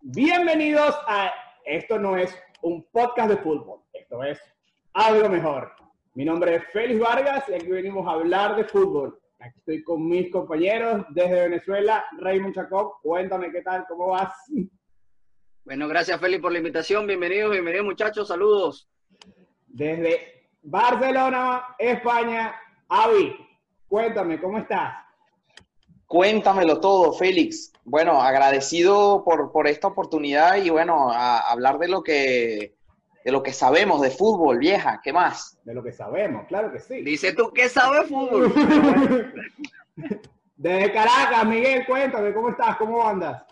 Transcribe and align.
Bienvenidos 0.00 0.96
a 1.08 1.32
Esto 1.64 1.98
no 1.98 2.16
es 2.16 2.36
un 2.62 2.84
podcast 2.90 3.30
de 3.30 3.36
fútbol, 3.38 3.80
esto 3.92 4.22
es 4.22 4.40
algo 4.92 5.28
mejor. 5.28 5.72
Mi 6.14 6.24
nombre 6.24 6.56
es 6.56 6.64
Félix 6.72 7.00
Vargas 7.00 7.44
y 7.48 7.54
aquí 7.54 7.68
venimos 7.68 8.06
a 8.06 8.12
hablar 8.12 8.56
de 8.56 8.64
fútbol. 8.64 9.18
Aquí 9.40 9.58
estoy 9.58 9.82
con 9.82 10.06
mis 10.08 10.30
compañeros 10.30 11.04
desde 11.10 11.48
Venezuela, 11.48 12.04
Raymond 12.18 12.54
Jacob. 12.54 12.94
Cuéntame 13.02 13.50
qué 13.50 13.62
tal, 13.62 13.84
cómo 13.88 14.08
vas. 14.08 14.32
Bueno, 15.64 15.88
gracias 15.88 16.20
Félix 16.20 16.42
por 16.42 16.52
la 16.52 16.58
invitación. 16.58 17.06
Bienvenidos, 17.06 17.52
bienvenidos 17.52 17.86
muchachos, 17.86 18.28
saludos. 18.28 18.88
Desde 19.66 20.48
Barcelona, 20.62 21.74
España, 21.78 22.54
Avi, 22.88 23.34
cuéntame, 23.88 24.40
¿cómo 24.40 24.58
estás? 24.58 24.94
Cuéntamelo 26.06 26.80
todo, 26.80 27.12
Félix. 27.12 27.72
Bueno, 27.84 28.22
agradecido 28.22 29.24
por, 29.24 29.52
por 29.52 29.66
esta 29.66 29.88
oportunidad 29.88 30.56
y 30.56 30.70
bueno, 30.70 31.10
a 31.10 31.38
hablar 31.38 31.78
de 31.78 31.88
lo 31.88 32.02
que 32.02 32.74
de 33.24 33.32
lo 33.32 33.42
que 33.42 33.54
sabemos 33.54 34.02
de 34.02 34.10
fútbol, 34.10 34.58
vieja, 34.58 35.00
¿qué 35.02 35.12
más? 35.12 35.58
De 35.64 35.72
lo 35.72 35.82
que 35.82 35.92
sabemos, 35.92 36.46
claro 36.46 36.70
que 36.70 36.78
sí. 36.78 37.02
Dice 37.02 37.32
tú 37.32 37.50
que 37.52 37.70
sabes 37.70 38.08
fútbol. 38.08 38.52
Desde 40.56 40.92
Caracas, 40.92 41.46
Miguel, 41.46 41.86
cuéntame, 41.86 42.34
¿cómo 42.34 42.50
estás? 42.50 42.76
¿Cómo 42.76 43.06
andas? 43.06 43.42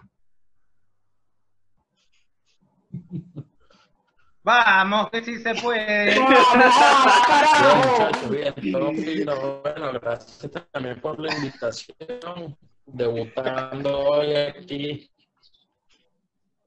Vamos, 4.44 5.08
que 5.10 5.22
sí 5.22 5.38
se 5.38 5.54
puede. 5.54 6.18
muchachos, 6.20 8.28
bien, 8.28 8.52
todo 8.72 8.92
fino. 8.92 9.62
Bueno, 9.62 9.92
gracias 9.92 10.50
también 10.72 11.00
por 11.00 11.20
la 11.20 11.32
invitación. 11.32 12.58
Debutando 12.84 14.00
hoy 14.00 14.34
aquí. 14.34 15.08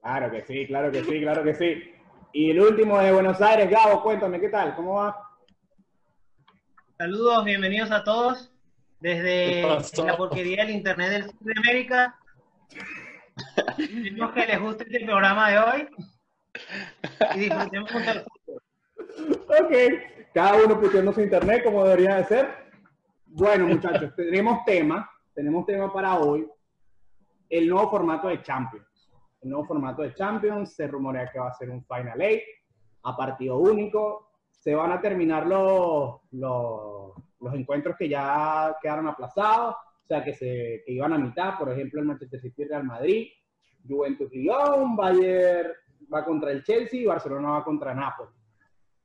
Claro 0.02 0.32
que 0.32 0.46
sí, 0.46 0.66
claro 0.68 0.90
que 0.90 1.04
sí, 1.04 1.20
claro 1.20 1.44
que 1.44 1.54
sí. 1.54 1.84
Y 2.32 2.52
el 2.52 2.62
último 2.62 2.98
de 3.00 3.12
Buenos 3.12 3.42
Aires, 3.42 3.70
Gabo, 3.70 4.02
cuéntame, 4.02 4.40
¿qué 4.40 4.48
tal? 4.48 4.74
¿Cómo 4.76 4.94
va? 4.94 5.18
Saludos, 6.98 7.44
bienvenidos 7.44 7.92
a 7.92 8.06
todos 8.06 8.54
¿Qué 9.02 9.10
desde 9.10 10.06
la 10.06 10.16
porquería 10.16 10.64
del 10.64 10.76
Internet 10.76 11.12
del 11.12 11.26
Sur 11.26 11.40
de 11.42 11.54
América. 11.58 12.18
Esperemos 13.78 14.32
que 14.32 14.46
les 14.46 14.62
guste 14.62 14.86
este 14.86 15.06
programa 15.06 15.50
de 15.50 15.60
hoy 15.60 15.90
y 17.36 17.40
disfrutemos 17.40 17.92
fútbol. 17.92 18.26
Ok, 19.48 19.74
cada 20.34 20.64
uno 20.64 20.80
puteando 20.80 21.14
su 21.14 21.22
internet 21.22 21.64
como 21.64 21.84
debería 21.84 22.18
de 22.18 22.26
ser. 22.26 22.48
Bueno, 23.26 23.68
muchachos, 23.68 24.14
tenemos 24.16 24.64
tema, 24.66 25.10
tenemos 25.34 25.66
tema 25.66 25.92
para 25.92 26.20
hoy, 26.20 26.48
el 27.50 27.70
nuevo 27.70 27.90
formato 27.90 28.28
de 28.28 28.42
Champions. 28.42 28.86
El 29.42 29.50
nuevo 29.52 29.66
formato 29.66 30.02
de 30.02 30.14
Champions, 30.14 30.74
se 30.74 30.88
rumorea 30.88 31.30
que 31.32 31.40
va 31.40 31.50
a 31.50 31.54
ser 31.54 31.70
un 31.70 31.86
Final 31.86 32.20
Eight, 32.22 32.44
a 33.04 33.16
partido 33.16 33.58
único, 33.60 34.32
se 34.50 34.74
van 34.74 34.92
a 34.92 35.00
terminar 35.00 35.46
los, 35.46 36.22
los, 36.32 37.14
los 37.40 37.54
encuentros 37.54 37.96
que 37.98 38.10
ya 38.10 38.76
quedaron 38.82 39.08
aplazados, 39.08 39.76
o 39.76 40.08
sea, 40.08 40.24
que, 40.24 40.34
se, 40.34 40.84
que 40.86 40.92
iban 40.92 41.14
a 41.14 41.18
mitad, 41.18 41.58
por 41.58 41.72
ejemplo, 41.72 42.00
el 42.00 42.08
Manchester 42.08 42.42
City 42.42 42.66
Real 42.66 42.84
Madrid, 42.84 43.28
Juventus 43.88 44.32
Lyon, 44.32 44.96
Bayern 44.96 45.72
va 46.14 46.24
contra 46.26 46.52
el 46.52 46.64
Chelsea 46.64 47.02
y 47.02 47.06
Barcelona 47.06 47.52
va 47.52 47.64
contra 47.64 47.94
Nápoles. 47.94 48.34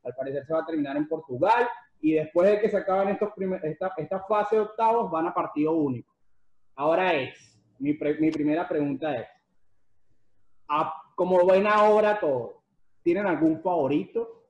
Al 0.04 0.14
parecer 0.14 0.44
se 0.46 0.52
va 0.52 0.60
a 0.60 0.66
terminar 0.66 0.96
en 0.96 1.08
Portugal 1.08 1.68
y 2.00 2.12
después 2.14 2.48
de 2.50 2.60
que 2.60 2.70
se 2.70 2.76
acaben 2.78 3.08
estos 3.10 3.30
esta, 3.62 3.92
esta 3.96 4.20
fase 4.20 4.56
de 4.56 4.62
octavos 4.62 5.10
van 5.10 5.26
a 5.26 5.34
partido 5.34 5.72
único. 5.72 6.14
Ahora 6.76 7.12
es, 7.14 7.58
mi, 7.78 7.92
pre- 7.94 8.18
mi 8.18 8.30
primera 8.30 8.66
pregunta 8.66 9.14
es, 9.16 9.28
a- 10.68 10.94
como 11.14 11.44
ven 11.46 11.66
ahora 11.66 12.18
todo, 12.18 12.62
¿tienen 13.02 13.26
algún 13.26 13.60
favorito 13.60 14.44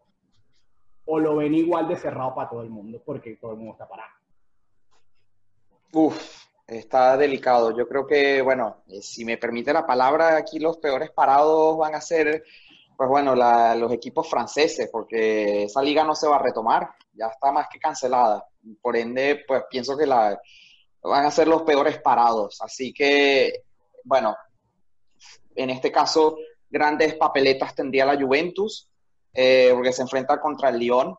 o 1.06 1.18
lo 1.18 1.36
ven 1.36 1.54
igual 1.54 1.88
de 1.88 1.96
cerrado 1.96 2.34
para 2.34 2.48
todo 2.50 2.62
el 2.62 2.70
mundo 2.70 3.02
porque 3.04 3.36
todo 3.36 3.52
el 3.52 3.56
mundo 3.56 3.72
está 3.72 3.88
parado? 3.88 4.10
Uf, 5.92 6.39
está 6.78 7.16
delicado. 7.16 7.76
Yo 7.76 7.88
creo 7.88 8.06
que, 8.06 8.40
bueno, 8.42 8.82
eh, 8.88 9.02
si 9.02 9.24
me 9.24 9.36
permite 9.36 9.72
la 9.72 9.86
palabra, 9.86 10.36
aquí 10.36 10.58
los 10.58 10.78
peores 10.78 11.10
parados 11.10 11.76
van 11.76 11.94
a 11.94 12.00
ser, 12.00 12.44
pues 12.96 13.08
bueno, 13.08 13.34
los 13.34 13.92
equipos 13.92 14.28
franceses, 14.28 14.88
porque 14.90 15.64
esa 15.64 15.82
liga 15.82 16.04
no 16.04 16.14
se 16.14 16.28
va 16.28 16.36
a 16.36 16.42
retomar, 16.42 16.90
ya 17.12 17.26
está 17.26 17.52
más 17.52 17.66
que 17.68 17.78
cancelada. 17.78 18.44
Por 18.80 18.96
ende, 18.96 19.44
pues 19.46 19.64
pienso 19.70 19.96
que 19.96 20.06
la, 20.06 20.38
van 21.02 21.26
a 21.26 21.30
ser 21.30 21.48
los 21.48 21.62
peores 21.62 21.98
parados. 22.00 22.60
Así 22.60 22.92
que, 22.92 23.64
bueno, 24.04 24.36
en 25.54 25.70
este 25.70 25.90
caso, 25.90 26.36
grandes 26.68 27.14
papeletas 27.14 27.74
tendría 27.74 28.06
la 28.06 28.20
Juventus, 28.20 28.88
eh, 29.32 29.70
porque 29.74 29.92
se 29.92 30.02
enfrenta 30.02 30.40
contra 30.40 30.68
el 30.68 30.78
Lyon. 30.78 31.16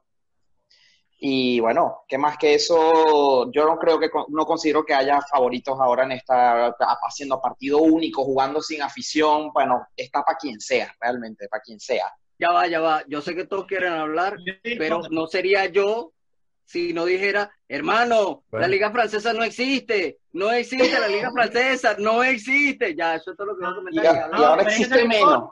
Y 1.24 1.60
bueno, 1.60 2.04
¿qué 2.08 2.18
más 2.18 2.36
que 2.36 2.56
eso? 2.56 3.52
Yo 3.52 3.64
no 3.66 3.78
creo 3.78 4.00
que, 4.00 4.10
no 4.30 4.44
considero 4.44 4.84
que 4.84 4.96
haya 4.96 5.22
favoritos 5.22 5.80
ahora 5.80 6.04
en 6.04 6.14
esta, 6.14 6.76
haciendo 7.08 7.40
partido 7.40 7.78
único, 7.78 8.24
jugando 8.24 8.60
sin 8.60 8.82
afición. 8.82 9.52
Bueno, 9.54 9.86
está 9.96 10.24
para 10.24 10.40
quien 10.40 10.60
sea, 10.60 10.92
realmente, 11.00 11.48
para 11.48 11.62
quien 11.62 11.80
sea. 11.80 12.12
Ya 12.40 12.50
va, 12.50 12.66
ya 12.66 12.80
va. 12.80 13.04
Yo 13.08 13.22
sé 13.22 13.36
que 13.36 13.46
todos 13.46 13.68
quieren 13.68 13.94
hablar, 13.94 14.38
pero 14.80 15.02
no 15.12 15.28
sería 15.28 15.68
yo 15.68 16.12
si 16.66 16.92
no 16.92 17.06
dijera, 17.06 17.52
hermano, 17.68 18.44
Bueno. 18.50 18.62
la 18.66 18.68
liga 18.68 18.90
francesa 18.90 19.32
no 19.32 19.44
existe, 19.44 20.18
no 20.32 20.52
existe 20.52 21.00
la 21.00 21.08
liga 21.08 21.30
francesa, 21.32 21.98
no 22.00 22.24
existe. 22.24 22.96
Ya, 22.96 23.14
eso 23.16 23.32
es 23.32 23.38
todo 23.38 23.48
lo 23.48 23.58
que 23.58 23.66
voy 23.66 23.70
a 23.70 23.72
Y, 23.72 23.76
comentar. 23.76 24.32
y 24.40 24.44
ahora 24.44 24.62
existe 24.64 25.04
no 25.04 25.08
menos. 25.08 25.50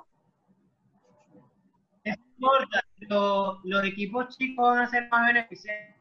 No 2.39 2.47
importa, 2.59 2.83
lo- 3.00 3.59
los 3.63 3.83
equipos 3.85 4.38
chicos 4.38 4.66
van 4.69 4.79
a 4.83 4.89
ser 4.89 5.07
más 5.09 5.27
beneficiados. 5.27 5.95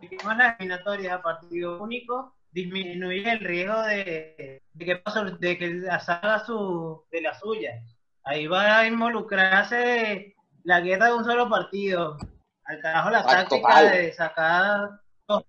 Si 0.00 0.06
hicimos 0.06 0.36
las 0.36 0.58
eliminatorias 0.58 1.12
a 1.12 1.22
partido 1.22 1.82
único, 1.82 2.34
disminuye 2.52 3.30
el 3.30 3.40
riesgo 3.40 3.80
de, 3.82 4.62
de 4.72 4.84
que, 4.84 4.96
pase- 4.96 5.36
de 5.38 5.58
que 5.58 5.80
salga 6.00 6.44
su, 6.44 7.04
de 7.10 7.20
la 7.22 7.34
suya. 7.38 7.82
Ahí 8.24 8.46
va 8.46 8.78
a 8.80 8.86
involucrarse 8.86 10.34
la 10.64 10.80
guerra 10.80 11.06
de 11.06 11.14
un 11.14 11.24
solo 11.24 11.48
partido. 11.48 12.16
Al 12.64 12.80
carajo 12.80 13.10
la 13.10 13.24
táctica 13.24 13.82
de 13.90 14.12
sacar. 14.12 14.90
dos- 15.26 15.44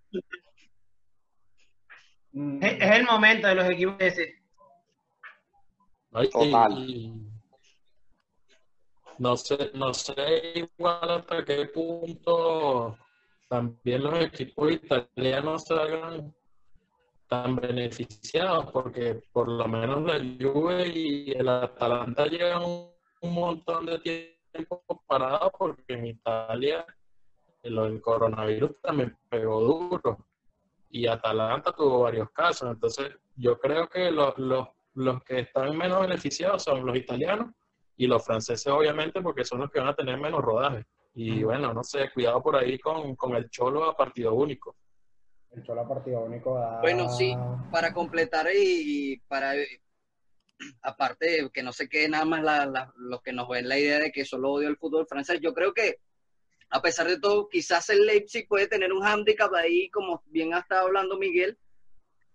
Mm, 2.33 2.63
Es, 2.63 2.73
es 2.81 2.91
el 2.91 3.03
momento 3.05 3.45
de 3.47 3.55
los 3.55 3.69
equipos 3.69 3.95
ese. 3.99 4.35
Ay, 6.13 6.29
Total. 6.29 6.71
y- 6.79 7.20
No 9.21 9.37
sé, 9.37 9.69
no 9.75 9.93
sé 9.93 10.53
igual 10.55 11.11
hasta 11.11 11.45
qué 11.45 11.65
punto 11.67 12.97
también 13.47 14.01
los 14.01 14.19
equipos 14.19 14.71
italianos 14.71 15.65
salgan 15.65 16.33
tan 17.27 17.55
beneficiados, 17.55 18.71
porque 18.71 19.21
por 19.31 19.47
lo 19.47 19.67
menos 19.67 20.01
la 20.01 20.17
Juve 20.17 20.87
y 20.87 21.31
el 21.33 21.47
Atalanta 21.49 22.25
llevan 22.25 22.63
un, 22.63 22.91
montón 23.21 23.85
de 23.85 23.99
tiempo 23.99 24.83
parados 25.05 25.51
porque 25.55 25.93
en 25.93 26.07
Italia 26.07 26.83
del 27.61 28.01
coronavirus 28.01 28.81
también 28.81 29.15
pegó 29.29 29.61
duro 29.61 30.17
y 30.89 31.05
Atalanta 31.05 31.71
tuvo 31.73 31.99
varios 31.99 32.31
casos, 32.31 32.71
entonces 32.71 33.15
yo 33.35 33.59
creo 33.59 33.87
que 33.87 34.09
los, 34.09 34.35
los, 34.39 34.67
los 34.95 35.23
que 35.23 35.41
están 35.41 35.77
menos 35.77 36.01
beneficiados 36.01 36.63
son 36.63 36.83
los 36.83 36.97
italianos 36.97 37.53
y 38.03 38.07
los 38.07 38.25
franceses 38.25 38.65
obviamente 38.65 39.21
porque 39.21 39.43
son 39.45 39.59
los 39.59 39.69
que 39.69 39.79
van 39.79 39.89
a 39.89 39.95
tener 39.95 40.17
menos 40.17 40.41
rodaje. 40.41 40.85
Y 41.13 41.43
bueno, 41.43 41.71
no 41.71 41.83
sé, 41.83 42.09
cuidado 42.11 42.41
por 42.41 42.55
ahí 42.55 42.79
con, 42.79 43.15
con 43.15 43.35
el 43.35 43.47
cholo 43.51 43.83
a 43.83 43.95
partido 43.95 44.33
único. 44.33 44.75
el 45.51 45.61
Chola 45.61 45.87
partido 45.87 46.21
único 46.21 46.55
da... 46.55 46.79
Bueno, 46.81 47.07
sí, 47.09 47.35
para 47.71 47.93
completar 47.93 48.47
y, 48.55 49.11
y 49.13 49.17
para, 49.27 49.53
aparte 50.81 51.25
de 51.43 51.49
que 51.51 51.61
no 51.61 51.71
se 51.71 51.87
quede 51.87 52.09
nada 52.09 52.25
más 52.25 52.41
la, 52.43 52.65
la- 52.65 52.91
los 52.97 53.21
que 53.21 53.33
nos 53.33 53.47
ven 53.47 53.69
la 53.69 53.77
idea 53.77 53.99
de 53.99 54.11
que 54.11 54.25
solo 54.25 54.51
odio 54.51 54.67
el 54.67 54.77
fútbol 54.77 55.05
francés, 55.05 55.39
yo 55.39 55.53
creo 55.53 55.71
que 55.71 55.97
a 56.71 56.81
pesar 56.81 57.07
de 57.07 57.19
todo, 57.19 57.49
quizás 57.49 57.87
el 57.91 58.05
Leipzig 58.07 58.47
puede 58.47 58.67
tener 58.67 58.91
un 58.93 59.01
hándicap 59.03 59.53
ahí, 59.53 59.89
como 59.91 60.23
bien 60.25 60.55
ha 60.55 60.59
estado 60.59 60.87
hablando 60.87 61.19
Miguel, 61.19 61.55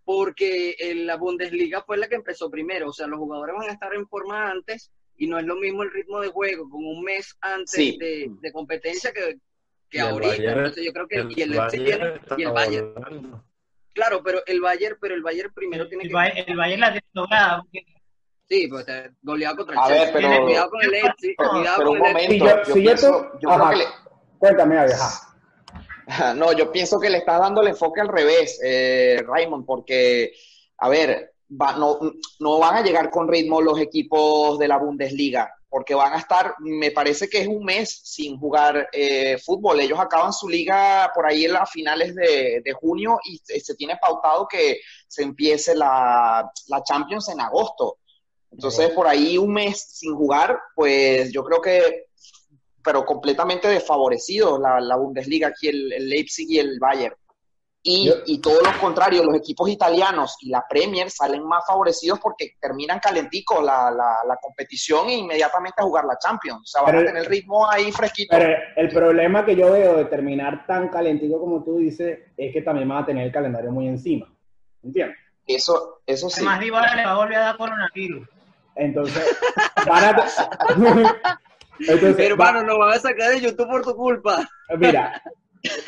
porque 0.04 0.76
en 0.78 1.06
la 1.06 1.16
Bundesliga 1.16 1.82
fue 1.82 1.96
la 1.96 2.06
que 2.06 2.14
empezó 2.14 2.48
primero, 2.50 2.90
o 2.90 2.92
sea, 2.92 3.08
los 3.08 3.18
jugadores 3.18 3.56
van 3.58 3.68
a 3.70 3.72
estar 3.72 3.92
en 3.94 4.06
forma 4.06 4.48
antes 4.50 4.92
y 5.18 5.26
no 5.26 5.38
es 5.38 5.44
lo 5.46 5.56
mismo 5.56 5.82
el 5.82 5.92
ritmo 5.92 6.20
de 6.20 6.28
juego 6.28 6.68
con 6.68 6.84
un 6.84 7.02
mes 7.02 7.36
antes 7.40 7.70
Sí. 7.70 7.96
de, 7.98 8.28
de 8.40 8.52
competencia 8.52 9.12
que, 9.12 9.38
que 9.88 9.98
Y 9.98 10.00
ahorita. 10.00 10.32
Bayern- 10.36 10.58
Entonces 10.58 10.84
yo 10.84 10.92
creo 10.92 11.08
que 11.08 11.14
y 11.36 11.42
el 11.42 11.50
Leipzig 11.50 11.80
Bayern 11.80 12.20
tiene- 12.20 12.36
y 12.36 12.42
el 12.44 12.52
Bayern. 12.52 12.94
volando. 12.94 13.44
Claro, 13.94 14.22
pero 14.22 14.42
el 14.46 14.60
Bayern, 14.60 14.98
pero 15.00 15.14
el 15.14 15.22
Bayern 15.22 15.52
primero 15.54 15.88
tiene 15.88 16.04
El, 16.04 16.10
que 16.10 16.40
el 16.50 16.56
Bayern 16.56 16.80
la 16.80 16.92
tiene 16.92 17.06
lograda. 17.14 17.62
porque 17.62 17.86
Sí, 18.48 18.68
pues 18.68 18.86
goleado 19.22 19.56
contra 19.56 19.74
el 19.74 19.80
A 19.80 19.88
ver, 19.88 19.98
Chelsea. 20.12 20.30
pero- 20.30 20.44
cuidado 20.44 20.70
con 20.70 20.82
el 20.82 20.90
Leipzig, 20.90 21.34
Pero, 21.36 21.50
cuidado 21.50 21.76
pero 21.78 21.88
con 21.88 22.00
un 22.00 22.06
el 22.06 22.12
momento, 22.12 22.34
yo- 22.46 22.56
yo, 22.64 22.74
si 22.74 22.80
pienso, 22.80 23.32
yo 23.40 23.48
creo 23.48 23.70
que 23.70 23.76
le, 23.76 23.84
Cuéntame, 24.38 24.78
ajá. 24.78 25.22
No, 26.36 26.52
yo 26.52 26.70
pienso 26.70 27.00
que 27.00 27.10
le 27.10 27.18
estás 27.18 27.40
dando 27.40 27.62
el 27.62 27.68
enfoque 27.68 28.00
al 28.00 28.08
revés, 28.08 28.60
eh, 28.62 29.24
Raymond, 29.26 29.66
porque, 29.66 30.32
a 30.78 30.88
ver, 30.88 31.32
va- 31.50 31.76
no, 31.76 31.98
no 32.40 32.58
van 32.58 32.76
a 32.76 32.82
llegar 32.82 33.10
con 33.10 33.28
ritmo 33.28 33.60
los 33.60 33.78
equipos 33.78 34.58
de 34.58 34.68
la 34.68 34.78
Bundesliga, 34.78 35.52
porque 35.68 35.94
van 35.94 36.12
a 36.14 36.18
estar, 36.18 36.54
me 36.60 36.90
parece 36.90 37.28
que 37.28 37.40
es 37.40 37.48
un 37.48 37.64
mes 37.64 38.00
sin 38.04 38.38
jugar 38.38 38.88
eh, 38.92 39.36
fútbol. 39.38 39.80
Ellos 39.80 39.98
acaban 39.98 40.32
su 40.32 40.48
liga 40.48 41.10
por 41.14 41.26
ahí 41.26 41.44
en 41.44 41.52
las 41.52 41.70
finales 41.70 42.14
de, 42.14 42.62
de 42.64 42.72
junio 42.72 43.18
y 43.24 43.38
se, 43.38 43.74
tiene 43.74 43.96
pautado 44.00 44.46
que 44.48 44.80
se 45.06 45.22
empiece 45.22 45.74
la, 45.74 46.50
la 46.68 46.82
Champions 46.82 47.28
en 47.28 47.40
agosto. 47.40 47.98
Entonces, 48.50 48.90
por 48.90 49.06
ahí 49.06 49.36
un 49.36 49.52
mes 49.52 49.80
sin 49.92 50.14
jugar, 50.14 50.58
pues 50.74 51.30
yo 51.30 51.44
creo 51.44 51.60
que, 51.60 52.06
pero 52.82 53.04
completamente 53.04 53.68
desfavorecidos 53.68 54.58
la, 54.60 54.80
la 54.80 54.96
Bundesliga, 54.96 55.48
aquí 55.48 55.68
el 55.68 55.88
Leipzig 56.08 56.46
y 56.48 56.58
el 56.58 56.78
Bayern. 56.78 57.14
Y, 57.88 58.08
Yo- 58.08 58.14
y 58.26 58.40
todo 58.40 58.60
lo 58.62 58.72
contrario, 58.80 59.22
los 59.22 59.36
equipos 59.36 59.68
italianos 59.70 60.36
y 60.40 60.50
la 60.50 60.64
Premier 60.68 61.08
salen 61.08 61.44
más 61.46 61.64
favorecidos 61.64 62.18
porque 62.18 62.54
terminan 62.60 62.98
calenticos 62.98 63.62
la, 63.62 63.92
la, 63.92 64.16
la 64.26 64.36
competición 64.42 65.08
e 65.08 65.14
inmediatamente 65.18 65.76
a 65.80 65.84
jugar 65.84 66.04
la 66.04 66.18
Champions. 66.18 66.62
O 66.62 66.66
sea, 66.66 66.82
van 66.82 66.90
Pero- 66.90 67.02
a 67.02 67.06
tener 67.06 67.22
el 67.22 67.28
ritmo 67.30 67.70
ahí 67.70 67.92
fresquito. 67.92 68.36
Pero 68.36 68.52
el 68.74 68.88
problema 68.88 69.44
que 69.46 69.54
yo 69.54 69.70
veo 69.70 69.96
de 69.98 70.06
terminar 70.06 70.66
tan 70.66 70.88
calentito 70.88 71.38
como 71.38 71.62
tú 71.62 71.76
dices 71.78 72.18
es 72.36 72.52
que 72.52 72.62
también 72.62 72.88
van 72.88 73.04
a 73.04 73.06
tener 73.06 73.24
el 73.24 73.32
calendario 73.32 73.70
muy 73.70 73.86
encima. 73.86 74.26
¿Entiendes? 74.82 75.16
Eso, 75.46 76.00
eso 76.06 76.28
sí. 76.28 76.40
Además, 76.40 76.58
Dybala 76.60 76.96
le 76.96 77.04
va 77.04 77.12
a 77.12 77.16
volver 77.18 77.36
a 77.36 77.40
dar 77.40 77.56
coronavirus. 77.56 78.28
Entonces, 78.74 79.38
van 79.86 80.04
a... 80.04 80.26
Entonces, 81.78 82.18
Hermano, 82.30 82.58
va- 82.60 82.64
nos 82.64 82.78
van 82.78 82.92
a 82.94 82.98
sacar 82.98 83.30
de 83.30 83.40
YouTube 83.42 83.68
por 83.68 83.82
tu 83.82 83.94
culpa. 83.94 84.48
mira, 84.76 85.22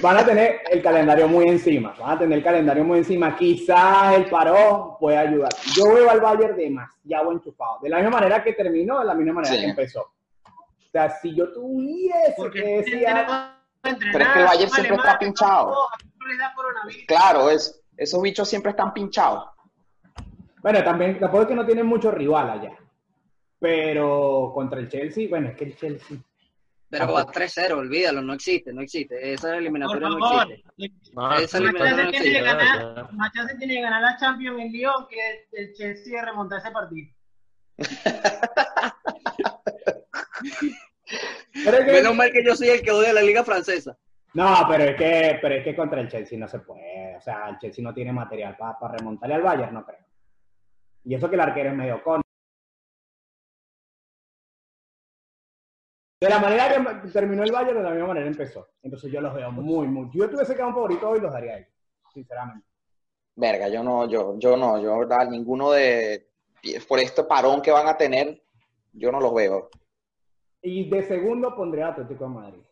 van 0.00 0.16
a 0.16 0.24
tener 0.24 0.60
el 0.70 0.82
calendario 0.82 1.28
muy 1.28 1.46
encima. 1.48 1.94
Van 1.98 2.12
a 2.12 2.18
tener 2.18 2.38
el 2.38 2.44
calendario 2.44 2.84
muy 2.84 2.98
encima. 2.98 3.36
Quizás 3.36 4.14
el 4.16 4.26
parón 4.26 4.96
pueda 4.98 5.20
ayudar. 5.20 5.50
Yo 5.74 5.92
veo 5.94 6.10
al 6.10 6.20
Bayern 6.20 6.56
demasiado 6.56 7.32
enchufado. 7.32 7.78
De 7.82 7.88
la 7.88 7.98
misma 7.98 8.18
manera 8.18 8.42
que 8.42 8.52
terminó, 8.52 9.00
de 9.00 9.04
la 9.06 9.14
misma 9.14 9.34
manera 9.34 9.54
Sí. 9.54 9.60
que 9.60 9.70
empezó. 9.70 10.00
O 10.02 10.90
sea, 10.90 11.10
si 11.10 11.34
yo 11.34 11.52
tuviese 11.52 12.34
Porque 12.36 12.60
que 12.60 12.64
tiene 12.64 12.78
decir... 12.78 13.06
Pero 13.82 14.24
es 14.24 14.28
que 14.32 14.38
el 14.40 14.46
Bayern 14.46 14.70
siempre 14.70 14.94
Alemania, 14.94 14.96
está 14.96 15.18
pinchado. 15.18 15.88
Claro, 17.06 17.50
es, 17.50 17.82
esos 17.96 18.20
bichos 18.22 18.48
siempre 18.48 18.70
están 18.70 18.92
pinchados. 18.92 19.48
Bueno, 20.62 20.82
también, 20.82 21.18
tampoco 21.18 21.42
es 21.42 21.48
que 21.48 21.54
no 21.54 21.64
tienen 21.64 21.86
mucho 21.86 22.10
rival 22.10 22.50
allá. 22.50 22.76
Pero 23.60 24.50
contra 24.54 24.78
el 24.80 24.88
Chelsea, 24.88 25.28
bueno, 25.28 25.48
es 25.48 25.56
que 25.56 25.64
el 25.64 25.76
Chelsea. 25.76 26.18
Pero 26.90 27.12
va 27.12 27.26
3-0, 27.26 27.72
olvídalo, 27.72 28.22
no 28.22 28.32
existe, 28.32 28.72
no 28.72 28.80
existe. 28.80 29.32
Esa 29.32 29.48
Por 29.48 29.56
eliminatoria 29.58 30.08
no 30.08 30.18
existe. 30.18 30.64
No, 31.12 31.32
Esa 31.34 31.58
eliminatoria 31.58 32.04
no 32.04 32.10
tiene 32.10 32.32
que 32.32 32.40
ganar. 32.42 33.12
Machado 33.12 33.48
tiene 33.58 33.74
que 33.74 33.80
ganar 33.82 34.02
la 34.02 34.16
Champions 34.16 34.60
en 34.60 34.72
Lyon 34.72 35.06
que 35.08 35.46
el 35.52 35.74
Chelsea 35.74 36.24
remontar 36.24 36.60
ese 36.60 36.70
partido. 36.70 37.08
Pero 41.64 41.76
es 41.78 41.84
que- 41.84 41.92
Menos 41.92 42.14
mal 42.14 42.30
que 42.32 42.44
yo 42.44 42.54
soy 42.54 42.68
el 42.68 42.82
que 42.82 42.90
odia 42.90 43.12
la 43.12 43.22
liga 43.22 43.44
francesa. 43.44 43.96
No, 44.34 44.54
pero 44.68 44.84
es 44.84 44.96
que, 44.96 45.38
pero 45.40 45.54
es 45.54 45.64
que 45.64 45.74
contra 45.74 46.00
el 46.02 46.08
Chelsea 46.08 46.38
no 46.38 46.46
se 46.46 46.58
puede. 46.60 47.16
O 47.16 47.20
sea, 47.20 47.48
el 47.48 47.58
Chelsea 47.58 47.82
no 47.82 47.94
tiene 47.94 48.12
material 48.12 48.56
para 48.58 48.94
remontarle 48.96 49.34
al 49.36 49.42
Bayern, 49.42 49.72
no 49.74 49.84
creo. 49.84 49.98
Y 51.04 51.14
eso 51.14 51.28
que 51.30 51.34
el 51.36 51.40
arquero 51.40 51.70
es 51.70 51.76
medio 51.76 52.02
con. 52.02 52.20
De 56.20 56.28
la 56.28 56.40
manera 56.40 57.00
que 57.00 57.08
terminó 57.10 57.44
el 57.44 57.52
Bayern, 57.52 57.78
de 57.78 57.82
la 57.84 57.90
misma 57.90 58.08
manera 58.08 58.26
empezó. 58.26 58.68
Entonces 58.82 59.12
yo 59.12 59.20
los 59.20 59.32
veo 59.34 59.52
muy, 59.52 59.86
muy. 59.86 60.10
Yo 60.12 60.28
tuviese 60.28 60.56
que 60.56 60.62
un 60.62 60.74
favorito 60.74 61.08
hoy, 61.08 61.20
los 61.20 61.32
daría 61.32 61.52
a 61.52 61.58
ellos, 61.58 61.70
sinceramente. 62.12 62.66
Verga, 63.36 63.68
yo 63.68 63.84
no, 63.84 64.08
yo, 64.08 64.36
yo 64.36 64.56
no, 64.56 64.82
yo 64.82 64.98
verdad, 64.98 65.28
ninguno 65.28 65.70
de, 65.70 66.28
por 66.88 66.98
este 66.98 67.22
parón 67.22 67.62
que 67.62 67.70
van 67.70 67.86
a 67.86 67.96
tener, 67.96 68.42
yo 68.92 69.12
no 69.12 69.20
los 69.20 69.32
veo. 69.32 69.70
Y 70.60 70.90
de 70.90 71.02
segundo 71.04 71.54
pondré 71.54 71.84
a 71.84 71.88
Atlético 71.88 72.24
de 72.24 72.30
Madrid. 72.30 72.62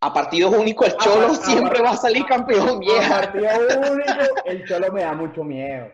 A 0.00 0.12
partidos 0.12 0.54
únicos, 0.54 0.88
el 0.88 0.96
Cholo 0.98 1.34
siempre 1.34 1.80
va 1.80 1.92
a 1.92 1.96
salir 1.96 2.26
campeón, 2.26 2.68
A 2.68 2.78
vieja. 2.78 3.20
partido 3.22 3.48
único, 3.92 4.42
el 4.44 4.64
Cholo 4.66 4.92
me 4.92 5.02
da 5.02 5.14
mucho 5.14 5.42
miedo. 5.42 5.88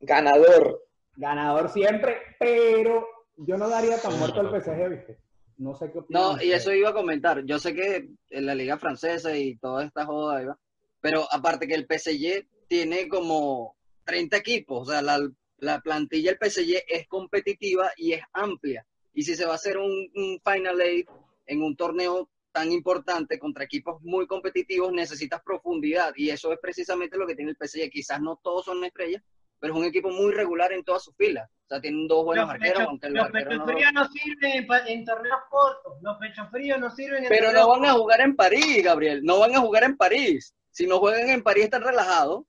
Ganador. 0.00 0.82
Ganador 1.14 1.68
siempre, 1.68 2.16
pero 2.40 3.06
yo 3.46 3.56
no 3.56 3.68
daría 3.68 4.00
tan 4.00 4.18
muerto 4.18 4.40
al 4.40 4.48
PSG, 4.48 4.88
¿viste? 4.88 5.18
No 5.56 5.74
sé 5.74 5.90
qué 5.90 5.98
opinan 5.98 6.22
No, 6.22 6.42
y 6.42 6.52
eso 6.52 6.72
iba 6.72 6.90
a 6.90 6.94
comentar. 6.94 7.44
Yo 7.44 7.58
sé 7.58 7.74
que 7.74 8.08
en 8.30 8.46
la 8.46 8.54
liga 8.54 8.78
francesa 8.78 9.36
y 9.36 9.56
toda 9.56 9.84
esta 9.84 10.06
joda, 10.06 10.42
¿iba? 10.42 10.58
pero 11.00 11.26
aparte 11.30 11.66
que 11.66 11.74
el 11.74 11.86
PSG 11.86 12.46
tiene 12.68 13.08
como 13.08 13.76
30 14.04 14.36
equipos, 14.36 14.88
o 14.88 14.90
sea, 14.90 15.02
la, 15.02 15.18
la 15.58 15.80
plantilla 15.80 16.32
del 16.32 16.50
PSG 16.50 16.82
es 16.88 17.08
competitiva 17.08 17.90
y 17.96 18.12
es 18.12 18.22
amplia. 18.32 18.86
Y 19.12 19.24
si 19.24 19.34
se 19.34 19.44
va 19.44 19.52
a 19.52 19.56
hacer 19.56 19.78
un, 19.78 20.10
un 20.14 20.40
Final 20.44 20.80
Eight 20.80 21.08
en 21.46 21.62
un 21.62 21.76
torneo 21.76 22.28
tan 22.52 22.72
importante 22.72 23.38
contra 23.38 23.64
equipos 23.64 24.00
muy 24.02 24.26
competitivos, 24.26 24.92
necesitas 24.92 25.42
profundidad. 25.42 26.12
Y 26.16 26.30
eso 26.30 26.52
es 26.52 26.58
precisamente 26.60 27.16
lo 27.16 27.26
que 27.26 27.34
tiene 27.34 27.52
el 27.52 27.56
PSG. 27.56 27.90
Quizás 27.90 28.20
no 28.20 28.38
todos 28.42 28.66
son 28.66 28.84
estrellas, 28.84 29.22
pero 29.60 29.74
es 29.74 29.78
un 29.80 29.84
equipo 29.86 30.10
muy 30.10 30.32
regular 30.32 30.72
en 30.72 30.82
todas 30.82 31.04
sus 31.04 31.14
filas. 31.16 31.48
O 31.48 31.68
sea, 31.68 31.80
tienen 31.80 32.08
dos 32.08 32.24
buenos 32.24 32.46
Los 32.46 32.54
arqueros, 32.54 32.74
pechos, 32.78 32.88
aunque 32.88 33.10
los 33.10 33.22
los 33.22 33.30
pechos 33.30 33.58
no... 33.58 33.66
fríos 33.66 33.92
no 33.92 34.04
sirven 34.08 34.66
en, 34.88 35.04
torneos 35.04 35.40
cortos. 35.50 35.92
Los 36.02 36.18
pechos 36.18 36.48
fríos 36.50 36.78
no 36.80 36.90
sirven 36.90 37.22
en 37.24 37.28
Pero 37.28 37.52
no 37.52 37.68
van 37.68 37.84
a 37.84 37.92
jugar 37.92 38.20
en 38.22 38.34
París, 38.34 38.82
Gabriel. 38.82 39.20
No 39.22 39.38
van 39.38 39.54
a 39.54 39.60
jugar 39.60 39.84
en 39.84 39.96
París. 39.96 40.54
Si 40.70 40.86
no 40.86 40.98
juegan 40.98 41.28
en 41.28 41.42
París, 41.42 41.64
están 41.64 41.82
relajados. 41.82 42.44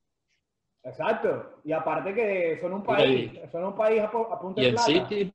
Exacto. 0.83 1.59
Y 1.63 1.71
aparte 1.73 2.13
que 2.15 2.57
son 2.59 2.73
un 2.73 2.83
país, 2.83 3.31
son 3.51 3.65
un 3.65 3.75
país 3.75 4.01
a, 4.01 4.11
pu- 4.11 4.33
a 4.33 4.39
punta 4.39 4.61
Y 4.61 4.63
de 4.63 4.69
el 4.69 4.75
plata. 4.75 4.87
City. 4.91 5.33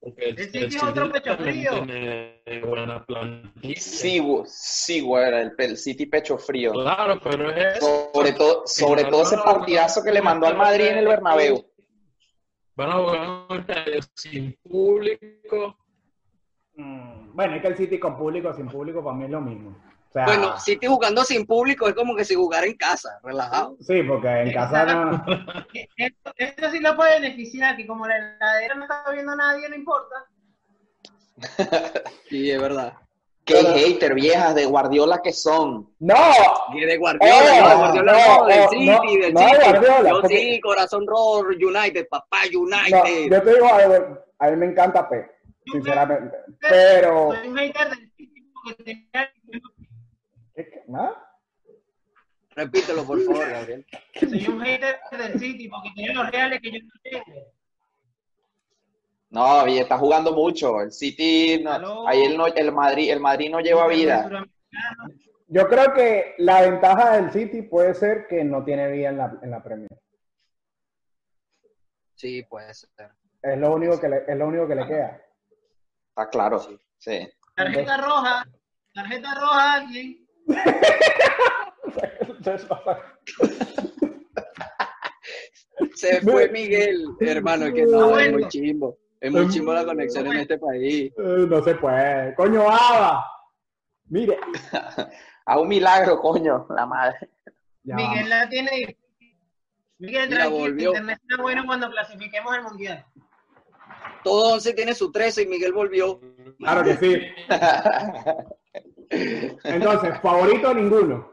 Porque 0.00 0.28
el, 0.28 0.38
El 0.38 0.44
City 0.46 0.58
el 0.58 0.64
es 0.66 0.82
otro 0.82 1.06
City 1.06 1.18
pecho 1.18 1.36
frío. 1.36 1.72
tiene 1.72 2.42
buena 2.64 3.04
plantilla. 3.04 3.80
Sí, 3.80 4.18
güey, 4.20 4.42
sí, 4.46 5.00
güey, 5.00 5.24
el, 5.34 5.52
el 5.58 5.76
City 5.76 6.06
pecho 6.06 6.38
frío. 6.38 6.72
Claro, 6.72 7.20
pero 7.22 7.50
es 7.50 7.76
eso. 7.78 8.10
Sobre 8.14 8.32
todo, 8.32 8.62
sobre 8.66 9.04
todo 9.04 9.22
ese 9.22 9.36
partidazo 9.38 10.02
que 10.04 10.12
le 10.12 10.22
mandó 10.22 10.46
al 10.46 10.56
Madrid 10.56 10.86
en 10.86 10.98
el 10.98 11.08
Bernabéu. 11.08 11.64
Van 12.76 12.90
a 12.90 12.94
jugar 12.94 13.64
sin 14.14 14.56
público. 14.62 15.76
Mm, 16.76 17.34
Bueno, 17.34 17.56
es 17.56 17.62
que 17.62 17.68
el 17.68 17.76
City 17.76 17.98
con 17.98 18.16
público, 18.16 18.54
sin 18.54 18.68
público, 18.68 19.02
para 19.02 19.16
mí 19.16 19.24
es 19.24 19.30
lo 19.30 19.40
mismo. 19.40 19.76
O 20.08 20.12
sea, 20.12 20.24
Bueno, 20.24 20.58
City 20.58 20.86
jugando 20.86 21.22
sin 21.22 21.44
público 21.44 21.86
es 21.86 21.94
como 21.94 22.16
que 22.16 22.24
si 22.24 22.34
jugara 22.34 22.66
en 22.66 22.76
casa, 22.76 23.20
relajado. 23.22 23.76
sí, 23.80 24.02
porque 24.02 24.28
en 24.28 24.52
casa 24.52 24.84
no. 24.86 25.24
Esto, 25.96 26.32
esto 26.36 26.70
sí 26.70 26.80
lo 26.80 26.96
puede 26.96 27.20
beneficiar, 27.20 27.76
que 27.76 27.86
como 27.86 28.06
la 28.06 28.16
heladera 28.16 28.74
no 28.76 28.82
está 28.84 29.04
viendo 29.12 29.32
a 29.32 29.36
nadie, 29.36 29.68
no 29.68 29.74
importa. 29.76 30.24
Sí, 32.28 32.50
es 32.50 32.60
verdad. 32.60 32.94
Qué 33.44 33.62
hater, 33.62 34.12
viejas 34.14 34.54
de 34.54 34.66
Guardiola 34.66 35.20
que 35.22 35.32
son. 35.32 35.94
¡No! 36.00 36.14
Que 36.72 36.84
de 36.84 36.96
Guardiola, 36.98 37.34
Oh, 37.34 37.40
no, 37.40 37.68
de 37.70 37.74
Guardiola 37.76 38.12
no, 38.12 38.38
no, 38.40 38.46
del 38.46 38.60
no, 38.60 38.68
City, 38.68 38.86
no, 38.86 39.00
del 39.22 39.34
no 39.34 39.40
de 39.40 39.46
City. 39.46 39.58
Guardiola, 39.64 40.08
Yo 40.10 40.20
porque- 40.20 40.36
sí, 40.38 40.60
corazón 40.60 41.06
rojo, 41.06 41.38
United, 41.48 42.08
papá, 42.10 42.38
No, 42.52 42.60
United. 42.60 43.30
yo 43.30 43.42
te 43.42 43.54
digo 43.54 43.66
algo, 43.72 44.18
a 44.38 44.50
mí 44.50 44.56
me 44.56 44.66
encanta 44.66 45.08
Pep, 45.08 45.30
sinceramente. 45.72 46.36
Pero. 46.60 47.32
Soy 47.34 47.48
un 47.48 47.56
hater 47.56 47.88
del 47.88 48.12
City 48.16 48.52
porque 48.52 48.84
tenía- 48.84 49.32
¿Nada? 50.88 51.24
Repítelo, 52.56 53.04
por 53.06 53.22
favor, 53.22 53.48
Gabriel. 53.48 53.86
soy 54.20 54.46
un 54.48 54.60
hater 54.62 54.98
del 55.12 55.38
City 55.38 55.68
porque 55.68 55.90
tiene 55.94 56.14
los 56.14 56.30
reales 56.30 56.60
que 56.60 56.72
yo 56.72 56.78
no 56.82 56.90
tengo. 57.02 57.52
No, 59.30 59.68
y 59.68 59.78
está 59.78 59.98
jugando 59.98 60.32
mucho. 60.32 60.80
El 60.80 60.90
City, 60.90 61.62
no- 61.62 62.08
ahí 62.08 62.22
el, 62.24 62.36
no- 62.36 62.46
el 62.46 62.72
Madrid, 62.72 63.10
el 63.12 63.20
Madrid 63.20 63.50
no 63.50 63.60
lleva 63.60 63.86
vida. 63.86 64.28
Yo 65.46 65.68
creo 65.68 65.92
que 65.94 66.34
la 66.38 66.62
ventaja 66.62 67.16
del 67.16 67.30
City 67.30 67.62
puede 67.62 67.94
ser 67.94 68.26
que 68.26 68.42
no 68.42 68.64
tiene 68.64 68.90
vida 68.90 69.10
en 69.10 69.18
la, 69.18 69.38
en 69.42 69.50
la 69.50 69.62
Premier. 69.62 69.90
Sí, 72.14 72.42
puede 72.44 72.72
ser. 72.74 72.90
Es 73.42 73.58
lo 73.58 73.72
único 73.74 74.00
que 74.00 74.08
le, 74.08 74.24
es 74.26 74.36
lo 74.36 74.48
único 74.48 74.66
que 74.66 74.74
le 74.74 74.86
queda. 74.86 75.22
Está 76.08 76.28
claro, 76.28 76.58
sí. 76.98 77.28
Tarjeta 77.54 77.96
roja, 77.98 78.44
tarjeta 78.92 79.34
roja 79.34 79.72
a 79.72 79.74
alguien. 79.76 80.27
Se 85.94 86.20
fue 86.20 86.48
Miguel, 86.50 87.06
hermano, 87.20 87.66
es 87.66 87.74
que 87.74 87.84
no, 87.84 88.18
es 88.18 88.32
muy 88.32 88.48
chimbo. 88.48 88.98
Es 89.20 89.30
muy 89.32 89.48
chimbo 89.48 89.74
la 89.74 89.84
conexión 89.84 90.26
en 90.28 90.38
este 90.38 90.58
país. 90.58 91.12
Eh, 91.16 91.46
no 91.48 91.62
se 91.62 91.74
puede. 91.74 92.34
Coño, 92.34 92.68
Ava. 92.68 93.24
Mire. 94.06 94.38
A 95.46 95.58
un 95.58 95.68
milagro, 95.68 96.20
coño, 96.20 96.66
la 96.68 96.86
madre. 96.86 97.30
Ya 97.82 97.96
Miguel 97.96 98.28
la 98.28 98.48
tiene 98.48 98.70
difícil. 98.70 98.96
Miguel, 99.98 100.28
tranquilo, 100.28 100.58
volvió. 100.58 100.90
internet 100.90 101.18
está 101.26 101.42
bueno 101.42 101.64
cuando 101.66 101.90
clasifiquemos 101.90 102.54
el 102.54 102.62
mundial. 102.62 103.04
Todo 104.22 104.54
11 104.54 104.74
tiene 104.74 104.94
su 104.94 105.10
13 105.10 105.42
y 105.42 105.46
Miguel 105.46 105.72
volvió. 105.72 106.20
Claro 106.58 106.84
que 106.84 106.96
sí. 106.96 107.20
Entonces, 109.10 110.20
favorito 110.20 110.74
ninguno. 110.74 111.32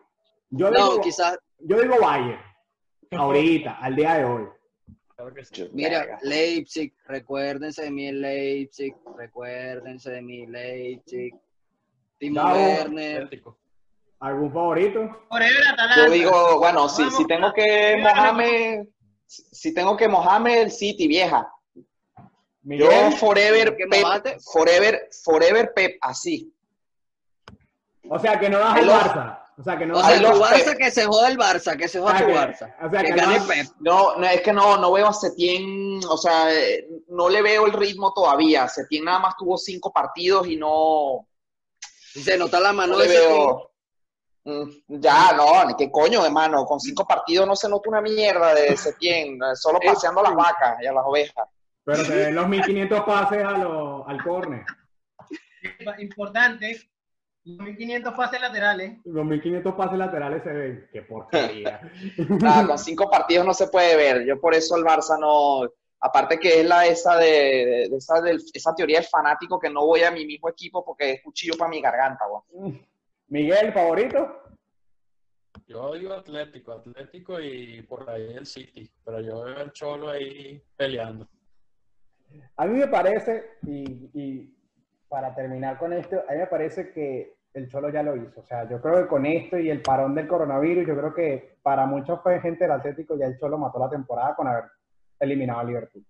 Yo 0.50 0.72
No, 0.72 0.92
digo, 0.92 1.02
quizás 1.02 1.38
yo 1.60 1.82
digo 1.82 2.00
Bayern. 2.00 2.40
Ahorita, 3.12 3.78
al 3.80 3.96
día 3.96 4.16
de 4.16 4.26
hoy. 4.26 4.48
Mira. 5.72 6.20
Leipzig, 6.24 6.94
recuérdense 7.06 7.84
de 7.84 7.92
mí 7.92 8.12
Leipzig, 8.12 8.96
recuérdense 9.18 10.12
de 10.12 10.22
mí 10.22 10.46
Leipzig. 10.46 11.34
Timo. 12.20 12.42
Werner. 12.44 13.24
Atlético. 13.24 13.58
¿Algún 14.20 14.52
favorito? 14.52 15.28
Yo 15.98 16.10
digo, 16.10 16.60
bueno, 16.60 16.90
si, 16.90 17.10
si 17.12 17.26
tengo 17.28 17.54
que 17.54 17.98
mojarme, 17.98 18.88
si 19.26 19.74
tengo 19.74 19.96
que 19.98 20.08
mojarme 20.08 20.62
el 20.62 20.72
City, 20.72 21.08
vieja. 21.08 21.52
Yo 22.64 23.12
forever 23.12 23.76
¿Qué 23.76 23.86
Pep, 23.86 24.40
forever, 24.52 25.08
forever 25.24 25.74
Pep, 25.76 25.98
así. 26.02 26.52
O 28.10 28.20
sea, 28.20 28.40
que 28.40 28.50
no 28.50 28.60
das 28.60 28.76
al 28.78 28.88
Barça. 28.90 29.40
O 29.58 29.64
sea, 29.64 29.78
que 29.78 29.86
no 29.86 29.96
O 29.96 30.02
das 30.02 30.08
sea, 30.20 30.32
tu 30.32 30.38
Barça 30.40 30.66
Pep. 30.66 30.78
que 30.78 30.92
se 30.92 31.06
joda 31.06 31.28
el 31.30 31.38
Barça, 31.38 31.78
que 31.78 31.88
se 31.88 32.00
joda 32.00 32.18
tu 32.20 32.26
que- 32.26 32.34
Barça. 32.36 32.76
o 32.86 32.90
sea, 32.90 33.02
que 33.02 33.08
que 33.08 33.14
gane 33.14 33.40
no- 33.40 33.48
Pep. 33.48 33.68
No, 33.80 34.16
no, 34.18 34.26
es 34.28 34.42
que 34.42 34.54
no, 34.54 34.78
no 34.78 34.92
veo 34.92 35.08
a 35.08 35.14
Setién, 35.14 36.00
o 36.10 36.18
sea, 36.18 36.48
no 37.08 37.30
le 37.30 37.42
veo 37.42 37.66
el 37.66 37.74
ritmo 37.74 38.14
todavía. 38.14 38.68
Setién 38.68 39.06
nada 39.06 39.20
más 39.20 39.36
tuvo 39.38 39.58
cinco 39.58 39.92
partidos 39.94 40.48
y 40.48 40.58
no, 40.58 41.28
Se 42.14 42.38
nota 42.38 42.60
la 42.60 42.74
mano 42.74 42.94
no 42.94 43.00
de 43.00 43.08
veo. 43.08 43.72
Mm, 44.48 44.70
Ya, 44.88 45.32
no, 45.36 45.76
qué 45.78 45.90
coño, 45.90 46.24
hermano, 46.26 46.66
con 46.66 46.80
cinco 46.80 47.06
partidos 47.08 47.48
no 47.48 47.56
se 47.56 47.68
nota 47.68 47.90
una 47.90 48.02
mierda 48.02 48.54
de 48.54 48.76
Setién, 48.78 49.36
eh, 49.42 49.56
solo 49.56 49.80
paseando 49.84 50.20
a 50.20 50.24
las 50.24 50.36
vacas 50.36 50.78
y 50.82 50.86
a 50.86 50.94
las 50.94 51.04
ovejas. 51.06 51.48
Pero 51.84 52.04
se 52.06 52.16
ven 52.16 52.36
los 52.36 52.48
1500 52.48 53.04
pases 53.04 53.44
a 53.44 53.52
los, 53.52 54.08
al 54.08 54.24
córner. 54.24 54.64
Importante. 56.00 56.90
Los 57.46 57.60
1500 57.68 58.14
pases 58.16 58.42
laterales. 58.42 58.98
Los 59.06 59.24
1500 59.26 59.76
pases 59.76 59.98
laterales 60.00 60.44
se 60.44 60.50
ven. 60.52 60.90
Qué 60.92 61.02
porquería. 61.04 61.80
Nada, 62.42 62.66
con 62.68 62.80
cinco 62.80 63.10
partidos 63.10 63.46
no 63.46 63.54
se 63.54 63.68
puede 63.68 63.96
ver. 63.96 64.26
Yo 64.26 64.40
por 64.42 64.54
eso 64.56 64.76
el 64.76 64.84
Barça 64.84 65.20
no. 65.20 65.70
Aparte 66.00 66.38
que 66.40 66.60
es 66.62 66.66
la 66.68 66.86
esa 66.86 67.18
de, 67.18 67.88
de 67.90 67.98
esa, 67.98 68.20
del- 68.22 68.42
esa 68.54 68.76
teoría 68.76 68.98
del 69.00 69.08
fanático 69.08 69.60
que 69.60 69.70
no 69.70 69.86
voy 69.86 70.02
a 70.04 70.12
mi 70.12 70.26
mismo 70.26 70.50
equipo 70.50 70.84
porque 70.84 71.12
es 71.14 71.24
cuchillo 71.24 71.54
para 71.58 71.70
mi 71.70 71.82
garganta. 71.82 72.26
Miguel, 73.30 73.72
favorito. 73.74 74.42
Yo 75.68 75.94
digo 75.94 76.14
Atlético, 76.14 76.74
Atlético 76.74 77.40
y 77.40 77.82
por 77.84 78.08
ahí 78.10 78.34
el 78.36 78.46
City, 78.46 78.92
pero 79.04 79.20
yo 79.22 79.44
veo 79.44 79.58
al 79.58 79.72
Cholo 79.72 80.10
ahí 80.10 80.62
peleando. 80.76 81.28
A 82.58 82.66
mí 82.66 82.78
me 82.78 82.88
parece, 82.88 83.52
y, 83.66 84.10
y 84.14 84.54
para 85.08 85.34
terminar 85.34 85.80
con 85.80 85.94
esto, 85.94 86.24
a 86.28 86.34
mí 86.34 86.38
me 86.40 86.48
parece 86.48 86.92
que 86.92 87.35
el 87.56 87.70
Cholo 87.70 87.90
ya 87.90 88.04
lo 88.04 88.16
hizo. 88.16 88.42
O 88.42 88.46
sea, 88.46 88.68
yo 88.70 88.82
creo 88.82 89.02
que 89.04 89.08
con 89.08 89.26
esto 89.26 89.58
y 89.58 89.70
el 89.70 89.82
parón 89.82 90.14
del 90.14 90.28
coronavirus, 90.28 90.86
yo 90.88 90.96
creo 90.98 91.14
que 91.14 91.58
para 91.64 91.86
mucha 91.86 92.18
gente 92.42 92.66
del 92.66 92.72
Atlético 92.72 93.18
ya 93.18 93.26
el 93.28 93.38
Cholo 93.40 93.58
mató 93.58 93.80
la 93.80 93.90
temporada 93.90 94.36
con 94.36 94.48
haber 94.48 94.66
eliminado 95.20 95.60
a 95.62 95.64
Liverpool. 95.64 96.06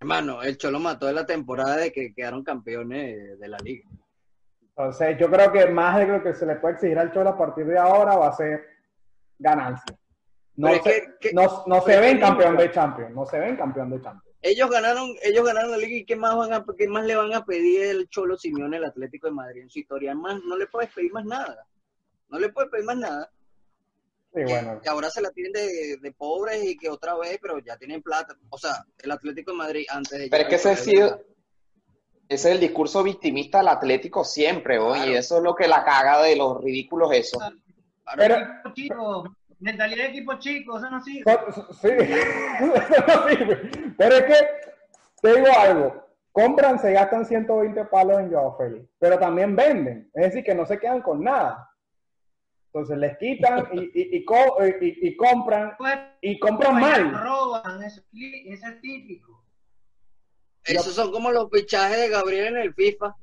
Hermano, 0.00 0.42
el 0.42 0.56
Cholo 0.58 0.78
mató 0.80 1.06
de 1.06 1.14
la 1.14 1.24
temporada 1.24 1.76
de 1.78 1.90
que 1.92 2.12
quedaron 2.14 2.44
campeones 2.44 3.38
de 3.38 3.48
la 3.48 3.56
liga. 3.58 3.88
Entonces, 4.60 5.16
yo 5.18 5.30
creo 5.30 5.50
que 5.52 5.66
más 5.66 5.96
de 5.98 6.06
lo 6.06 6.22
que 6.22 6.34
se 6.34 6.44
le 6.44 6.56
puede 6.56 6.74
exigir 6.74 6.98
al 6.98 7.12
Cholo 7.12 7.30
a 7.30 7.38
partir 7.38 7.64
de 7.66 7.78
ahora 7.78 8.16
va 8.16 8.28
a 8.28 8.32
ser 8.32 8.62
ganancia. 9.38 9.96
No, 10.56 10.68
se, 10.74 10.82
que- 10.82 11.04
que- 11.20 11.32
no, 11.32 11.64
no 11.66 11.80
se 11.80 11.98
ven 11.98 12.20
campeón 12.20 12.56
de 12.56 12.70
Champions, 12.70 13.12
no 13.14 13.24
se 13.24 13.38
ven 13.38 13.56
campeón 13.56 13.90
de 13.90 14.00
Champions. 14.00 14.23
Ellos 14.46 14.68
ganaron, 14.70 15.10
ellos 15.22 15.42
ganaron 15.42 15.70
la 15.70 15.78
liga 15.78 15.96
y 15.96 16.04
qué 16.04 16.16
más 16.16 16.36
van 16.36 16.52
a, 16.52 16.62
qué 16.76 16.86
más 16.86 17.06
le 17.06 17.16
van 17.16 17.32
a 17.32 17.46
pedir 17.46 17.82
el 17.84 18.08
Cholo 18.10 18.36
Simeone 18.36 18.76
al 18.76 18.84
Atlético 18.84 19.26
de 19.26 19.32
Madrid 19.32 19.62
en 19.62 19.70
su 19.70 19.78
historia. 19.78 20.14
Más, 20.14 20.38
no 20.44 20.56
le 20.58 20.66
puedes 20.66 20.92
pedir 20.92 21.10
más 21.12 21.24
nada. 21.24 21.66
No 22.28 22.38
le 22.38 22.50
puedes 22.50 22.70
pedir 22.70 22.84
más 22.84 22.98
nada. 22.98 23.30
Sí, 24.34 24.42
bueno. 24.44 24.80
Que 24.82 24.88
ahora 24.90 25.08
se 25.08 25.22
la 25.22 25.30
tienen 25.30 25.52
de, 25.52 25.96
de 25.96 26.12
pobres 26.12 26.62
y 26.62 26.76
que 26.76 26.90
otra 26.90 27.16
vez, 27.16 27.38
pero 27.40 27.58
ya 27.60 27.78
tienen 27.78 28.02
plata. 28.02 28.36
O 28.50 28.58
sea, 28.58 28.84
el 28.98 29.10
Atlético 29.12 29.52
de 29.52 29.56
Madrid 29.56 29.86
antes 29.88 30.18
de 30.18 30.28
Pero 30.28 30.42
es 30.42 30.48
que 30.50 30.54
ese, 30.56 30.76
sido- 30.76 31.22
ese 32.28 32.48
es 32.50 32.54
el 32.54 32.60
discurso 32.60 33.02
victimista 33.02 33.58
del 33.58 33.68
Atlético 33.68 34.24
siempre, 34.24 34.76
Claro. 34.76 35.10
y 35.10 35.14
eso 35.14 35.38
es 35.38 35.42
lo 35.42 35.54
que 35.54 35.66
la 35.68 35.84
caga 35.86 36.22
de 36.22 36.36
los 36.36 36.62
ridículos 36.62 37.10
eso. 37.14 37.38
Pero, 38.16 38.36
mentalidad 39.64 40.04
de 40.04 40.10
equipo 40.10 40.34
chico, 40.38 40.78
eso 40.78 40.90
no 40.90 41.00
sirve. 41.02 41.24
sí, 41.80 41.88
eso 41.88 43.04
no 43.06 43.28
sirve. 43.28 43.70
Pero 43.98 44.14
es 44.16 44.22
que, 44.24 44.46
te 45.22 45.34
digo 45.36 45.46
algo, 45.58 46.06
compran, 46.32 46.78
se 46.78 46.92
gastan 46.92 47.24
120 47.24 47.84
palos 47.86 48.20
en 48.20 48.30
Joao 48.32 48.56
Félix, 48.56 48.88
pero 48.98 49.18
también 49.18 49.56
venden, 49.56 50.10
es 50.14 50.24
decir, 50.26 50.44
que 50.44 50.54
no 50.54 50.66
se 50.66 50.78
quedan 50.78 51.00
con 51.02 51.22
nada. 51.24 51.70
Entonces 52.72 52.98
les 52.98 53.16
quitan 53.18 53.68
y, 53.72 53.80
y, 53.94 54.16
y 54.16 54.24
co- 54.24 54.56
y- 54.80 54.98
y 55.08 55.16
compran, 55.16 55.74
Pues, 55.78 55.94
y 56.20 56.38
compran 56.40 56.74
mañana 56.74 57.04
mal. 57.12 57.22
roban, 57.24 57.82
eso, 57.84 58.02
eso 58.12 58.66
es 58.68 58.80
típico. 58.80 59.44
Esos 60.64 60.94
son 60.94 61.12
como 61.12 61.30
los 61.30 61.48
fichajes 61.52 61.96
de 61.98 62.08
Gabriel 62.08 62.56
en 62.56 62.62
el 62.62 62.74
FIFA. 62.74 63.14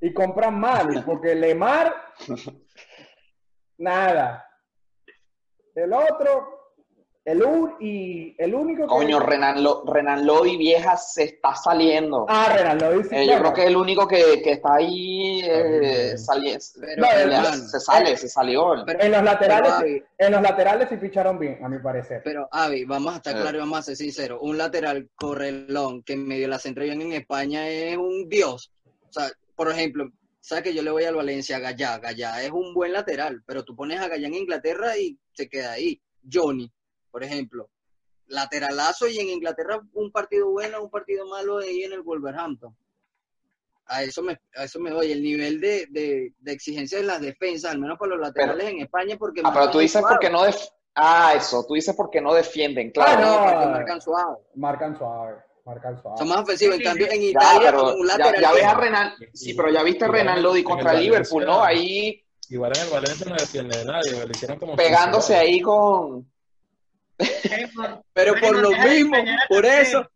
y 0.00 0.12
compran 0.12 0.58
mal, 0.58 1.02
porque 1.04 1.34
Lemar, 1.34 1.92
nada. 3.78 4.46
El 5.74 5.92
otro, 5.92 6.58
el, 7.24 7.42
un, 7.42 7.76
y 7.80 8.34
el 8.36 8.54
único 8.54 8.82
que... 8.82 8.88
Coño, 8.88 9.20
Renan, 9.20 9.62
Lo- 9.62 9.84
Renan 9.86 10.26
Lodi 10.26 10.56
vieja 10.56 10.96
se 10.96 11.22
está 11.24 11.54
saliendo. 11.54 12.26
Ah, 12.28 12.52
Renan, 12.54 12.78
lo 12.78 12.98
dice. 12.98 13.22
Eh, 13.22 13.26
yo 13.26 13.38
creo 13.38 13.54
que 13.54 13.60
es 13.62 13.66
el 13.68 13.76
único 13.76 14.06
que, 14.08 14.42
que 14.42 14.52
está 14.52 14.74
ahí 14.74 15.40
eh, 15.44 16.18
sali- 16.18 16.58
Pero, 16.80 17.02
No, 17.28 17.44
se- 17.54 17.80
sale, 17.80 18.16
se 18.16 18.28
salió. 18.28 18.74
pero, 18.84 19.00
En 19.00 19.12
los 19.12 19.22
laterales, 19.22 19.72
pero, 19.78 19.90
Avi, 19.92 20.04
en 20.18 20.32
los 20.32 20.42
laterales 20.42 20.88
sí 20.90 20.96
ficharon 20.98 21.38
bien, 21.38 21.64
a 21.64 21.68
mi 21.68 21.78
parecer. 21.78 22.20
pero, 22.24 22.48
Avi, 22.50 22.84
vamos 22.84 23.14
a 23.14 23.16
estar 23.16 23.34
Eh. 23.36 23.40
claros 23.40 23.54
y 23.54 23.58
vamos 23.60 23.78
a 23.78 23.82
ser 23.82 23.96
sinceros. 23.96 24.38
Un 24.42 24.58
lateral 24.58 25.08
correlón 25.14 26.02
que 26.02 26.14
en 26.14 26.26
medio 26.26 26.48
la 26.48 26.58
centro 26.58 26.84
bien 26.84 27.00
en 27.00 27.12
España 27.12 27.68
es 27.68 27.96
un 27.96 28.28
dios. 28.28 28.72
O 29.08 29.12
sea, 29.12 29.30
por 29.54 29.70
ejemplo, 29.70 30.08
sabes 30.42 30.64
que 30.64 30.74
yo 30.74 30.82
le 30.82 30.90
voy 30.90 31.04
al 31.04 31.14
Valencia, 31.14 31.58
Gallá. 31.58 31.98
Gallá 31.98 32.42
es 32.42 32.50
un 32.50 32.74
buen 32.74 32.92
lateral, 32.92 33.42
pero 33.46 33.64
tú 33.64 33.74
pones 33.76 33.98
a 34.00 34.08
Gallá 34.08 34.26
en 34.26 34.34
Inglaterra 34.34 34.98
y 34.98 35.18
se 35.32 35.48
queda 35.48 35.72
ahí. 35.72 36.02
Johnny, 36.30 36.70
por 37.10 37.22
ejemplo, 37.24 37.70
lateralazo 38.26 39.06
y 39.08 39.18
en 39.18 39.28
Inglaterra 39.28 39.80
un 39.92 40.10
partido 40.12 40.50
bueno, 40.50 40.82
un 40.82 40.90
partido 40.90 41.26
malo 41.26 41.58
ahí 41.58 41.84
en 41.84 41.92
el 41.92 42.02
Wolverhampton. 42.02 42.76
A 43.86 44.02
eso 44.04 44.22
me, 44.22 44.40
a 44.56 44.64
eso 44.64 44.78
me 44.80 44.90
doy. 44.90 45.12
El 45.12 45.22
nivel 45.22 45.60
de, 45.60 45.86
de, 45.90 46.32
de 46.38 46.52
exigencia 46.52 46.98
de 46.98 47.04
las 47.04 47.20
defensas, 47.20 47.72
al 47.72 47.78
menos 47.78 47.98
para 47.98 48.10
los 48.12 48.20
laterales 48.20 48.66
en 48.68 48.80
España, 48.80 49.16
porque 49.18 49.42
Ah, 49.44 49.50
pero 49.52 49.70
tú 49.70 49.78
dices 49.80 50.00
suave. 50.00 50.14
porque 50.14 50.30
no 50.30 50.42
def- 50.44 50.68
Ah, 50.94 51.32
eso, 51.36 51.64
tú 51.66 51.74
dices 51.74 51.94
porque 51.96 52.20
no 52.20 52.32
defienden, 52.34 52.90
claro. 52.90 53.12
Ah, 53.16 53.20
No, 53.44 53.50
porque 53.52 53.66
marcan 53.72 54.00
suave. 54.00 54.36
Marcan 54.54 54.96
suave, 54.98 55.42
marcan 55.64 56.00
suave. 56.00 56.18
Son 56.18 56.28
más 56.28 56.38
ofensivos. 56.38 56.76
En 56.76 56.82
cambio, 56.82 57.06
en 57.10 57.20
Ya, 57.20 57.28
Italia, 57.28 57.70
pero 57.70 57.82
con 57.84 58.00
un 58.00 58.06
ya, 58.08 58.18
lateral. 58.18 58.40
ya 58.42 58.52
ves 58.52 58.64
a 58.64 58.74
Renan, 58.74 59.14
sí, 59.32 59.54
pero 59.54 59.70
ya 59.70 59.82
viste 59.82 60.04
a 60.04 60.08
Renan 60.08 60.36
en- 60.38 60.42
Lodi 60.42 60.62
contra 60.62 60.94
Liverpool, 60.94 61.44
¿no? 61.44 61.62
Ahí 61.62 62.18
Igual 62.48 62.72
en 62.76 62.82
el 62.84 62.90
Valencia 62.90 63.26
no 63.30 63.34
defiende 63.36 63.84
nadie, 63.84 64.26
le 64.26 64.30
hicieron 64.30 64.58
como 64.58 64.76
pegándose 64.76 65.32
15 65.34 65.34
ahí 65.46 65.60
con... 65.62 66.30
Pero 68.12 68.34
por 68.40 68.56
lo 68.58 68.68
de 68.70 68.76
mismo, 68.90 69.16
por 69.48 69.64
eso, 69.64 70.06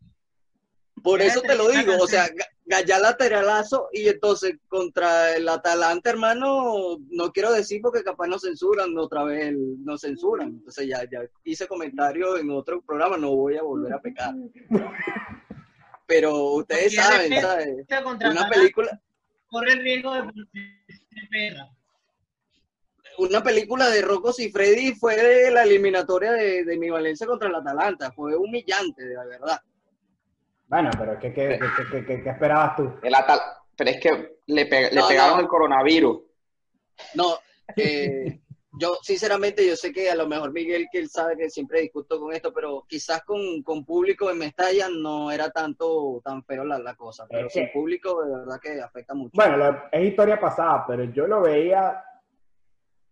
por 1.01 1.21
eso 1.21 1.41
de 1.41 1.47
te 1.47 1.55
lo 1.55 1.69
digo. 1.69 1.95
O 1.99 2.07
sea, 2.07 2.27
Gallá 2.69 2.99
lateralazo 2.99 3.87
y 3.93 4.09
entonces 4.09 4.57
contra 4.67 5.37
el 5.37 5.47
Atalanta, 5.47 6.09
hermano, 6.09 6.97
no 7.09 7.31
quiero 7.31 7.53
decir 7.53 7.81
porque 7.81 8.03
capaz 8.03 8.27
nos 8.27 8.41
censuran, 8.41 8.97
otra 8.97 9.23
vez 9.23 9.55
nos 9.55 10.01
censuran. 10.01 10.49
Entonces 10.49 10.85
ya, 10.85 11.01
ya 11.09 11.21
hice 11.45 11.65
comentario 11.65 12.37
en 12.37 12.51
otro 12.51 12.81
programa, 12.81 13.15
no 13.17 13.33
voy 13.33 13.55
a 13.55 13.63
volver 13.63 13.93
a 13.93 14.01
pecar. 14.01 14.35
Pero 16.05 16.55
ustedes 16.55 16.93
saben, 16.95 17.41
¿sabes? 17.41 17.85
Una 18.29 18.49
película, 18.49 19.01
corre 19.47 19.71
el 19.71 19.79
riesgo 19.79 20.13
de 20.13 20.21
de 20.23 21.27
perra. 21.31 21.69
una 23.17 23.41
película 23.41 23.89
de 23.89 24.01
Rocco 24.01 24.33
y 24.37 24.49
Freddy 24.49 24.93
fue 24.93 25.15
de 25.15 25.51
la 25.51 25.63
eliminatoria 25.63 26.33
de, 26.33 26.65
de 26.65 26.77
mi 26.77 26.89
Valencia 26.89 27.25
contra 27.25 27.47
el 27.47 27.55
Atalanta. 27.55 28.11
Fue 28.11 28.35
humillante, 28.35 29.05
de 29.05 29.15
la 29.15 29.25
verdad. 29.25 29.61
Bueno, 30.67 30.89
pero 30.97 31.17
¿qué, 31.19 31.33
qué, 31.33 31.59
qué, 31.59 31.83
qué- 31.91 32.05
qué- 32.05 32.23
qué 32.23 32.29
esperabas 32.29 32.75
tú? 32.75 32.93
El 33.01 33.15
Atal... 33.15 33.39
Pero 33.77 33.89
es 33.91 33.99
que 34.01 34.37
le, 34.47 34.65
pe- 34.65 34.89
le 34.91 35.01
pegaron 35.07 35.35
no. 35.37 35.41
el 35.41 35.47
coronavirus. 35.47 36.19
No, 37.13 37.35
eh, 37.75 38.39
yo 38.79 38.95
sinceramente 39.03 39.65
yo 39.67 39.75
sé 39.75 39.93
que 39.93 40.09
a 40.09 40.15
lo 40.15 40.27
mejor 40.27 40.51
Miguel, 40.51 40.87
que 40.91 40.97
él 40.97 41.09
sabe 41.09 41.37
que 41.37 41.49
siempre 41.51 41.81
discuto 41.81 42.19
con 42.19 42.33
esto, 42.33 42.51
pero 42.51 42.85
quizás 42.87 43.23
con, 43.23 43.61
con 43.61 43.85
público 43.85 44.31
en 44.31 44.39
Mestalla 44.39 44.87
no 44.89 45.29
era 45.31 45.51
tanto 45.51 46.19
tan 46.25 46.43
feo 46.43 46.63
la, 46.65 46.79
la 46.79 46.95
cosa, 46.95 47.27
pero 47.29 47.45
Es 47.47 47.53
que- 47.53 47.59
sin 47.59 47.71
público 47.71 48.23
de 48.25 48.35
verdad 48.35 48.59
que 48.59 48.81
afecta 48.81 49.13
mucho. 49.13 49.31
Bueno, 49.35 49.57
lo- 49.57 49.83
es 49.91 50.07
historia 50.07 50.39
pasada, 50.39 50.83
pero 50.87 51.03
yo 51.03 51.27
lo 51.27 51.41
veía 51.41 52.03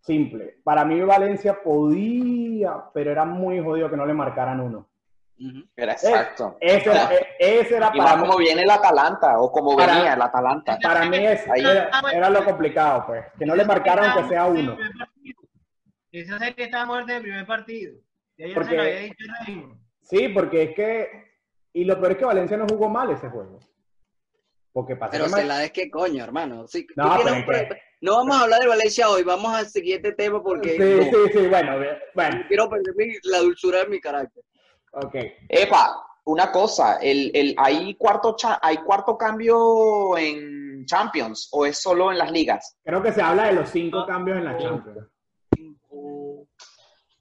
simple. 0.00 0.58
Para 0.64 0.84
mí 0.84 1.00
Valencia 1.00 1.62
podía, 1.62 2.74
pero 2.92 3.12
era 3.12 3.24
muy 3.24 3.60
jodido 3.62 3.88
que 3.88 3.96
no 3.96 4.04
le 4.06 4.14
marcaran 4.14 4.60
uno. 4.60 4.88
Era 5.76 5.92
exacto. 5.92 6.56
Ese 6.60 6.90
era, 6.90 7.10
e- 7.14 7.26
ese 7.60 7.76
era 7.76 7.90
Y 7.94 7.98
para 7.98 8.18
como 8.20 8.38
viene 8.38 8.62
el 8.62 8.70
Atalanta, 8.70 9.38
o 9.38 9.52
como 9.52 9.76
Para- 9.76 9.94
venía 9.96 10.14
el 10.14 10.22
Atalanta. 10.22 10.78
para 10.82 11.04
mí 11.08 11.18
es- 11.18 11.46
Ahí- 11.50 11.60
era, 11.60 11.90
era 12.12 12.30
lo 12.30 12.44
complicado, 12.44 13.04
pues. 13.06 13.24
Que 13.38 13.44
no 13.44 13.54
le 13.54 13.64
marcaran 13.64 14.16
que 14.22 14.28
sea 14.28 14.46
uno. 14.46 14.76
Esa 16.12 16.38
serie 16.38 16.64
estaba 16.64 16.86
muerta 16.86 17.12
en 17.12 17.16
el 17.18 17.22
primer 17.22 17.46
partido. 17.46 17.94
Ya 18.38 18.46
Porque- 18.54 18.70
se 18.70 18.76
lo 18.76 18.82
había 18.82 18.98
dicho 19.00 19.24
Raymond. 19.46 19.80
Sí, 20.02 20.28
porque 20.28 20.62
es 20.62 20.74
que. 20.74 21.08
Y 21.74 21.84
lo 21.84 21.98
peor 22.00 22.12
es 22.12 22.18
que 22.18 22.24
Valencia 22.24 22.56
no 22.56 22.66
jugó 22.66 22.88
mal 22.88 23.10
ese 23.10 23.28
juego. 23.28 23.58
Porque 24.72 24.96
pasó 24.96 25.12
Pero 25.12 25.28
se 25.28 25.44
la 25.44 25.64
es 25.64 25.72
que 25.72 25.90
coño, 25.90 26.22
hermano. 26.24 26.66
Sí, 26.66 26.86
tú 26.86 26.94
No, 26.96 27.16
tienes 27.16 27.24
pero 27.24 27.34
un 27.34 27.40
es 27.40 27.46
pro- 27.46 27.76
que- 27.76 27.82
No 28.02 28.12
vamos 28.16 28.36
a 28.36 28.42
hablar 28.42 28.60
de 28.60 28.68
Valencia 28.68 29.08
hoy, 29.08 29.22
vamos 29.22 29.54
al 29.54 29.66
siguiente 29.66 30.12
tema 30.12 30.42
porque 30.42 30.70
Sí, 30.70 30.78
no, 30.78 31.02
sí, 31.26 31.32
sí, 31.32 31.46
bueno, 31.48 31.78
bien, 31.78 31.96
bueno, 32.14 32.44
quiero 32.48 32.68
perder 32.68 32.94
la 33.24 33.38
dulzura 33.38 33.78
de 33.80 33.86
mi 33.88 34.00
carácter. 34.00 34.42
Ok. 34.96 35.14
Epa, 35.48 36.02
una 36.24 36.50
cosa, 36.50 36.96
el, 36.96 37.30
el, 37.34 37.54
¿hay, 37.58 37.94
cuarto 37.94 38.34
cha- 38.36 38.58
¿hay 38.62 38.78
cuarto 38.78 39.16
cambio 39.16 40.16
en 40.18 40.84
Champions 40.86 41.48
o 41.52 41.64
es 41.66 41.78
solo 41.80 42.10
en 42.10 42.18
las 42.18 42.30
ligas? 42.30 42.76
Creo 42.84 43.02
que 43.02 43.12
se 43.12 43.22
habla 43.22 43.44
de 43.46 43.52
los 43.52 43.68
cinco 43.70 44.04
cambios 44.06 44.38
en 44.38 44.44
la 44.44 44.58
Champions. 44.58 45.06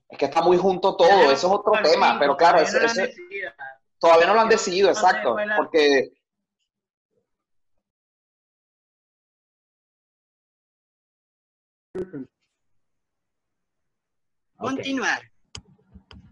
Es 0.10 0.18
que 0.18 0.26
está 0.26 0.42
muy 0.42 0.58
junto 0.58 0.96
todo, 0.96 1.10
eso 1.32 1.34
es 1.34 1.44
otro 1.46 1.74
tema, 1.84 2.18
pero 2.20 2.38
claro, 2.38 2.60
todavía 2.60 2.70
ese- 2.70 2.78
no 2.78 2.84
lo 2.84 2.90
han 2.90 2.92
ese- 2.92 3.08
decidido. 3.08 3.52
todavía 4.00 4.28
no 4.28 4.34
lo 4.34 4.42
han 4.42 4.50
decidido, 4.50 4.88
No 4.90 4.96
sé, 4.96 5.00
exacto, 5.06 5.36
porque. 5.58 6.12
Continuar. 14.58 15.22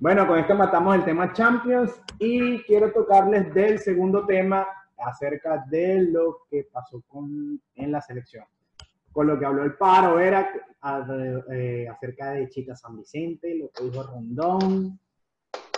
Bueno, 0.03 0.27
con 0.27 0.38
esto 0.38 0.53
matamos 0.53 0.95
el 0.95 1.05
tema 1.05 1.31
Champions 1.31 2.01
y 2.19 2.62
quiero 2.63 2.91
tocarles 2.91 3.53
del 3.53 3.79
segundo 3.79 4.25
tema 4.25 4.67
acerca 4.98 5.63
de 5.69 6.01
lo 6.12 6.39
que 6.50 6.67
pasó 6.69 7.01
con, 7.07 7.57
en 7.75 7.89
la 7.89 8.01
selección. 8.01 8.43
Con 9.13 9.27
lo 9.27 9.39
que 9.39 9.45
habló 9.45 9.63
el 9.63 9.77
paro 9.77 10.19
era 10.19 10.51
eh, 11.53 11.88
acerca 11.89 12.31
de 12.31 12.50
Chica 12.50 12.75
San 12.75 12.98
Vicente, 12.98 13.55
lo 13.55 13.69
que 13.69 13.86
dijo 13.86 14.03
Rondón. 14.03 15.00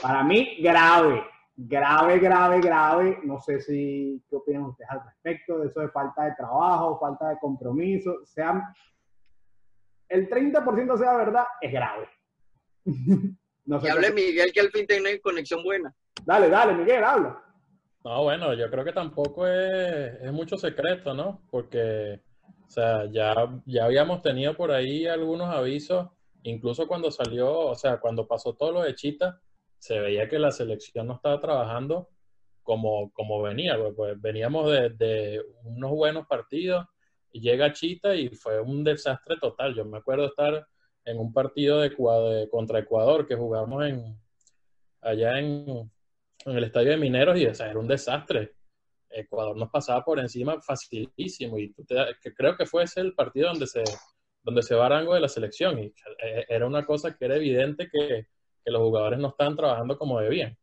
Para 0.02 0.24
mí, 0.24 0.58
grave, 0.60 1.22
grave, 1.56 2.18
grave, 2.18 2.62
grave. 2.62 3.20
No 3.26 3.40
sé 3.40 3.62
si 3.62 4.24
qué 4.28 4.38
opinan 4.38 4.64
ustedes 4.64 4.90
al 4.90 5.06
respecto 5.06 5.60
de 5.60 5.68
eso 5.68 5.82
de 5.82 5.90
falta 5.90 6.24
de 6.24 6.34
trabajo, 6.34 6.98
falta 7.00 7.30
de 7.30 7.38
compromiso. 7.38 8.26
Sea, 8.26 8.74
el 10.10 10.28
30% 10.28 10.98
sea 10.98 11.14
verdad, 11.14 11.46
es 11.62 11.72
grave. 11.72 12.10
no 13.66 13.80
sé 13.80 13.86
Que 13.86 13.92
hable 13.92 14.12
Miguel 14.12 14.52
que 14.54 14.60
al 14.60 14.72
fin 14.72 14.88
tiene 14.88 15.20
conexión 15.20 15.64
buena. 15.64 15.94
Dale, 16.26 16.50
dale, 16.50 16.74
Miguel, 16.74 17.04
habla. 17.04 17.42
No, 18.04 18.24
bueno, 18.24 18.54
yo 18.54 18.70
creo 18.70 18.86
que 18.86 18.94
tampoco 18.94 19.48
es, 19.48 20.14
es 20.22 20.32
mucho 20.32 20.58
secreto, 20.58 21.14
¿no? 21.14 21.42
Porque, 21.50 22.22
o 22.66 22.70
sea, 22.70 23.10
ya, 23.12 23.34
ya 23.66 23.86
habíamos 23.86 24.22
tenido 24.22 24.56
por 24.56 24.72
ahí 24.72 25.08
algunos 25.08 25.50
avisos, 25.50 26.08
incluso 26.44 26.88
cuando 26.88 27.10
salió, 27.10 27.52
o 27.52 27.76
sea, 27.76 27.98
cuando 28.00 28.28
pasó 28.28 28.54
todo 28.54 28.72
lo 28.72 28.82
de 28.84 28.94
Chita, 28.94 29.42
se 29.80 30.00
veía 30.00 30.30
que 30.30 30.38
la 30.38 30.52
selección 30.52 31.08
no 31.08 31.16
estaba 31.16 31.40
trabajando 31.40 32.10
como, 32.62 33.12
como 33.14 33.42
venía, 33.42 33.78
pues, 33.78 33.94
pues 33.96 34.22
veníamos 34.22 34.72
de, 34.72 34.90
de 34.90 35.42
unos 35.64 35.92
buenos 35.92 36.28
partidos 36.28 36.86
y 37.32 37.42
llega 37.42 37.74
Chita 37.74 38.16
y 38.16 38.30
fue 38.30 38.62
un 38.62 38.84
desastre 38.84 39.38
total. 39.42 39.74
Yo 39.76 39.84
me 39.84 39.98
acuerdo 39.98 40.28
estar 40.28 40.68
en 41.06 41.20
un 41.20 41.32
partido 41.32 41.80
de, 41.80 41.90
de- 41.90 42.50
contra 42.50 42.80
Ecuador 42.80 43.28
que 43.28 43.36
jugamos 43.36 43.86
en, 43.86 44.20
allá 45.02 45.40
en, 45.40 45.92
en 46.46 46.58
el 46.58 46.64
estadio 46.64 46.92
de 46.92 46.98
Mineros 46.98 47.38
y 47.40 47.46
o 47.46 47.54
sea, 47.56 47.70
era 47.70 47.80
un 47.80 47.88
desastre. 47.88 48.54
Ecuador 49.10 49.56
nos 49.56 49.70
pasaba 49.70 50.04
por 50.04 50.20
encima 50.20 50.62
facilísimo 50.62 51.58
y 51.58 51.72
te 51.74 51.96
que 52.22 52.34
creo 52.34 52.58
que 52.58 52.66
fue 52.66 52.84
ese 52.84 53.00
el 53.02 53.14
partido 53.14 53.50
donde 53.50 53.68
se 53.68 53.84
donde 54.44 54.62
se 54.62 54.76
va 54.76 54.88
Arango 54.88 55.14
de 55.16 55.22
la 55.22 55.30
selección 55.30 55.80
y 55.80 55.86
eh, 55.86 56.46
era 56.50 56.68
una 56.68 56.86
cosa 56.86 57.16
que 57.16 57.26
era 57.26 57.36
evidente 57.36 57.88
que, 57.92 58.28
que 58.64 58.72
los 58.72 58.82
jugadores 58.82 59.18
no 59.20 59.30
estaban 59.30 59.56
trabajando 59.56 59.98
como 59.98 60.20
debían. 60.20 60.56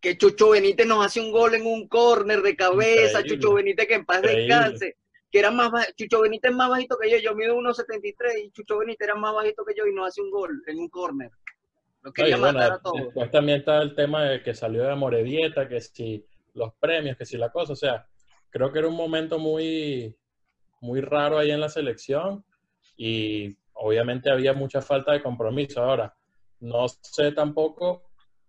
Que 0.00 0.16
Chucho 0.18 0.50
Benítez 0.50 0.86
nos 0.86 1.04
hace 1.04 1.20
un 1.20 1.30
gol 1.30 1.54
en 1.54 1.66
un 1.66 1.86
córner 1.88 2.42
de 2.42 2.56
cabeza. 2.56 3.20
Increíble. 3.20 3.28
Chucho 3.36 3.54
Benítez 3.54 3.86
que 3.86 3.94
en 3.94 4.04
paz 4.06 4.18
Increíble. 4.18 4.42
descanse. 4.54 4.96
Que 5.30 5.38
era 5.40 5.50
más 5.50 5.70
baj- 5.70 5.94
Chucho 5.96 6.20
Benítez 6.22 6.50
es 6.50 6.56
más 6.56 6.70
bajito 6.70 6.96
que 7.00 7.10
yo. 7.10 7.18
Yo 7.18 7.34
mido 7.34 7.56
1.73 7.56 8.44
y 8.44 8.50
Chucho 8.52 8.78
Benítez 8.78 9.08
era 9.08 9.14
más 9.16 9.34
bajito 9.34 9.64
que 9.64 9.74
yo 9.76 9.86
y 9.86 9.94
nos 9.94 10.08
hace 10.08 10.20
un 10.22 10.30
gol 10.30 10.62
en 10.66 10.78
un 10.78 10.88
córner. 10.88 11.30
Lo 12.02 12.12
quería 12.12 12.36
Oye, 12.36 12.42
bueno, 12.44 12.58
matar 12.58 12.72
a 12.72 12.78
todos. 12.80 13.00
después 13.02 13.30
también 13.30 13.58
está 13.58 13.82
el 13.82 13.94
tema 13.94 14.24
de 14.24 14.42
que 14.42 14.54
salió 14.54 14.84
de 14.84 14.94
Morevieta, 14.94 15.68
que 15.68 15.80
si 15.80 16.24
los 16.54 16.72
premios, 16.74 17.16
que 17.16 17.26
si 17.26 17.36
la 17.36 17.50
cosa, 17.50 17.72
o 17.72 17.76
sea, 17.76 18.06
creo 18.50 18.72
que 18.72 18.78
era 18.78 18.88
un 18.88 18.94
momento 18.96 19.38
muy, 19.40 20.16
muy 20.80 21.00
raro 21.00 21.38
ahí 21.38 21.50
en 21.50 21.60
la 21.60 21.68
selección 21.68 22.44
y 22.96 23.56
obviamente 23.74 24.30
había 24.30 24.52
mucha 24.52 24.80
falta 24.80 25.12
de 25.12 25.22
compromiso. 25.22 25.82
Ahora, 25.82 26.14
no 26.60 26.86
sé 26.88 27.32
tampoco 27.32 28.04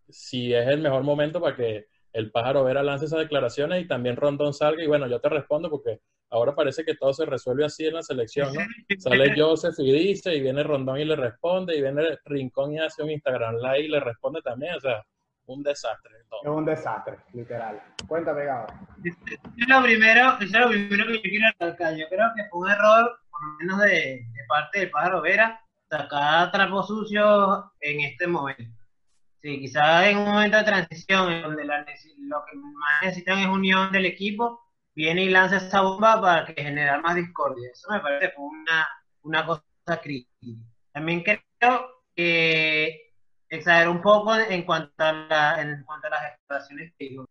si 0.08 0.54
es 0.54 0.68
el 0.68 0.80
mejor 0.80 1.04
momento 1.04 1.42
para 1.42 1.56
que 1.56 1.88
el 2.14 2.32
pájaro 2.32 2.64
Vera 2.64 2.84
lance 2.84 3.06
esas 3.06 3.20
declaraciones 3.20 3.84
y 3.84 3.88
también 3.88 4.16
Rondón 4.16 4.54
salga 4.54 4.84
y 4.84 4.88
bueno, 4.88 5.08
yo 5.08 5.20
te 5.20 5.30
respondo 5.30 5.70
porque 5.70 6.00
ahora 6.30 6.56
parece 6.56 6.84
que 6.84 6.96
todo 6.96 7.14
se 7.14 7.26
resuelve 7.26 7.66
así 7.66 7.86
en 7.86 7.96
la 7.96 8.04
selección, 8.04 8.54
¿no? 8.54 8.62
Sale 9.00 9.34
Joseph 9.36 9.76
y 9.80 9.92
dice, 9.92 10.36
y 10.36 10.42
viene 10.42 10.64
Rondón 10.64 11.00
y 11.00 11.06
le 11.06 11.16
responde, 11.16 11.76
y 11.76 11.82
viene 11.82 12.18
Rincón 12.26 12.74
y 12.74 12.80
hace 12.80 13.04
un 13.04 13.12
Instagram 13.12 13.56
Live 13.56 13.82
y 13.82 13.88
le 13.90 14.00
responde 14.00 14.42
también, 14.42 14.76
o 14.76 14.80
sea, 14.80 15.04
un 15.48 15.64
desastre. 15.64 16.12
todo. 16.30 16.42
Es 16.44 16.50
un 16.50 16.66
desastre, 16.66 17.18
literal. 17.34 17.82
Cuéntame, 18.08 18.46
Gabo. 18.46 18.68
Eso 19.04 19.18
es 19.58 19.68
lo 19.68 19.82
primero, 19.82 20.38
es 20.42 20.52
lo 20.52 20.70
primero 20.70 21.06
que 21.08 21.14
yo 21.14 21.22
quiero 21.22 21.48
recalcar. 21.52 21.96
Yo 21.96 22.06
creo 22.10 22.28
que 22.36 22.44
fue 22.50 22.60
un 22.60 22.70
error, 22.70 23.20
por 23.30 23.42
lo 23.42 23.58
menos 23.60 23.82
de, 23.82 23.90
de 23.90 24.46
parte 24.50 24.80
del 24.80 24.90
pájaro 24.90 25.22
Vera, 25.22 25.62
sacar 25.90 26.52
trapos 26.52 26.88
sucios 26.88 27.64
en 27.80 28.02
este 28.02 28.28
momento. 28.28 28.78
Sí, 29.42 29.60
quizás 29.60 30.08
en 30.08 30.18
un 30.18 30.26
momento 30.26 30.58
de 30.58 30.64
transición, 30.64 31.32
en 31.32 31.42
donde 31.44 31.64
la 31.64 31.80
lo 31.80 32.44
que 32.46 32.58
más 32.58 33.04
necesitan 33.04 33.40
es 33.40 33.48
unión 33.48 33.92
del 33.92 34.06
equipo, 34.06 34.67
viene 34.98 35.26
y 35.26 35.30
lanza 35.30 35.58
esa 35.58 35.82
bomba 35.82 36.20
para 36.20 36.44
que 36.44 36.60
generar 36.60 37.04
más 37.04 37.16
discordia. 37.16 37.70
Eso 37.72 37.88
me 37.92 38.00
parece 38.00 38.34
una, 38.36 38.88
una 39.22 39.46
cosa 39.46 39.62
crítica. 40.02 40.60
También 40.92 41.24
creo 41.24 42.04
que 42.16 43.14
exageró 43.48 43.92
un 43.92 44.02
poco 44.02 44.36
en 44.36 44.64
cuanto 44.64 45.04
a, 45.04 45.14
la, 45.14 45.62
en 45.62 45.84
cuanto 45.84 46.08
a 46.08 46.10
las 46.10 46.22
declaraciones 46.32 46.94
que 46.98 47.10
dijo 47.10 47.26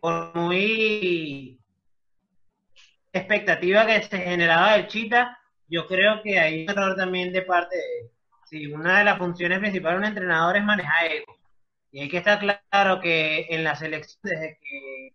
por 0.00 0.36
muy 0.36 1.58
expectativa 3.10 3.86
que 3.86 4.02
se 4.02 4.18
generaba 4.18 4.72
del 4.72 4.88
Chita, 4.88 5.38
yo 5.68 5.86
creo 5.86 6.22
que 6.22 6.38
hay 6.38 6.64
un 6.64 6.70
error 6.70 6.94
también 6.94 7.32
de 7.32 7.40
parte 7.40 7.74
de 7.74 8.00
él. 8.00 8.10
Sí, 8.44 8.66
una 8.66 8.98
de 8.98 9.04
las 9.04 9.16
funciones 9.16 9.60
principales 9.60 9.98
de 9.98 10.06
un 10.06 10.08
entrenador 10.08 10.58
es 10.58 10.64
manejar 10.64 11.06
egos. 11.10 11.36
Y 11.90 12.00
hay 12.00 12.08
que 12.10 12.18
estar 12.18 12.38
claro 12.38 13.00
que 13.00 13.46
en 13.48 13.64
la 13.64 13.76
selección, 13.76 14.20
desde 14.24 14.58
que, 14.60 15.14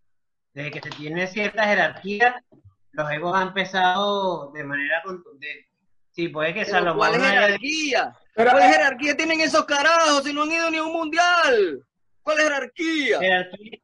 desde 0.58 0.70
que 0.72 0.80
se 0.80 0.90
tiene 0.90 1.26
cierta 1.28 1.64
jerarquía, 1.64 2.42
los 2.90 3.10
egos 3.12 3.36
han 3.36 3.48
empezado 3.48 4.50
de 4.50 4.64
manera 4.64 5.00
contundente. 5.04 5.68
Sí, 6.10 6.28
puede 6.28 6.52
que 6.52 6.64
Salomón 6.64 6.96
¿Cuál 7.10 7.14
es 7.14 7.28
jerarquía? 7.30 8.16
Pero, 8.34 8.50
¿Cuál 8.50 8.62
jerarquía 8.72 9.16
tienen 9.16 9.40
esos 9.40 9.64
carajos 9.66 10.24
si 10.24 10.32
no 10.32 10.42
han 10.42 10.50
ido 10.52 10.68
ni 10.70 10.78
a 10.78 10.82
un 10.82 10.92
mundial? 10.92 11.86
¿Cuál 12.22 12.38
jerarquía? 12.38 13.20
jerarquía, 13.20 13.78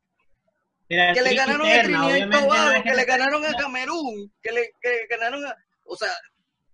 Que 0.89 0.95
jerarquía 0.97 1.23
le 1.23 1.35
ganaron 1.37 1.67
a 1.67 1.77
interna, 1.77 2.01
Trinidad 2.01 2.17
y 2.17 2.29
no 2.29 2.41
Tobago, 2.41 2.71
es 2.73 2.83
que 2.83 2.89
le 2.91 2.95
jerarquía- 2.97 3.07
ganaron 3.07 3.45
a 3.47 3.53
Camerún, 3.55 4.33
que 4.43 4.53
le 4.53 4.73
que 4.81 5.07
ganaron 5.09 5.47
a... 5.47 5.57
O 5.85 5.97
sea, 5.97 6.11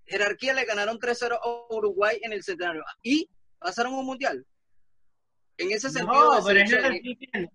jerarquía 0.06 0.54
le 0.54 0.64
ganaron 0.64 0.98
3-0 0.98 1.38
a 1.42 1.74
Uruguay 1.74 2.18
en 2.22 2.32
el 2.32 2.42
centenario. 2.42 2.82
Y 3.02 3.28
pasaron 3.58 3.92
a 3.94 3.98
un 3.98 4.06
mundial. 4.06 4.46
En 5.58 5.70
ese 5.72 5.90
sentido, 5.90 6.38
No, 6.38 6.42
pero 6.46 6.58
es 6.58 6.70
selección, 6.70 6.82
lo 6.84 6.88
que 6.88 6.96
estoy 6.96 7.14
diciendo. 7.16 7.52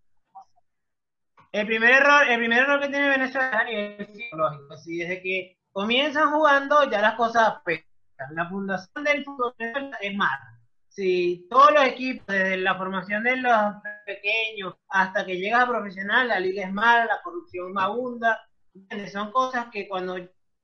El 1.55 1.67
primer 1.67 1.89
error, 1.89 2.27
el 2.27 2.37
primer 2.37 2.63
error 2.63 2.81
que 2.81 2.89
tiene 2.89 3.07
Venezuela 3.07 3.47
es 3.47 3.55
a 3.55 3.63
nivel 3.63 4.07
psicológico. 4.13 4.73
Así, 4.73 4.97
desde 4.97 5.21
que 5.21 5.57
comienzan 5.71 6.29
jugando, 6.31 6.83
ya 6.91 6.99
las 6.99 7.15
cosas 7.15 7.47
afectan. 7.47 8.35
La 8.35 8.49
fundación 8.49 9.05
del 9.05 9.23
fútbol 9.23 9.55
es 10.01 10.15
mala. 10.17 10.59
Si 10.89 11.47
todos 11.49 11.71
los 11.71 11.85
equipos, 11.85 12.25
desde 12.27 12.57
la 12.57 12.75
formación 12.75 13.23
de 13.23 13.37
los 13.37 13.53
pequeños 14.05 14.75
hasta 14.89 15.25
que 15.25 15.37
llegas 15.37 15.61
a 15.61 15.67
profesional, 15.69 16.27
la 16.27 16.41
liga 16.41 16.65
es 16.65 16.73
mala, 16.73 17.05
la 17.05 17.21
corrupción 17.23 17.79
abunda. 17.79 18.37
Son 19.13 19.31
cosas 19.31 19.67
que 19.71 19.87
cuando 19.87 20.17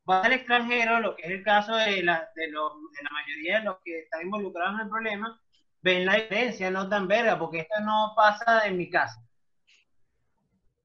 vas 0.04 0.26
al 0.26 0.34
extranjero, 0.34 1.00
lo 1.00 1.16
que 1.16 1.22
es 1.22 1.32
el 1.32 1.44
caso 1.44 1.74
de 1.74 2.04
la, 2.04 2.28
de, 2.36 2.50
los, 2.50 2.74
de 2.92 3.04
la 3.04 3.12
mayoría 3.12 3.60
de 3.60 3.64
los 3.64 3.78
que 3.86 4.00
están 4.00 4.24
involucrados 4.24 4.74
en 4.74 4.82
el 4.82 4.90
problema, 4.90 5.42
ven 5.82 6.06
la 6.06 6.16
diferencia, 6.16 6.70
no 6.70 6.90
tan 6.90 7.08
verga, 7.08 7.40
porque 7.40 7.60
esto 7.60 7.80
no 7.80 8.12
pasa 8.14 8.68
en 8.68 8.76
mi 8.76 8.90
casa. 8.90 9.26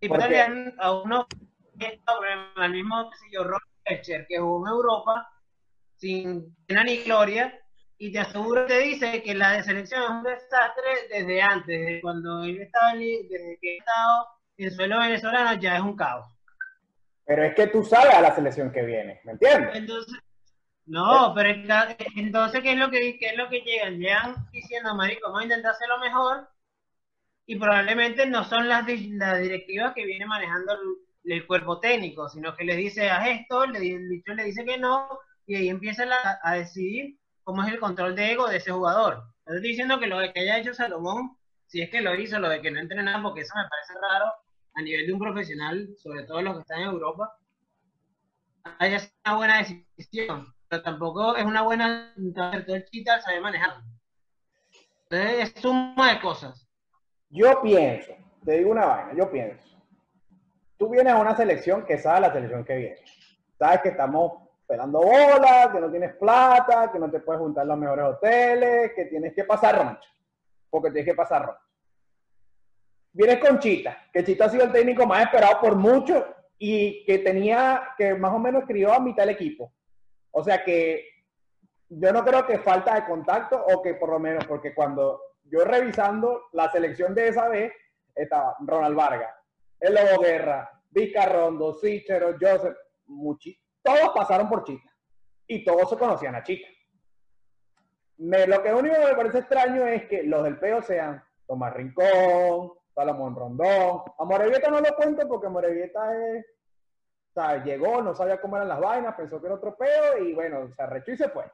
Y 0.09 0.75
a 0.79 0.93
uno 0.93 1.27
al 2.57 2.71
mismo 2.73 3.11
yo, 3.33 3.45
Ron 3.45 3.61
Fletcher, 3.85 4.27
que 4.27 4.39
jugó 4.39 4.67
en 4.67 4.73
Europa 4.73 5.29
sin 5.97 6.55
pena 6.67 6.85
ni 6.85 6.99
gloria, 6.99 7.59
y 7.99 8.13
te 8.13 8.19
aseguro 8.21 8.67
te 8.67 8.79
dice 8.81 9.23
que 9.23 9.35
la 9.35 9.63
selección 9.63 10.03
es 10.03 10.11
un 10.11 10.23
desastre 10.23 10.85
desde 11.11 11.43
antes, 11.43 11.81
desde 11.81 12.01
cuando 12.01 12.43
él 12.45 12.61
estaba 12.61 12.93
desde 12.95 13.59
que 13.61 13.73
ha 13.73 13.79
estado 13.79 14.27
en 14.59 14.71
suelo 14.71 14.99
venezolano 14.99 15.61
ya 15.61 15.77
es 15.77 15.83
un 15.83 15.97
caos. 15.97 16.27
pero 17.25 17.43
es 17.45 17.55
que 17.55 17.67
tú 17.69 17.83
sabes 17.85 18.15
a 18.15 18.21
la 18.21 18.35
selección 18.35 18.71
que 18.71 18.83
viene, 18.83 19.21
¿me 19.25 19.33
entiendes? 19.33 19.75
Entonces, 19.75 20.19
No, 20.89 21.33
pero 21.35 21.49
es 21.49 21.97
que- 21.97 22.07
entonces, 22.21 22.63
¿qué 22.63 22.73
es 22.73 22.79
lo 22.79 22.89
que, 22.91 23.19
qué 23.19 23.27
es 23.31 23.37
lo 23.37 23.49
que 23.49 23.61
llegan? 23.63 23.99
Llegan 23.99 24.37
diciendo, 24.53 24.95
marico, 24.95 25.27
vamos 25.27 25.41
a 25.41 25.45
intentar 25.45 25.73
hacerlo 25.73 25.99
mejor 25.99 26.49
y 27.47 27.57
probablemente 27.57 28.27
no 28.27 28.45
son 28.45 28.69
las, 28.69 28.85
las 28.87 29.41
directivas 29.41 29.95
que 29.95 30.05
viene 30.05 30.27
manejando 30.27 30.77
el, 31.25 31.47
cuerpo 31.47 31.81
técnico, 31.81 32.29
sino 32.29 32.55
que 32.55 32.65
les 32.65 32.77
dice, 32.77 33.09
haz 33.11 33.29
esto, 33.29 33.67
le, 33.67 33.79
el 33.79 34.09
bicho 34.09 34.35
le 34.35 34.45
dice 34.45 34.65
que 34.65 34.79
no 34.79 35.09
y 35.47 35.55
ahí 35.55 35.69
empiezan 35.69 36.11
a, 36.13 36.41
a 36.43 36.55
decidir 36.55 37.19
cómo 37.45 37.63
es 37.63 37.73
el 37.73 37.79
control 37.79 38.17
de 38.17 38.33
ego 38.33 38.49
de 38.49 38.57
ese 38.57 38.73
jugador. 38.73 39.23
Estoy 39.47 39.61
diciendo 39.61 40.01
que 40.01 40.09
lo 40.09 40.19
que 40.33 40.41
haya 40.41 40.59
hecho 40.59 40.75
Salomón, 40.75 41.37
si 41.67 41.81
es 41.81 41.91
que 41.91 42.01
lo 42.01 42.15
hizo, 42.17 42.41
lo 42.41 42.49
de 42.49 42.61
que 42.61 42.71
no 42.71 42.81
entrenaba, 42.81 43.23
porque 43.23 43.43
eso 43.43 43.55
me 43.57 43.69
parece 43.69 43.95
raro 44.01 44.33
a 44.75 44.83
nivel 44.83 45.07
de 45.07 45.13
un 45.13 45.19
profesional, 45.21 45.89
sobre 46.03 46.25
todo 46.25 46.43
los 46.43 46.55
que 46.55 46.61
están 46.63 46.81
en 46.81 46.89
Europa, 46.89 47.33
haya 48.79 48.99
sido 48.99 49.15
una 49.25 49.37
buena 49.37 49.59
decisión, 49.59 50.55
pero 50.69 50.83
tampoco 50.83 51.37
es 51.37 51.45
una 51.45 51.63
buena 51.63 52.13
todo 52.35 52.75
el 52.75 52.85
chita 52.87 53.21
saber 53.21 53.41
manejar. 53.41 53.83
Entonces 55.09 55.55
es 55.55 55.63
suma 55.63 56.13
de 56.13 56.21
cosas. 56.21 56.66
Yo 57.31 57.61
pienso, 57.63 58.13
te 58.45 58.59
digo 58.59 58.71
una 58.71 58.87
vaina, 58.87 59.15
yo 59.15 59.31
pienso. 59.31 59.77
Tú 60.77 60.91
vienes 60.91 61.13
a 61.13 61.19
una 61.19 61.37
selección 61.37 61.85
que 61.85 61.99
sabe 61.99 62.21
la 62.21 62.33
selección 62.33 62.65
que 62.65 62.77
viene. 62.77 63.01
Sabes 63.59 63.81
que 63.81 63.89
estamos 63.91 64.47
pelando 64.67 65.01
bolas, 65.01 65.69
que 65.73 65.81
no 65.81 65.91
tienes 65.91 66.15
plata, 66.17 66.91
que 66.93 66.99
no 66.99 67.11
te 67.11 67.21
puedes 67.21 67.41
juntar 67.41 67.67
los 67.67 67.79
mejores 67.79 68.05
hoteles, 68.05 68.93
que 68.95 69.07
tienes 69.07 69.35
que 69.35 69.45
pasar 69.45 69.77
roncha. 69.77 70.09
Porque 70.69 70.91
tienes 70.91 71.11
que 71.11 71.17
pasar 71.17 71.47
roncha. 71.47 71.63
Vienes 73.13 73.39
con 73.39 73.59
Chita, 73.59 73.97
que 74.13 74.25
Chita 74.25 74.45
ha 74.45 74.51
sido 74.51 74.65
el 74.65 74.73
técnico 74.73 75.07
más 75.07 75.25
esperado 75.25 75.61
por 75.61 75.77
mucho 75.77 76.27
y 76.59 77.05
que 77.07 77.19
tenía, 77.21 77.95
que 77.97 78.15
más 78.15 78.33
o 78.33 78.39
menos 78.39 78.65
crió 78.67 78.93
a 78.93 79.01
mitad 79.01 79.23
del 79.23 79.35
equipo. 79.35 79.73
O 80.31 80.45
sea 80.45 80.63
que 80.63 81.07
yo 81.89 82.13
no 82.13 82.25
creo 82.25 82.47
que 82.47 82.59
falta 82.59 82.95
de 82.95 83.07
contacto 83.07 83.65
o 83.73 83.83
que 83.83 83.95
por 83.95 84.11
lo 84.11 84.19
menos, 84.19 84.45
porque 84.45 84.75
cuando 84.75 85.21
yo 85.51 85.65
revisando 85.65 86.45
la 86.53 86.71
selección 86.71 87.15
de 87.15 87.29
esa 87.29 87.49
vez, 87.49 87.73
estaba 88.15 88.57
Ronald 88.61 88.97
Vargas, 88.97 89.35
El 89.81 89.95
Lobo 89.95 90.23
Guerra, 90.23 90.71
Vizcarrondo, 90.91 91.75
Sichero, 91.75 92.37
Joseph, 92.41 92.77
muchi- 93.07 93.59
todos 93.83 94.11
pasaron 94.15 94.49
por 94.49 94.65
Chita 94.65 94.91
y 95.47 95.65
todos 95.65 95.89
se 95.91 95.97
conocían 95.97 96.35
a 96.35 96.43
Chita. 96.43 96.67
Me, 98.19 98.47
lo 98.47 98.63
que 98.63 98.73
único 98.73 98.95
que 98.97 99.05
me 99.07 99.15
parece 99.15 99.39
extraño 99.41 99.87
es 99.87 100.07
que 100.09 100.23
los 100.23 100.43
del 100.43 100.59
peo 100.59 100.81
sean 100.83 101.23
Tomás 101.47 101.75
Rincón, 101.75 102.73
Salomón 102.95 103.37
Rondón. 103.37 104.03
A 104.19 104.25
Morevieta 104.25 104.71
no 104.71 104.81
lo 104.81 104.97
cuento 104.97 105.29
porque 105.29 105.49
Morevieta 105.49 106.17
es, 106.35 106.47
llegó, 107.65 108.01
no 108.01 108.15
sabía 108.15 108.41
cómo 108.41 108.57
eran 108.57 108.69
las 108.69 108.81
vainas, 108.81 109.15
pensó 109.15 109.39
que 109.39 109.47
era 109.49 109.57
otro 109.57 109.77
peo 109.77 110.17
y 110.25 110.33
bueno, 110.33 110.67
se 110.75 110.83
arrechó 110.83 111.13
y 111.13 111.17
se 111.19 111.29
fue. 111.29 111.45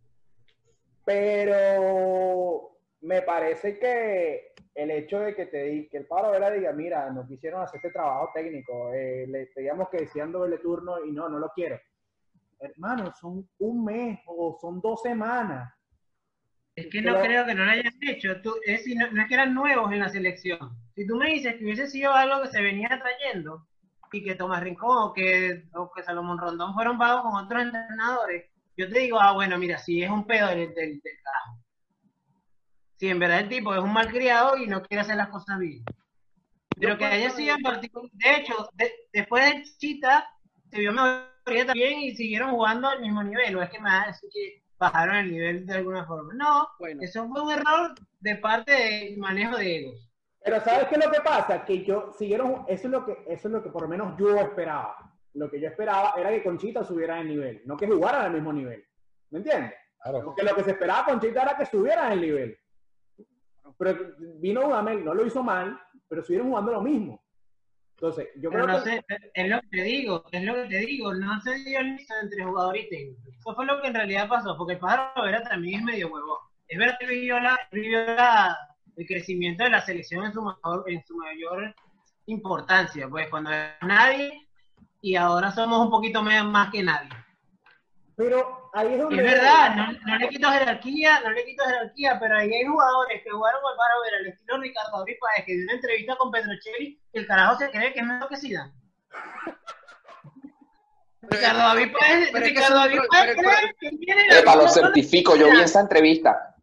Pero 1.05 2.70
me 3.03 3.23
parece 3.23 3.79
que 3.79 4.53
el 4.75 4.91
hecho 4.91 5.21
de 5.21 5.35
que 5.35 5.47
te 5.47 5.65
di- 5.65 5.89
que 5.89 5.99
el 5.99 6.07
Pablo 6.07 6.31
Vera 6.33 6.51
diga, 6.51 6.73
mira, 6.73 7.11
no 7.11 7.27
quisieron 7.27 7.63
hacer 7.63 7.79
este 7.79 7.91
trabajo 7.91 8.31
técnico, 8.35 8.93
eh, 8.93 9.27
le 9.27 9.47
pedíamos 9.47 9.89
que 9.89 9.99
decían 9.99 10.33
doble 10.33 10.59
turno 10.59 11.05
y 11.05 11.11
no, 11.13 11.29
no 11.29 11.39
lo 11.39 11.51
quiero. 11.55 11.79
Hermano, 12.61 13.13
son 13.19 13.49
un 13.59 13.85
mes 13.85 14.21
o 14.27 14.59
son 14.61 14.81
dos 14.81 15.01
semanas. 15.03 15.73
Es 16.77 16.87
que 16.89 17.01
no 17.03 17.13
Pero- 17.15 17.25
creo 17.25 17.47
que 17.47 17.55
no 17.55 17.65
lo 17.65 17.71
hayan 17.73 17.93
hecho. 18.03 18.41
Tú, 18.43 18.55
es, 18.65 18.87
no, 18.95 19.11
no 19.11 19.23
es 19.23 19.29
que 19.29 19.35
eran 19.35 19.55
nuevos 19.55 19.91
en 19.93 19.99
la 19.99 20.09
selección. 20.09 20.59
Si 20.95 21.07
tú 21.07 21.17
me 21.17 21.31
dices 21.31 21.57
que 21.57 21.65
hubiese 21.65 21.87
sido 21.89 22.13
algo 22.13 22.43
que 22.43 22.49
se 22.49 22.63
venía 22.63 22.89
trayendo 22.89 23.67
y 24.13 24.23
que 24.23 24.35
Tomás 24.35 24.63
Rincón 24.63 25.09
o 25.09 25.13
que, 25.13 25.65
o 25.75 25.91
que 25.91 26.03
Salomón 26.03 26.39
Rondón 26.39 26.75
fueron 26.75 26.99
pagos 26.99 27.23
con 27.23 27.45
otros 27.45 27.63
entrenadores, 27.63 28.51
yo 28.77 28.89
te 28.89 28.99
digo, 29.01 29.19
ah, 29.21 29.33
bueno, 29.33 29.59
mira, 29.59 29.79
si 29.79 30.03
es 30.03 30.11
un 30.11 30.27
pedo 30.27 30.49
del, 30.49 30.75
del, 30.75 31.01
del. 31.01 31.13
Si 33.01 33.09
en 33.09 33.19
verdad 33.19 33.39
el 33.41 33.49
tipo 33.49 33.75
es 33.75 33.81
un 33.81 33.95
malcriado 33.95 34.59
y 34.59 34.67
no 34.67 34.83
quiere 34.83 35.01
hacer 35.01 35.17
las 35.17 35.29
cosas 35.31 35.59
bien. 35.59 35.83
Pero 36.79 36.99
que 36.99 37.07
haya 37.07 37.31
sido 37.31 37.57
en 37.57 37.63
particular. 37.63 38.11
De 38.13 38.37
hecho, 38.37 38.69
de- 38.75 38.93
después 39.11 39.43
de 39.55 39.63
Chita, 39.79 40.29
se 40.71 40.81
vio 40.81 40.93
mejoría 40.93 41.65
también 41.65 41.99
y 42.01 42.15
siguieron 42.15 42.51
jugando 42.51 42.89
al 42.89 43.01
mismo 43.01 43.23
nivel. 43.23 43.55
No 43.55 43.63
es 43.63 43.71
que 43.71 43.79
me 43.81 43.89
vas 43.89 44.05
a 44.05 44.07
decir 44.09 44.29
que 44.31 44.63
bajaron 44.79 45.17
el 45.17 45.33
nivel 45.33 45.65
de 45.67 45.75
alguna 45.77 46.05
forma. 46.05 46.35
No, 46.35 46.69
Bueno. 46.79 47.01
eso 47.03 47.27
fue 47.27 47.41
un 47.41 47.51
error 47.53 47.95
de 48.21 48.37
parte 48.37 48.73
del 48.73 49.17
manejo 49.17 49.57
de 49.57 49.79
egos. 49.79 50.11
Pero 50.45 50.61
¿sabes 50.61 50.87
qué 50.89 50.97
es 50.97 51.05
lo 51.07 51.11
que 51.11 51.21
pasa? 51.23 51.65
Que 51.65 51.83
yo 51.83 52.13
siguieron, 52.19 52.67
eso 52.69 52.87
es 52.87 52.91
lo 52.91 53.07
que, 53.07 53.13
eso 53.29 53.49
es 53.49 53.53
lo 53.55 53.63
que 53.63 53.71
por 53.71 53.81
lo 53.81 53.89
menos 53.89 54.15
yo 54.19 54.37
esperaba. 54.37 55.11
Lo 55.33 55.51
que 55.51 55.59
yo 55.59 55.69
esperaba 55.69 56.13
era 56.19 56.29
que 56.29 56.43
Conchita 56.43 56.85
subiera 56.85 57.15
de 57.17 57.25
nivel, 57.25 57.63
no 57.65 57.79
que 57.79 57.87
jugaran 57.87 58.27
al 58.27 58.33
mismo 58.33 58.53
nivel. 58.53 58.85
¿Me 59.31 59.39
entiendes? 59.39 59.73
Claro. 60.03 60.23
Porque 60.23 60.43
lo 60.43 60.55
que 60.55 60.65
se 60.65 60.73
esperaba 60.73 61.07
con 61.07 61.19
Conchita 61.19 61.43
era 61.45 61.57
que 61.57 61.65
subieran 61.65 62.13
el 62.13 62.21
nivel. 62.21 62.59
Pero 63.79 64.15
vino 64.41 64.63
Dudamel, 64.63 65.05
no 65.05 65.15
lo 65.15 65.27
hizo 65.27 65.43
mal, 65.43 65.81
pero 66.09 66.23
siguieron 66.23 66.49
jugando 66.49 66.73
lo 66.73 66.81
mismo. 66.83 67.23
Entonces, 67.97 68.29
yo 68.37 68.51
Pero 68.51 68.65
creo 68.65 68.79
no 68.79 68.83
que... 68.85 68.91
sé, 68.91 69.05
es 69.35 69.49
lo 69.51 69.61
que 69.61 69.69
te 69.69 69.83
digo, 69.83 70.25
es 70.33 70.43
lo 70.43 70.55
que 70.55 70.65
te 70.69 70.79
digo, 70.79 71.13
no 71.15 71.39
se 71.43 71.55
dio 71.57 71.81
el 71.81 71.97
listo 71.97 72.15
entre 72.23 72.45
jugador 72.45 72.77
y 72.79 72.89
técnico. 72.89 73.21
Eso 73.39 73.55
fue 73.55 73.67
lo 73.67 73.81
que 73.83 73.89
en 73.89 73.95
realidad 73.95 74.27
pasó, 74.29 74.57
porque 74.57 74.73
el 74.75 74.79
pájaro 74.79 75.23
Vera 75.23 75.43
también 75.43 75.81
es 75.81 75.85
medio 75.85 76.09
huevón. 76.09 76.39
Es 76.67 76.79
verdad 76.79 76.97
que 76.99 77.07
vivió, 77.07 77.39
la, 77.41 77.59
vivió 77.71 78.07
la- 78.07 78.57
el 78.97 79.07
crecimiento 79.07 79.65
de 79.65 79.71
la 79.71 79.81
selección 79.83 80.25
en 80.25 80.33
su 80.33 80.41
mayor, 80.43 80.85
en 80.87 81.05
su 81.05 81.17
mayor 81.17 81.75
importancia, 82.27 83.09
pues 83.09 83.29
cuando 83.29 83.51
era 83.51 83.77
nadie 83.83 84.47
y 85.03 85.17
ahora 85.17 85.51
somos 85.53 85.85
un 85.85 85.91
poquito 85.91 86.23
más, 86.23 86.45
más 86.45 86.71
que 86.71 86.83
nadie. 86.83 87.09
Pero 88.17 88.60
ahí 88.73 88.93
es 88.95 88.99
donde... 88.99 89.17
Es 89.17 89.23
verdad, 89.23 89.75
no, 89.77 89.93
no 89.93 90.19
le 90.19 90.29
quito 90.29 90.51
jerarquía, 90.51 91.21
no 91.21 91.31
le 91.31 91.45
quito 91.45 91.65
jerarquía, 91.65 92.19
pero 92.21 92.37
ahí 92.37 92.53
hay 92.53 92.65
jugadores 92.65 93.23
que 93.23 93.31
jugaron 93.31 93.61
con 93.63 93.73
el 93.73 93.77
Pájaro 93.77 94.01
Vera, 94.03 94.17
al 94.19 94.27
estilo 94.27 94.61
Ricardo 94.61 94.99
David 94.99 95.17
Páez, 95.21 95.47
que 95.47 95.55
dio 95.55 95.65
una 95.65 95.73
entrevista 95.75 96.17
con 96.17 96.31
Pedrocelli 96.31 97.01
y 97.13 97.19
el 97.19 97.27
carajo 97.27 97.59
se 97.59 97.71
cree 97.71 97.93
que 97.93 98.01
es 98.01 98.07
mejor 98.07 98.29
que 98.29 98.37
Zidane. 98.37 98.73
Ricardo 101.23 101.59
David 101.59 101.93
Páez, 101.99 102.31
Pero 102.33 102.45
es 102.45 102.53
que 102.53 102.59
Ricardo 102.59 102.77
David 102.77 102.99
Páez 103.11 103.37
pero- 103.37 103.49
cree 103.49 103.75
que 103.79 103.97
tiene 103.99 104.27
la 104.27 104.39
Epa, 104.39 104.57
lo 104.57 104.69
certifico, 104.69 105.37
yo 105.37 105.51
vi 105.51 105.61
esa 105.61 105.81
entrevista. 105.81 106.57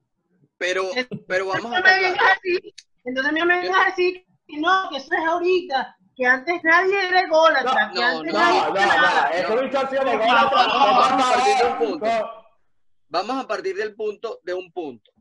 Pero, 0.58 0.90
pero 1.28 1.48
vamos 1.48 1.72
a 1.72 1.78
Entonces 1.78 1.94
me 1.94 2.02
vengas 2.02 2.38
así, 2.38 2.74
entonces 3.06 3.34
me 3.34 3.46
vengas 3.46 3.88
así, 3.88 4.26
que 4.48 4.58
no, 4.58 4.90
que 4.90 4.98
eso 4.98 5.14
es 5.14 5.28
ahorita, 5.28 5.97
que 6.18 6.26
antes 6.26 6.64
nadie 6.64 7.08
era 7.08 7.22
ególatra, 7.22 7.88
No, 7.88 7.94
que 7.94 8.00
no, 8.00 8.08
antes 8.08 8.34
no, 8.34 8.40
nadie 8.40 8.60
No, 8.62 8.68
no, 8.70 8.74
nada. 8.74 9.30
eso 9.30 9.56
vamos 9.56 11.12
a 11.12 11.18
partir 11.18 11.58
de 11.58 11.66
un 11.68 11.78
punto. 11.78 12.08
Vamos 13.10 13.44
a 13.44 13.48
partir 13.48 13.76
del 13.76 13.96
punto, 13.96 14.40
de 14.44 14.54
un 14.56 14.72
punto. 14.72 15.12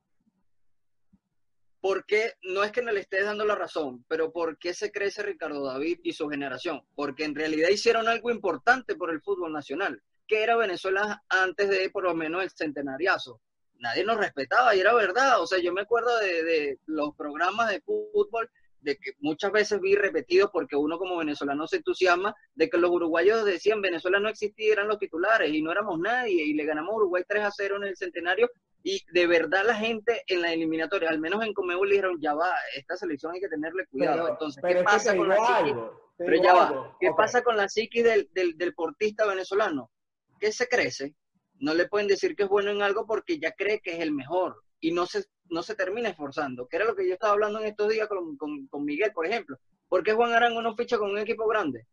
¿Por 1.83 2.07
qué? 2.07 2.33
No 2.45 2.65
es 2.65 2.73
que 2.73 2.81
no 2.81 2.91
le 2.93 3.01
estés 3.01 3.27
dando 3.27 3.45
la 3.45 3.55
razón, 3.55 4.05
pero 4.09 4.33
¿por 4.33 4.59
qué 4.59 4.73
se 4.73 4.91
crece 4.91 5.23
Ricardo 5.23 5.65
David 5.67 6.01
y 6.03 6.15
su 6.15 6.29
generación? 6.31 6.83
Porque 6.95 7.25
en 7.25 7.35
realidad 7.35 7.69
hicieron 7.69 8.09
algo 8.09 8.31
importante 8.31 8.97
por 8.97 9.11
el 9.11 9.21
fútbol 9.21 9.53
nacional, 9.53 10.03
que 10.27 10.43
era 10.43 10.57
Venezuela 10.57 11.23
antes 11.29 11.69
de 11.69 11.91
por 11.91 12.05
lo 12.05 12.15
menos 12.15 12.43
el 12.43 12.51
centenariazo. 12.51 13.43
Nadie 13.79 14.03
nos 14.05 14.17
respetaba 14.17 14.75
y 14.75 14.81
era 14.81 14.95
verdad. 14.95 15.43
O 15.43 15.47
sea, 15.47 15.59
yo 15.61 15.75
me 15.75 15.83
acuerdo 15.83 16.19
de, 16.19 16.43
de 16.43 16.79
los 16.87 17.15
programas 17.15 17.69
de 17.69 17.83
fútbol 17.83 18.51
de 18.87 18.97
que 18.97 19.11
muchas 19.19 19.51
veces 19.51 19.81
vi 19.81 19.97
repetidos 19.97 20.49
porque 20.53 20.77
uno 20.77 20.97
como 20.97 21.17
venezolano 21.17 21.67
se 21.67 21.79
entusiasma 21.79 22.33
de 22.55 22.71
que 22.71 22.79
los 22.79 22.91
uruguayos 22.93 23.45
decían 23.45 23.83
Venezuela 23.83 24.21
no 24.21 24.29
existía, 24.29 24.73
eran 24.73 24.87
los 24.87 25.01
titulares 25.01 25.53
y 25.53 25.61
no 25.61 25.73
éramos 25.73 25.99
nadie 25.99 26.45
y 26.45 26.55
le 26.55 26.65
ganamos 26.65 26.93
a 26.93 26.97
Uruguay 26.97 27.25
3 27.27 27.43
a 27.43 27.51
0 27.51 27.77
en 27.79 27.83
el 27.83 27.97
centenario 27.97 28.49
y 28.85 29.05
de 29.13 29.27
verdad 29.27 29.65
la 29.67 29.75
gente 29.75 30.23
en 30.29 30.41
la 30.41 30.53
eliminatoria, 30.53 31.11
al 31.11 31.19
menos 31.19 31.45
en 31.45 31.53
Comebol 31.53 31.91
dijeron 31.91 32.17
ya 32.21 32.35
va, 32.35 32.55
esta 32.77 32.97
selección 32.97 33.33
hay 33.33 33.41
que 33.41 33.49
tenerle 33.49 33.87
cuidado. 33.89 34.23
Pero, 34.23 34.33
Entonces, 34.35 34.63
pero 34.63 34.75
¿qué 34.75 34.79
que 34.79 34.85
pasa 34.85 35.17
con 35.17 35.29
la 35.29 35.35
psiquis? 35.37 35.51
algo, 35.57 36.13
Pero 36.17 36.43
va. 36.45 36.97
¿qué 37.01 37.11
pasa 37.17 37.43
con 37.43 37.57
la 37.57 37.69
psiquis 37.69 38.05
del, 38.05 38.29
del, 38.33 38.57
del 38.57 38.73
portista 38.73 39.27
venezolano? 39.27 39.91
Que 40.39 40.53
se 40.53 40.69
crece, 40.69 41.17
no 41.59 41.75
le 41.75 41.89
pueden 41.89 42.07
decir 42.07 42.37
que 42.37 42.45
es 42.45 42.49
bueno 42.49 42.71
en 42.71 42.83
algo 42.83 43.05
porque 43.05 43.41
ya 43.41 43.51
cree 43.51 43.81
que 43.81 43.95
es 43.95 43.99
el 43.99 44.13
mejor 44.13 44.63
y 44.81 44.93
no 44.93 45.07
se, 45.07 45.25
no 45.49 45.63
se 45.63 45.75
termina 45.75 46.09
esforzando, 46.09 46.67
que 46.69 46.77
era 46.77 46.85
lo 46.85 46.95
que 46.95 47.07
yo 47.07 47.15
estaba 47.15 47.33
hablando 47.33 47.61
en 47.61 47.67
estos 47.67 47.89
días 47.89 48.09
con, 48.09 48.37
con, 48.37 48.85
Miguel, 48.85 49.13
por 49.13 49.27
ejemplo. 49.27 49.59
¿Por 49.89 50.03
qué 50.03 50.13
Juan 50.13 50.33
Arango 50.33 50.63
no 50.63 50.77
ficha 50.77 50.99
con 50.99 51.11
un 51.11 51.19
equipo 51.19 51.47
grande? 51.47 51.87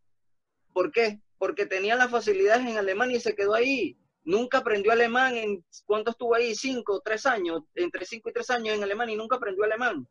¿Por 0.74 0.92
qué? 0.92 1.22
Porque 1.38 1.66
tenía 1.66 1.96
las 1.96 2.10
facilidades 2.10 2.66
en 2.66 2.78
Alemania 2.78 3.18
y 3.18 3.22
se 3.22 3.36
quedó 3.36 3.54
ahí. 3.54 3.98
Nunca 4.24 4.60
aprendió 4.60 4.92
alemán 4.92 5.36
en 5.36 5.64
cuánto 5.86 6.12
estuvo 6.12 6.34
ahí, 6.34 6.56
cinco, 6.56 7.02
tres 7.04 7.26
años, 7.26 7.64
entre 7.76 8.06
cinco 8.06 8.30
y 8.30 8.34
tres 8.34 8.50
años 8.50 8.76
en 8.76 8.84
Alemania 8.84 9.14
y 9.14 9.18
nunca 9.18 9.36
aprendió 9.36 9.66
alemán. 9.66 10.08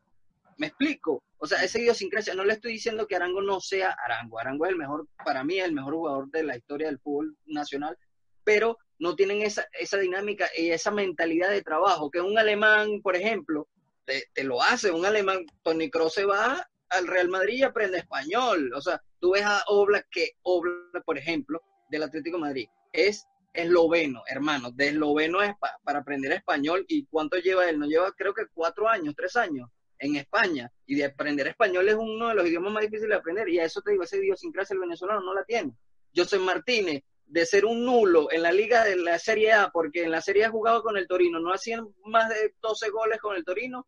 ¿Me 0.58 0.68
explico? 0.68 1.24
O 1.38 1.46
sea, 1.46 1.64
esa 1.64 1.78
idiosincrasia, 1.78 2.34
no 2.34 2.44
le 2.44 2.52
estoy 2.52 2.72
diciendo 2.72 3.06
que 3.06 3.16
Arango 3.16 3.42
no 3.42 3.60
sea 3.60 3.96
Arango. 4.04 4.38
Arango 4.38 4.66
es 4.66 4.72
el 4.72 4.78
mejor, 4.78 5.08
para 5.24 5.42
mí 5.44 5.58
el 5.58 5.72
mejor 5.72 5.94
jugador 5.94 6.30
de 6.30 6.44
la 6.44 6.56
historia 6.56 6.86
del 6.86 7.00
fútbol 7.00 7.36
nacional, 7.46 7.96
pero 8.44 8.78
no 9.02 9.16
tienen 9.16 9.42
esa, 9.42 9.66
esa 9.78 9.98
dinámica 9.98 10.48
y 10.56 10.70
esa 10.70 10.92
mentalidad 10.92 11.50
de 11.50 11.62
trabajo, 11.62 12.08
que 12.08 12.20
un 12.20 12.38
alemán, 12.38 13.00
por 13.02 13.16
ejemplo, 13.16 13.68
te, 14.04 14.44
lo 14.44 14.62
hace, 14.62 14.92
un 14.92 15.04
alemán, 15.04 15.44
Tony 15.64 15.90
Kroos 15.90 16.14
se 16.14 16.24
va 16.24 16.68
al 16.88 17.06
Real 17.08 17.28
Madrid 17.28 17.56
y 17.58 17.62
aprende 17.64 17.98
español. 17.98 18.72
O 18.74 18.80
sea, 18.80 19.02
tú 19.18 19.32
ves 19.32 19.42
a 19.44 19.64
Oblak, 19.66 20.06
que 20.08 20.30
Oblak, 20.42 21.04
por 21.04 21.18
ejemplo, 21.18 21.60
del 21.90 22.04
Atlético 22.04 22.38
Madrid, 22.38 22.68
es 22.92 23.26
esloveno, 23.52 24.22
hermano, 24.28 24.70
de 24.70 24.88
esloveno 24.88 25.42
es 25.42 25.52
pa- 25.58 25.78
para 25.82 25.98
aprender 25.98 26.30
español. 26.32 26.84
¿Y 26.86 27.06
cuánto 27.06 27.38
lleva 27.38 27.68
él? 27.68 27.80
No 27.80 27.86
lleva, 27.86 28.12
creo 28.12 28.32
que 28.32 28.46
cuatro 28.54 28.88
años, 28.88 29.14
tres 29.16 29.34
años 29.34 29.68
en 29.98 30.14
España. 30.14 30.70
Y 30.86 30.94
de 30.94 31.06
aprender 31.06 31.48
español 31.48 31.88
es 31.88 31.96
uno 31.96 32.28
de 32.28 32.34
los 32.36 32.46
idiomas 32.46 32.72
más 32.72 32.82
difíciles 32.82 33.08
de 33.10 33.16
aprender. 33.16 33.48
Y 33.48 33.58
a 33.58 33.64
eso 33.64 33.80
te 33.82 33.90
digo, 33.90 34.04
esa 34.04 34.16
idiosincrasia 34.16 34.74
el 34.74 34.80
venezolano 34.80 35.22
no 35.22 35.34
la 35.34 35.44
tiene. 35.44 35.74
José 36.14 36.38
Martínez, 36.38 37.02
de 37.26 37.46
ser 37.46 37.64
un 37.64 37.84
nulo 37.84 38.30
en 38.30 38.42
la 38.42 38.52
liga 38.52 38.84
de 38.84 38.96
la 38.96 39.18
Serie 39.18 39.52
A, 39.52 39.70
porque 39.70 40.04
en 40.04 40.10
la 40.10 40.20
Serie 40.20 40.44
A 40.44 40.50
jugaba 40.50 40.82
con 40.82 40.96
el 40.96 41.06
Torino, 41.06 41.40
no 41.40 41.52
hacían 41.52 41.88
más 42.04 42.28
de 42.28 42.54
12 42.60 42.90
goles 42.90 43.20
con 43.20 43.36
el 43.36 43.44
Torino, 43.44 43.86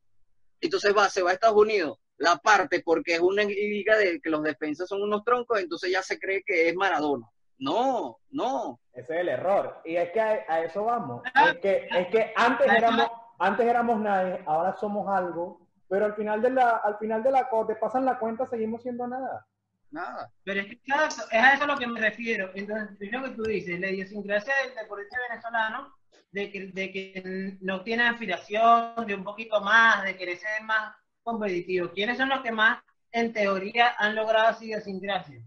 entonces 0.61 0.95
va, 0.97 1.09
se 1.09 1.23
va 1.23 1.31
a 1.31 1.35
Estados 1.35 1.57
Unidos, 1.57 1.99
la 2.17 2.37
parte 2.37 2.83
porque 2.85 3.15
es 3.15 3.21
una 3.21 3.45
liga 3.45 3.99
de 3.99 4.21
que 4.21 4.31
los 4.31 4.43
defensas 4.43 4.89
son 4.89 5.03
unos 5.03 5.25
troncos, 5.25 5.61
entonces 5.61 5.91
ya 5.91 6.03
se 6.03 6.19
cree 6.19 6.43
que 6.45 6.69
es 6.69 6.75
Maradona. 6.75 7.29
No, 7.59 8.19
no. 8.31 8.81
Ese 8.93 9.15
es 9.15 9.21
el 9.21 9.29
error. 9.29 9.81
Y 9.85 9.97
es 9.97 10.11
que 10.11 10.21
a, 10.21 10.45
a 10.49 10.65
eso 10.65 10.85
vamos. 10.85 11.23
Es 11.25 11.59
que, 11.59 11.89
es 11.91 12.09
que 12.09 12.33
antes 12.37 12.71
éramos, 12.71 13.07
antes 13.39 13.67
éramos 13.67 14.01
nadie, 14.01 14.43
ahora 14.47 14.75
somos 14.77 15.09
algo, 15.09 15.61
pero 15.89 16.07
al 16.07 16.15
final 16.15 16.43
de 16.43 16.51
la, 16.51 16.71
al 16.71 16.99
final 16.99 17.23
de 17.23 17.31
la 17.31 17.49
te 17.67 17.77
pasan 17.77 18.05
la 18.05 18.19
cuenta, 18.19 18.47
seguimos 18.47 18.83
siendo 18.83 19.07
nada. 19.07 19.47
Nada. 19.95 20.29
Pero 20.43 20.61
es 20.61 20.73
es 20.73 20.91
a 21.33 21.55
eso 21.55 21.65
a 21.65 21.67
lo 21.69 21.79
que 21.79 21.87
me 21.87 22.01
refiero. 22.01 22.51
Entonces, 22.55 22.97
es 23.01 23.13
lo 23.13 23.23
que 23.23 23.31
tú 23.31 23.43
dices, 23.45 23.79
la 23.79 23.91
idiosincrasia 23.91 24.53
del 24.65 24.75
deportista 24.75 25.17
venezolano, 25.29 25.95
de 26.33 26.51
que, 26.51 26.67
de 26.67 26.93
que 26.93 27.57
no 27.61 27.83
tiene 27.85 28.03
aspiración, 28.03 29.07
de 29.07 29.15
un 29.15 29.23
poquito 29.23 29.61
más, 29.61 30.03
de 30.03 30.17
querer 30.17 30.37
ser 30.37 30.65
más 30.65 30.97
competitivo. 31.23 31.93
¿Quiénes 31.93 32.19
son 32.19 32.29
los 32.29 32.41
que 32.41 32.51
más, 32.51 32.83
en 33.13 33.33
teoría, 33.33 33.95
han 33.97 34.17
logrado 34.17 34.51
esa 34.51 34.65
idiosincrasia? 34.65 35.41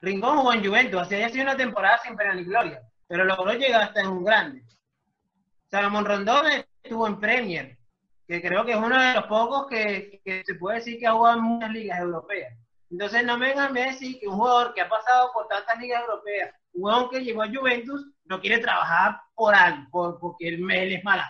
Rincón 0.00 0.38
jugó 0.38 0.54
en 0.54 0.64
Juventus, 0.64 1.02
así 1.02 1.14
haya 1.14 1.28
sido 1.28 1.44
una 1.44 1.56
temporada 1.56 1.98
sin 1.98 2.16
pena 2.16 2.34
ni 2.34 2.44
gloria, 2.44 2.80
pero 3.06 3.26
logró 3.26 3.52
llegar 3.52 3.82
hasta 3.82 4.00
en 4.00 4.08
un 4.08 4.24
grande. 4.24 4.64
Salomón 5.70 6.06
Rondón 6.06 6.46
estuvo 6.82 7.06
en 7.06 7.20
Premier, 7.20 7.76
que 8.26 8.40
creo 8.40 8.64
que 8.64 8.72
es 8.72 8.78
uno 8.78 8.98
de 8.98 9.14
los 9.14 9.24
pocos 9.24 9.66
que, 9.66 10.22
que 10.24 10.42
se 10.46 10.54
puede 10.54 10.78
decir 10.78 10.98
que 10.98 11.06
ha 11.06 11.12
jugado 11.12 11.36
en 11.36 11.44
muchas 11.44 11.70
ligas 11.70 12.00
europeas. 12.00 12.63
Entonces 12.90 13.24
no 13.24 13.38
me 13.38 13.48
vengan 13.48 13.76
a 13.76 13.80
decir 13.80 14.18
que 14.20 14.28
un 14.28 14.36
jugador 14.36 14.74
que 14.74 14.80
ha 14.80 14.88
pasado 14.88 15.30
por 15.32 15.48
tantas 15.48 15.78
ligas 15.78 16.02
europeas, 16.02 16.54
un 16.72 16.82
jugador 16.82 17.10
que 17.10 17.24
llegó 17.24 17.42
a 17.42 17.48
Juventus, 17.48 18.06
no 18.26 18.40
quiere 18.40 18.58
trabajar 18.58 19.20
por 19.34 19.54
algo, 19.54 19.86
por, 19.90 20.18
porque 20.18 20.48
él, 20.48 20.70
él 20.70 20.92
es 20.92 21.04
mala. 21.04 21.28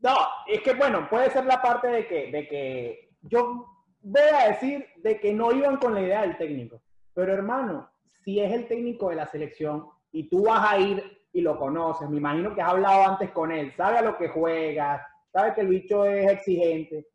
No, 0.00 0.16
es 0.46 0.60
que 0.60 0.74
bueno, 0.74 1.08
puede 1.08 1.30
ser 1.30 1.46
la 1.46 1.62
parte 1.62 1.88
de 1.88 2.06
que, 2.06 2.30
de 2.30 2.46
que 2.46 3.10
yo 3.22 3.66
voy 4.02 4.22
a 4.22 4.48
decir 4.48 4.86
de 4.96 5.18
que 5.18 5.32
no 5.32 5.50
iban 5.52 5.78
con 5.78 5.94
la 5.94 6.02
idea 6.02 6.22
del 6.22 6.36
técnico. 6.36 6.82
Pero 7.14 7.32
hermano, 7.32 7.90
si 8.24 8.40
es 8.40 8.52
el 8.52 8.68
técnico 8.68 9.08
de 9.08 9.16
la 9.16 9.26
selección 9.26 9.88
y 10.12 10.28
tú 10.28 10.44
vas 10.44 10.70
a 10.70 10.78
ir 10.78 11.22
y 11.32 11.40
lo 11.40 11.58
conoces, 11.58 12.08
me 12.08 12.18
imagino 12.18 12.54
que 12.54 12.62
has 12.62 12.70
hablado 12.70 13.08
antes 13.08 13.30
con 13.30 13.50
él, 13.50 13.72
sabe 13.76 13.98
a 13.98 14.02
lo 14.02 14.16
que 14.16 14.28
juega, 14.28 15.06
sabe 15.32 15.54
que 15.54 15.62
el 15.62 15.68
bicho 15.68 16.04
es 16.04 16.30
exigente. 16.30 17.06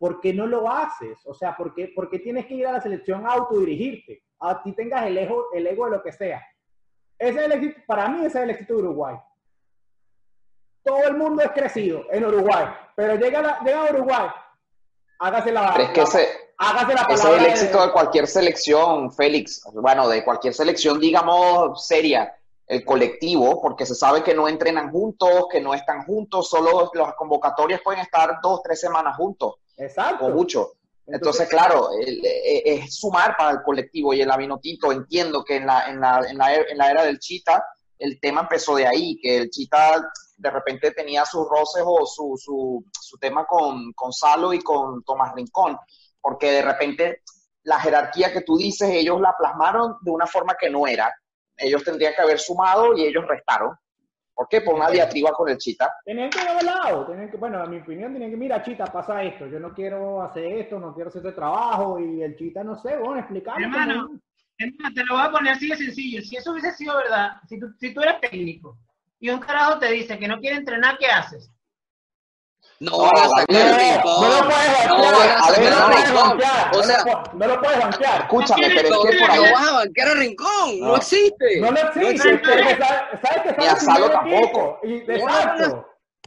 ¿Por 0.00 0.20
qué 0.20 0.32
no 0.34 0.46
lo 0.46 0.68
haces? 0.68 1.18
O 1.26 1.34
sea, 1.34 1.56
¿por 1.56 1.74
qué, 1.74 1.92
por 1.94 2.08
qué 2.10 2.18
tienes 2.18 2.46
que 2.46 2.54
ir 2.54 2.66
a 2.66 2.72
la 2.72 2.80
selección 2.80 3.24
a 3.26 3.34
autodirigirte? 3.34 4.22
A 4.40 4.62
ti 4.62 4.72
tengas 4.72 5.06
el 5.06 5.16
ego, 5.18 5.44
el 5.52 5.66
ego 5.66 5.84
de 5.84 5.90
lo 5.92 6.02
que 6.02 6.10
sea. 6.12 6.42
Ese 7.18 7.38
es 7.38 7.44
el 7.44 7.52
éxito, 7.52 7.80
para 7.86 8.08
mí 8.08 8.20
ese 8.24 8.38
es 8.38 8.44
el 8.44 8.50
éxito 8.50 8.74
de 8.74 8.80
Uruguay 8.80 9.16
todo 10.82 11.04
el 11.04 11.16
mundo 11.16 11.42
es 11.42 11.50
crecido 11.50 12.04
en 12.10 12.24
Uruguay, 12.24 12.64
pero 12.96 13.14
llega, 13.16 13.42
la- 13.42 13.60
llega 13.64 13.86
a 13.86 13.90
Uruguay, 13.92 14.28
hágase 15.18 15.52
la, 15.52 15.72
Pero 15.74 15.84
es 15.84 15.90
que 15.90 16.00
ese, 16.00 16.28
hágase 16.56 16.94
la 16.94 17.02
ese 17.02 17.12
es 17.12 17.24
el 17.36 17.42
de- 17.42 17.48
éxito 17.50 17.86
de 17.86 17.92
cualquier 17.92 18.26
selección, 18.26 19.12
Félix. 19.12 19.62
Bueno, 19.74 20.08
de 20.08 20.24
cualquier 20.24 20.54
selección, 20.54 20.98
digamos, 20.98 21.86
seria. 21.86 22.34
El 22.66 22.84
colectivo, 22.84 23.60
porque 23.60 23.84
se 23.84 23.96
sabe 23.96 24.22
que 24.22 24.32
no 24.32 24.46
entrenan 24.48 24.92
juntos, 24.92 25.48
que 25.50 25.60
no 25.60 25.74
están 25.74 26.04
juntos, 26.04 26.48
solo 26.48 26.90
las 26.94 27.14
convocatorias 27.14 27.80
pueden 27.82 28.00
estar 28.00 28.38
dos, 28.40 28.62
tres 28.62 28.78
semanas 28.80 29.16
juntos, 29.16 29.56
Exacto. 29.80 30.26
o 30.26 30.30
mucho. 30.30 30.72
Entonces, 31.06 31.48
claro, 31.48 31.88
el- 32.00 32.24
eh, 32.24 32.62
es 32.64 32.94
sumar 32.94 33.36
para 33.36 33.50
el 33.50 33.62
colectivo 33.62 34.14
y 34.14 34.20
el 34.20 34.30
Avinotito. 34.30 34.92
Entiendo 34.92 35.42
que 35.44 35.56
en 35.56 35.66
la, 35.66 35.88
en, 35.90 36.00
la, 36.00 36.20
en, 36.28 36.38
la, 36.38 36.54
en 36.54 36.78
la 36.78 36.90
era 36.90 37.02
del 37.04 37.18
Chita, 37.18 37.64
el 37.98 38.20
tema 38.20 38.42
empezó 38.42 38.76
de 38.76 38.86
ahí, 38.86 39.18
que 39.20 39.38
el 39.38 39.50
Chita 39.50 40.00
de 40.36 40.50
repente 40.50 40.92
tenía 40.92 41.24
sus 41.26 41.46
roces 41.48 41.82
o 41.84 42.06
su, 42.06 42.34
su, 42.38 42.84
su 42.98 43.18
tema 43.18 43.44
con, 43.46 43.92
con 43.92 44.12
Salo 44.12 44.52
y 44.54 44.60
con 44.60 45.02
Tomás 45.02 45.34
Rincón, 45.34 45.76
porque 46.20 46.50
de 46.52 46.62
repente 46.62 47.22
la 47.64 47.78
jerarquía 47.80 48.32
que 48.32 48.40
tú 48.42 48.56
dices, 48.56 48.88
ellos 48.90 49.20
la 49.20 49.34
plasmaron 49.36 49.96
de 50.00 50.10
una 50.10 50.26
forma 50.26 50.54
que 50.58 50.70
no 50.70 50.86
era. 50.86 51.12
Ellos 51.56 51.84
tendrían 51.84 52.14
que 52.14 52.22
haber 52.22 52.38
sumado 52.38 52.96
y 52.96 53.04
ellos 53.04 53.24
restaron. 53.28 53.76
¿Por 54.40 54.48
qué? 54.48 54.62
Por 54.62 54.74
una 54.74 54.88
diatriba 54.88 55.32
con 55.32 55.50
el 55.50 55.58
Chita. 55.58 55.92
Tenían 56.02 56.30
que 56.30 56.40
ir 56.40 56.48
al 56.48 56.64
lado, 56.64 57.04
tenían 57.04 57.30
que, 57.30 57.36
bueno, 57.36 57.62
a 57.62 57.66
mi 57.66 57.76
opinión, 57.76 58.10
tenían 58.14 58.30
que, 58.30 58.38
mira, 58.38 58.62
Chita, 58.62 58.86
pasa 58.86 59.22
esto, 59.22 59.46
yo 59.46 59.60
no 59.60 59.74
quiero 59.74 60.22
hacer 60.22 60.46
esto, 60.46 60.80
no 60.80 60.94
quiero 60.94 61.10
hacer 61.10 61.20
este 61.20 61.36
trabajo, 61.36 62.00
y 62.00 62.22
el 62.22 62.34
Chita, 62.38 62.64
no 62.64 62.74
sé, 62.80 62.96
bueno, 62.96 63.18
explicarlo. 63.18 63.66
Hermano, 63.66 64.18
más, 64.78 64.94
te 64.94 65.04
lo 65.04 65.16
voy 65.16 65.26
a 65.26 65.30
poner 65.30 65.52
así 65.52 65.68
de 65.68 65.76
sencillo. 65.76 66.22
Si 66.22 66.36
eso 66.36 66.52
hubiese 66.52 66.72
sido 66.72 66.96
verdad, 66.96 67.32
si 67.50 67.60
tú, 67.60 67.66
si 67.78 67.92
tú 67.92 68.00
eres 68.00 68.18
técnico 68.22 68.78
y 69.20 69.28
un 69.28 69.40
carajo 69.40 69.78
te 69.78 69.92
dice 69.92 70.18
que 70.18 70.26
no 70.26 70.40
quiere 70.40 70.56
entrenar, 70.56 70.96
¿qué 70.96 71.08
haces? 71.08 71.50
No, 72.82 72.90
No, 72.92 72.98
van 73.02 73.16
a 73.18 73.28
sacar 73.28 73.46
Rincón. 73.78 74.20
no 74.22 74.28
lo 74.28 74.48
puedes 74.48 74.86
No, 74.88 74.96
banquear, 74.96 75.12
van 75.12 75.36
a 75.36 75.42
sacar 75.42 75.70
lo 75.70 75.76
a 75.76 75.86
puedes 75.90 76.06
Rincón. 76.08 76.28
banquear, 76.30 76.70
O 76.72 76.76
no 76.78 76.82
sea, 76.82 77.04
no 77.34 77.46
lo 77.46 77.60
puedes 77.60 77.78
banquear. 77.78 78.20
Escúchame, 78.22 78.62
pero 78.68 78.80
es 78.80 78.90
No, 78.90 79.02
que 79.02 79.18
por 79.18 79.30
ahí... 79.30 79.36
no 79.36 79.52
vas 79.52 79.68
a 79.68 79.72
banquear 79.72 80.08
a 80.08 80.14
Rincón, 80.14 80.80
no. 80.80 80.96
Existe. 80.96 81.60
No 81.60 81.70
lo 81.72 81.78
existe, 81.78 82.50
Ni 83.58 83.66
a 83.66 83.76
Salo 83.76 84.10
tampoco. 84.10 84.78
y- 84.82 85.02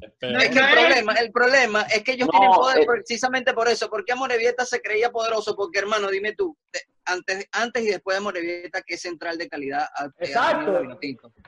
No, 0.02 0.08
Exacto. 0.08 0.18
Pero- 0.20 0.40
Es 0.40 0.50
que 0.50 0.60
el 0.60 0.72
problema, 0.72 1.14
el 1.14 1.32
problema 1.32 1.82
es 1.84 2.04
que 2.04 2.12
ellos 2.14 2.28
No, 2.32 2.40
tienen 2.40 2.52
poder 2.56 2.80
eh. 2.82 2.86
precisamente 2.88 3.54
por 3.54 3.68
eso. 3.68 3.90
porque 3.90 4.12
Amorevieta 4.14 4.66
se 4.66 4.82
creía 4.82 5.12
poderoso? 5.12 5.56
Porque, 5.56 5.80
hermano, 5.80 6.10
dime 6.10 6.34
tú, 6.34 6.58
antes, 7.06 7.48
antes 7.52 7.84
y 7.84 7.88
después 7.88 8.16
de 8.16 8.20
Amorevieta, 8.20 8.82
¿qué 8.82 8.98
central 8.98 9.38
de 9.38 9.48
calidad 9.48 9.88
Exacto. 10.20 10.82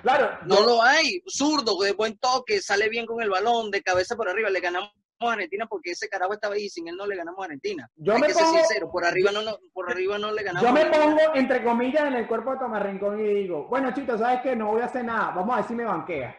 Claro. 0.01 0.37
No 0.45 0.57
yo- 0.59 0.65
lo 0.65 0.83
hay. 0.83 1.21
Zurdo, 1.27 1.77
de 1.81 1.93
buen 1.93 2.17
toque, 2.17 2.61
sale 2.61 2.87
bien 2.89 3.05
con 3.05 3.21
el 3.21 3.29
balón, 3.29 3.71
de 3.71 3.81
cabeza 3.81 4.15
por 4.15 4.29
arriba. 4.29 4.49
Le 4.49 4.59
ganamos 4.59 4.91
a 5.21 5.31
Argentina 5.31 5.65
porque 5.67 5.91
ese 5.91 6.07
carajo 6.07 6.33
estaba 6.33 6.53
ahí. 6.55 6.69
Sin 6.69 6.87
él 6.87 6.95
no 6.95 7.07
le 7.07 7.15
ganamos 7.15 7.41
a 7.41 7.45
Argentina. 7.45 7.89
Yo 7.95 8.13
Hay 8.13 8.21
me 8.21 8.27
que 8.27 8.33
ser 8.33 8.43
pongo- 8.43 8.57
sincero. 8.59 8.89
Por 8.91 9.05
arriba 9.05 9.31
no, 9.31 9.41
no, 9.41 9.57
por 9.73 9.89
arriba 9.89 10.17
no 10.19 10.31
le 10.31 10.43
ganamos. 10.43 10.67
Yo 10.69 10.73
me 10.73 10.85
pongo, 10.85 11.19
entre 11.35 11.63
comillas, 11.63 12.05
en 12.05 12.13
el 12.15 12.27
cuerpo 12.27 12.51
de 12.51 12.59
Tomás 12.59 12.83
Rincón 12.83 13.19
y 13.19 13.33
digo, 13.33 13.67
bueno, 13.67 13.91
chicos, 13.93 14.19
¿sabes 14.19 14.41
qué? 14.43 14.55
No 14.55 14.67
voy 14.67 14.81
a 14.81 14.85
hacer 14.85 15.03
nada. 15.03 15.31
Vamos 15.31 15.53
a 15.53 15.57
ver 15.57 15.67
si 15.67 15.73
me 15.73 15.83
banquea. 15.85 16.37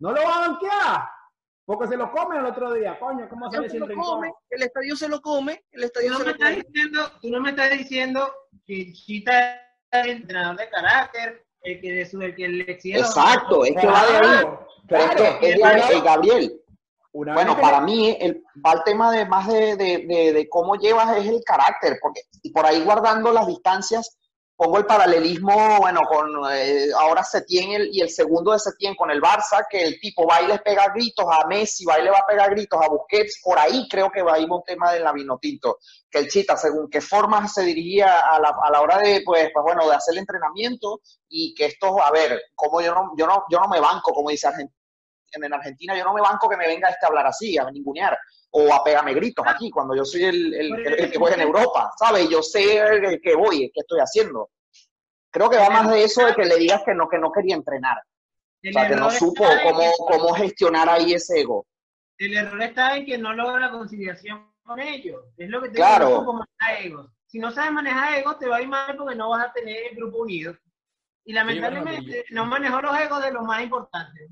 No 0.00 0.12
lo 0.12 0.22
va 0.22 0.34
a 0.44 0.48
banquear. 0.48 1.00
Porque 1.66 1.88
se 1.88 1.96
lo 1.96 2.10
come 2.12 2.38
el 2.38 2.46
otro 2.46 2.72
día. 2.74 2.96
Coño, 2.98 3.28
¿cómo 3.28 3.50
Se 3.50 3.68
sin 3.68 3.80
lo 3.80 3.86
Rincón? 3.86 4.04
come, 4.06 4.32
el 4.50 4.62
estadio 4.62 4.96
se 4.96 5.08
lo 5.08 5.20
come, 5.20 5.64
el 5.72 5.80
Tú 5.80 5.86
estadio 5.86 6.10
no, 6.12 6.16
se 6.18 6.22
me 6.24 6.24
lo 6.26 6.30
estás 6.36 6.50
come. 6.50 6.62
diciendo, 6.64 7.12
tú 7.20 7.28
no 7.30 7.40
me 7.40 7.50
estás 7.50 7.70
diciendo 7.72 8.32
que 8.64 8.92
Chita 8.92 9.54
es 9.90 10.04
el 10.04 10.10
entrenador 10.10 10.56
de 10.56 10.68
carácter, 10.70 11.44
el 11.62 11.80
que, 11.80 11.90
de 11.92 12.06
su, 12.06 12.22
el 12.22 12.34
que 12.36 12.46
le 12.48 12.70
exige... 12.70 12.98
Exacto, 12.98 13.64
es 13.64 13.74
que 13.80 13.86
va 13.86 14.06
de 14.06 14.16
ahí. 14.16 14.46
Pero 14.88 15.02
es 15.02 15.14
que 15.16 15.50
es 15.50 15.56
de 15.56 15.64
ahí, 15.64 16.00
Gabriel. 16.00 16.60
Una 17.12 17.34
Bueno, 17.34 17.58
para 17.60 17.80
le- 17.80 17.86
mí 17.86 18.16
el, 18.20 18.44
va 18.64 18.72
el 18.74 18.82
tema 18.84 19.10
de 19.10 19.26
más 19.26 19.48
de, 19.48 19.74
de- 19.74 20.04
de- 20.06 20.32
de 20.34 20.48
cómo 20.48 20.76
llevas 20.76 21.16
es 21.16 21.26
el 21.26 21.42
carácter, 21.44 21.98
porque 22.00 22.20
y 22.42 22.52
por 22.52 22.64
ahí 22.66 22.84
guardando 22.84 23.32
las 23.32 23.46
distancias, 23.46 24.16
pongo 24.56 24.78
el 24.78 24.86
paralelismo, 24.86 25.78
bueno, 25.78 26.00
con 26.08 26.28
eh, 26.52 26.88
ahora 26.98 27.22
Setién 27.22 27.72
el- 27.72 27.90
y 27.92 28.00
el 28.00 28.08
segundo 28.10 28.52
de 28.52 28.58
Setién 28.58 28.94
con 28.94 29.10
el 29.10 29.20
Barça, 29.20 29.66
que 29.68 29.82
el 29.84 30.00
tipo 30.00 30.26
va 30.26 30.40
y 30.42 30.46
les 30.46 30.60
pega 30.62 30.88
gritos 30.94 31.26
a 31.30 31.46
Messi, 31.46 31.84
va 31.84 31.98
y 31.98 32.04
le 32.04 32.10
va 32.10 32.18
a 32.18 32.26
pegar 32.26 32.50
gritos 32.50 32.80
a 32.82 32.88
Busquets, 32.88 33.40
por 33.42 33.58
ahí 33.58 33.86
creo 33.90 34.10
que 34.10 34.22
va 34.22 34.34
a 34.34 34.38
ir 34.38 34.48
un 34.50 34.62
tema 34.64 34.92
del 34.92 35.04
Vinotinto, 35.14 35.78
que 36.10 36.18
el 36.20 36.28
Chita, 36.28 36.56
según 36.56 36.88
qué 36.90 37.00
forma 37.00 37.46
se 37.48 37.62
dirigía 37.62 38.20
a 38.20 38.40
la, 38.40 38.54
a 38.62 38.70
la 38.70 38.80
hora 38.80 38.98
de, 38.98 39.22
pues, 39.24 39.50
pues, 39.52 39.62
bueno, 39.62 39.88
de 39.88 39.94
hacer 39.94 40.12
el 40.14 40.18
entrenamiento 40.20 41.00
y 41.28 41.54
que 41.54 41.66
esto, 41.66 42.02
a 42.02 42.10
ver, 42.10 42.40
como 42.54 42.80
yo 42.80 42.94
no, 42.94 43.12
yo 43.16 43.26
no, 43.26 43.44
yo 43.50 43.58
no 43.60 43.68
me 43.68 43.80
banco, 43.80 44.12
como 44.12 44.30
dice 44.30 44.46
Argentina, 44.48 44.74
en 45.32 45.52
Argentina 45.54 45.96
yo 45.96 46.04
no 46.04 46.14
me 46.14 46.22
banco 46.22 46.48
que 46.48 46.56
me 46.56 46.66
venga 46.66 46.88
este 46.88 47.04
a 47.04 47.08
hablar 47.08 47.26
así, 47.26 47.58
a 47.58 47.70
ningunear, 47.70 48.16
o 48.50 48.72
a 48.72 48.82
pegarme 48.84 49.14
gritos 49.14 49.44
aquí, 49.46 49.70
cuando 49.70 49.94
yo 49.94 50.04
soy 50.04 50.24
el, 50.24 50.54
el- 50.54 50.86
el- 50.86 51.00
el 51.00 51.10
que 51.10 51.18
voy 51.18 51.32
en 51.32 51.40
Europa, 51.40 51.90
¿sabes? 51.98 52.28
Yo 52.28 52.42
sé 52.42 52.78
el 52.78 53.20
que 53.20 53.34
voy, 53.34 53.64
el 53.64 53.70
que 53.72 53.80
estoy 53.80 54.00
haciendo. 54.00 54.50
Creo 55.30 55.50
que 55.50 55.58
va 55.58 55.68
más 55.68 55.90
de 55.90 56.02
eso 56.04 56.24
de 56.24 56.34
que 56.34 56.44
le 56.44 56.56
digas 56.56 56.82
que 56.84 56.94
no, 56.94 57.08
que 57.08 57.18
no 57.18 57.30
quería 57.30 57.54
entrenar. 57.56 57.98
O 57.98 58.72
sea, 58.72 58.88
que 58.88 58.96
no 58.96 59.10
supo 59.10 59.44
cómo, 59.62 59.82
cómo 59.98 60.34
gestionar 60.34 60.88
ahí 60.88 61.12
ese 61.12 61.40
ego. 61.40 61.66
El 62.18 62.34
error 62.36 62.62
está 62.62 62.96
en 62.96 63.04
que 63.04 63.18
no 63.18 63.34
logra 63.34 63.60
la 63.60 63.70
conciliación 63.70 64.50
con 64.64 64.80
ellos. 64.80 65.22
Es 65.36 65.50
lo 65.50 65.60
que 65.60 65.68
te 65.68 65.74
Claro. 65.76 66.08
digo, 66.20 66.32
manejar 66.32 66.86
egos. 66.86 67.10
Si 67.26 67.38
no 67.38 67.50
sabes 67.52 67.72
manejar 67.72 68.18
egos, 68.18 68.38
te 68.38 68.48
va 68.48 68.56
a 68.56 68.62
ir 68.62 68.68
mal 68.68 68.96
porque 68.96 69.14
no 69.14 69.28
vas 69.28 69.46
a 69.46 69.52
tener 69.52 69.88
el 69.90 69.96
grupo 69.96 70.18
unido. 70.22 70.56
Y 71.24 71.32
lamentablemente 71.34 72.24
no 72.30 72.46
manejó 72.46 72.80
los 72.80 72.98
egos 72.98 73.22
de 73.22 73.32
los 73.32 73.42
más 73.44 73.62
importantes. 73.62 74.30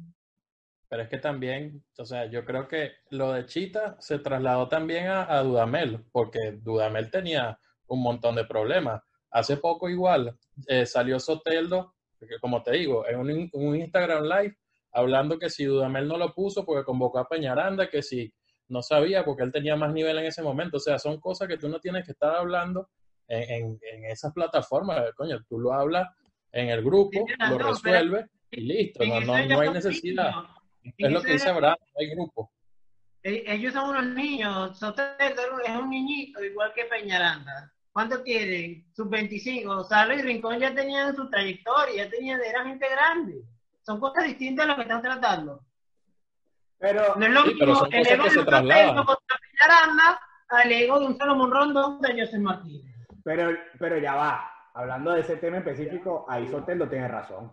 Pero 0.95 1.03
es 1.03 1.09
que 1.11 1.19
también, 1.19 1.83
o 1.99 2.05
sea, 2.05 2.27
yo 2.27 2.45
creo 2.45 2.69
que 2.69 2.93
lo 3.11 3.33
de 3.33 3.47
Chita 3.47 3.97
se 3.99 4.21
trasladó 4.21 4.69
también 4.69 5.09
a, 5.09 5.25
a 5.25 5.43
Dudamel, 5.43 6.05
porque 6.13 6.53
Dudamel 6.63 7.11
tenía 7.11 7.59
un 7.89 8.01
montón 8.01 8.37
de 8.37 8.45
problemas. 8.45 9.03
Hace 9.33 9.57
poco 9.57 9.89
igual 9.89 10.39
eh, 10.69 10.87
salió 10.87 11.19
Soteldo, 11.19 11.97
porque 12.17 12.39
como 12.41 12.63
te 12.63 12.77
digo, 12.77 13.09
en 13.09 13.19
un, 13.19 13.51
un 13.55 13.75
Instagram 13.75 14.23
Live 14.23 14.57
hablando 14.93 15.37
que 15.37 15.51
si 15.51 15.65
Dudamel 15.65 16.07
no 16.07 16.17
lo 16.17 16.33
puso 16.33 16.65
porque 16.65 16.85
convocó 16.85 17.19
a 17.19 17.29
Peñaranda, 17.29 17.91
que 17.91 18.01
si 18.01 18.33
no 18.69 18.81
sabía 18.81 19.25
porque 19.25 19.43
él 19.43 19.51
tenía 19.51 19.75
más 19.75 19.93
nivel 19.93 20.17
en 20.19 20.27
ese 20.27 20.43
momento. 20.43 20.77
O 20.77 20.81
sea, 20.81 21.01
son 21.01 21.19
cosas 21.19 21.49
que 21.49 21.59
tú 21.59 21.69
no 21.69 21.81
tienes 21.81 22.05
que 22.05 22.13
estar 22.13 22.37
hablando 22.37 22.89
en, 23.27 23.51
en, 23.51 23.81
en 23.83 24.05
esas 24.05 24.33
plataformas. 24.33 25.11
Coño, 25.17 25.43
tú 25.49 25.59
lo 25.59 25.73
hablas 25.73 26.09
en 26.53 26.69
el 26.69 26.85
grupo, 26.85 27.27
lo 27.51 27.59
resuelves 27.59 28.27
y 28.53 28.61
listo. 28.61 29.05
No, 29.05 29.21
no, 29.21 29.45
no 29.45 29.59
hay 29.59 29.71
necesidad. 29.71 30.31
Es 30.99 31.11
lo 31.11 31.23
que 31.23 31.33
dice 31.33 31.49
Abraham, 31.49 31.77
no 31.81 32.01
hay 32.01 32.11
grupo. 32.11 32.51
E, 33.23 33.45
Ellos 33.47 33.73
son 33.73 33.91
unos 33.91 34.07
niños, 34.07 34.79
Soteldo 34.79 35.43
es 35.65 35.71
un 35.77 35.91
niñito, 35.91 36.45
igual 36.45 36.73
que 36.75 36.85
Peñaranda. 36.85 37.73
¿Cuánto 37.93 38.23
tienen? 38.23 38.85
Sus 38.93 39.09
25. 39.09 39.85
Salo 39.85 40.15
y 40.15 40.23
Rincón 40.23 40.59
ya 40.59 40.75
tenían 40.75 41.15
su 41.15 41.31
trayectoria, 41.31 42.05
ya 42.05 42.11
tenían, 42.11 42.41
era 42.43 42.65
gente 42.65 42.87
grande. 42.91 43.43
Son 43.83 44.01
cosas 44.01 44.25
distintas 44.25 44.65
a 44.65 44.69
lo 44.69 44.77
que 44.77 44.83
están 44.83 45.01
tratando. 45.01 45.61
Pero, 46.79 47.15
No 47.17 47.25
es 47.25 47.33
lo 47.33 47.43
Sí, 47.45 47.55
mismo 47.55 47.87
el 47.91 48.07
ego 48.07 48.25
de 48.25 48.39
un 48.39 48.97
contra 48.97 49.39
Peñaranda 49.41 50.21
al 50.49 50.73
ego 50.73 51.01
de 51.01 51.07
un 51.07 51.17
Salomón 51.17 51.51
Rondón 51.51 52.01
de 52.01 52.21
José 52.21 52.39
Martínez. 52.39 52.95
pero, 53.25 53.57
pero 53.79 53.99
ya 53.99 54.15
va. 54.15 54.51
Hablando 54.75 55.13
de 55.13 55.21
ese 55.21 55.37
tema 55.37 55.59
específico, 55.59 56.27
ahí 56.29 56.49
Soteldo 56.49 56.89
tiene 56.89 57.07
razón. 57.09 57.53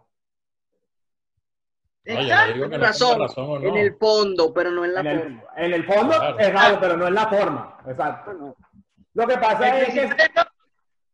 No, 2.04 2.22
yo 2.22 2.36
no 2.36 2.54
digo 2.54 2.70
que 2.70 2.78
razón, 2.80 3.12
tenga 3.14 3.28
razón 3.28 3.50
o 3.50 3.60
no. 3.60 3.68
en 3.68 3.78
el 3.78 3.96
fondo, 3.98 4.54
pero 4.54 4.72
no 4.72 4.84
en 4.86 4.94
la 4.96 5.02
En 5.02 5.08
el, 5.08 5.20
forma. 5.20 5.44
en 5.58 5.74
el 5.74 5.86
fondo 5.86 6.16
Claro. 6.18 6.40
es 6.40 6.54
raro, 6.54 6.78
pero 6.82 6.98
no 6.98 7.06
es 7.08 7.14
la 7.14 7.28
forma. 7.28 7.78
Exacto. 7.88 8.56
Lo 9.14 9.28
que 9.28 9.38
pasa 9.38 9.78
es 9.80 9.86
que 9.86 9.92
principio 10.02 10.36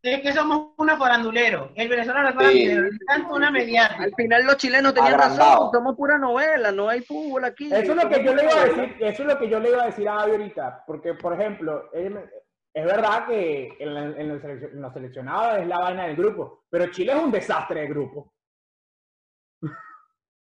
es 0.03 0.21
que 0.21 0.31
somos 0.33 0.69
una 0.77 0.95
farandulero. 0.95 1.71
El 1.75 1.89
venezolano 1.89 2.29
es 2.29 2.35
farandulero. 2.35 2.87
es 2.87 2.99
tanto 3.05 3.33
una 3.33 3.51
mediática. 3.51 4.03
Al 4.03 4.13
final 4.15 4.45
los 4.45 4.55
chilenos 4.57 4.93
tenían 4.93 5.15
Agrandado. 5.15 5.51
razón, 5.55 5.69
somos 5.73 5.95
pura 5.97 6.17
novela, 6.17 6.71
no 6.71 6.87
hay 6.87 7.01
fútbol 7.01 7.43
aquí. 7.43 7.65
Eso 7.65 7.91
es 7.91 8.03
lo 8.03 8.09
que 8.09 8.23
yo 8.23 8.33
le 8.33 8.43
iba 8.43 8.53
a 8.53 8.65
decir, 8.65 8.95
eso 9.01 9.23
es 9.23 9.27
lo 9.27 9.39
que 9.39 9.49
yo 9.49 9.59
le 9.59 9.69
iba 9.69 9.83
a 9.83 9.85
decir 9.87 10.07
a 10.07 10.15
Gaby 10.17 10.31
ahorita, 10.31 10.83
porque 10.87 11.13
por 11.15 11.33
ejemplo, 11.33 11.89
es 11.91 12.85
verdad 12.85 13.25
que 13.27 13.75
en, 13.79 13.93
la- 13.93 14.21
en 14.21 14.29
los 14.29 14.43
en 14.43 14.81
los 14.81 14.93
seleccionados 14.93 15.57
es 15.57 15.67
la 15.67 15.79
vaina 15.79 16.05
del 16.07 16.15
grupo, 16.15 16.63
pero 16.69 16.87
Chile 16.91 17.11
es 17.11 17.19
un 17.21 17.31
desastre 17.31 17.81
de 17.81 17.87
grupo. 17.87 18.31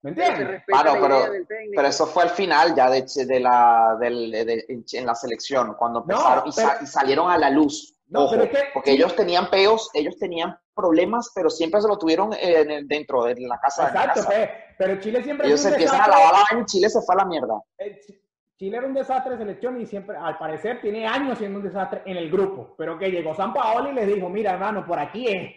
¿Me 0.03 0.11
entiendes? 0.11 0.63
Claro, 0.67 0.95
la 0.97 1.01
pero-. 1.01 1.33
Pero 1.75 1.89
eso 1.89 2.07
fue 2.07 2.25
al 2.25 2.31
final 2.31 2.75
ya 2.75 2.91
de, 2.91 3.05
de 3.25 3.41
la, 3.41 3.97
de- 4.01 4.65
en 4.93 5.07
la 5.07 5.15
selección, 5.15 5.75
cuando 5.79 6.01
No, 6.01 6.15
empezaron 6.15 6.49
y, 6.49 6.53
sa- 6.53 6.73
pero- 6.73 6.85
y 6.85 6.87
salieron 6.87 7.31
a 7.31 7.39
la 7.39 7.51
luz. 7.51 7.97
No, 8.09 8.25
Ojo, 8.25 8.33
pero 8.33 8.43
es 8.45 8.51
que- 8.51 8.65
porque 8.75 8.91
ellos 8.93 9.15
tenían 9.17 9.49
peos, 9.49 9.89
ellos 9.95 10.19
tenían 10.19 10.59
problemas, 10.75 11.31
pero 11.35 11.49
siempre 11.49 11.81
se 11.81 11.89
lo 11.89 11.97
tuvieron 11.99 12.33
eh, 12.35 12.61
en 12.61 12.71
el- 12.71 12.89
dentro 12.89 13.25
de 13.25 13.37
la 13.41 13.59
casa. 13.61 13.87
de 13.87 13.93
la 13.95 14.01
Exacto, 14.01 14.21
casa. 14.23 14.33
pues, 14.37 14.51
pero 14.77 15.01
Chile 15.01 15.23
siempre 15.23 15.47
Ellos 15.47 15.61
se 15.61 15.69
empiezan 15.69 16.01
a 16.03 16.09
lavar 16.09 16.33
la 16.53 16.61
y 16.61 16.65
Chile 16.67 16.89
se 16.91 17.01
fue 17.01 17.15
a 17.15 17.19
la 17.19 17.25
mierda. 17.25 17.55
Eh, 17.79 18.01
Ch- 18.01 18.19
Chile 18.59 18.77
era 18.79 18.87
un 18.87 18.95
desastre 18.95 19.33
de 19.33 19.39
selección 19.39 19.81
y 19.81 19.87
siempre, 19.87 20.17
al 20.17 20.37
parecer, 20.37 20.81
tiene 20.81 21.07
años 21.07 21.39
siendo 21.39 21.59
un 21.59 21.65
desastre 21.65 22.03
en 22.07 22.17
el 22.17 22.31
grupo, 22.31 22.75
pero 22.77 22.99
que 22.99 23.11
llegó 23.11 23.35
San 23.35 23.55
Paolo 23.55 23.91
y 23.91 23.95
les 23.95 24.07
dijo, 24.07 24.29
mira 24.29 24.53
hermano, 24.53 24.85
por 24.85 24.99
aquí 24.99 25.27
es. 25.29 25.53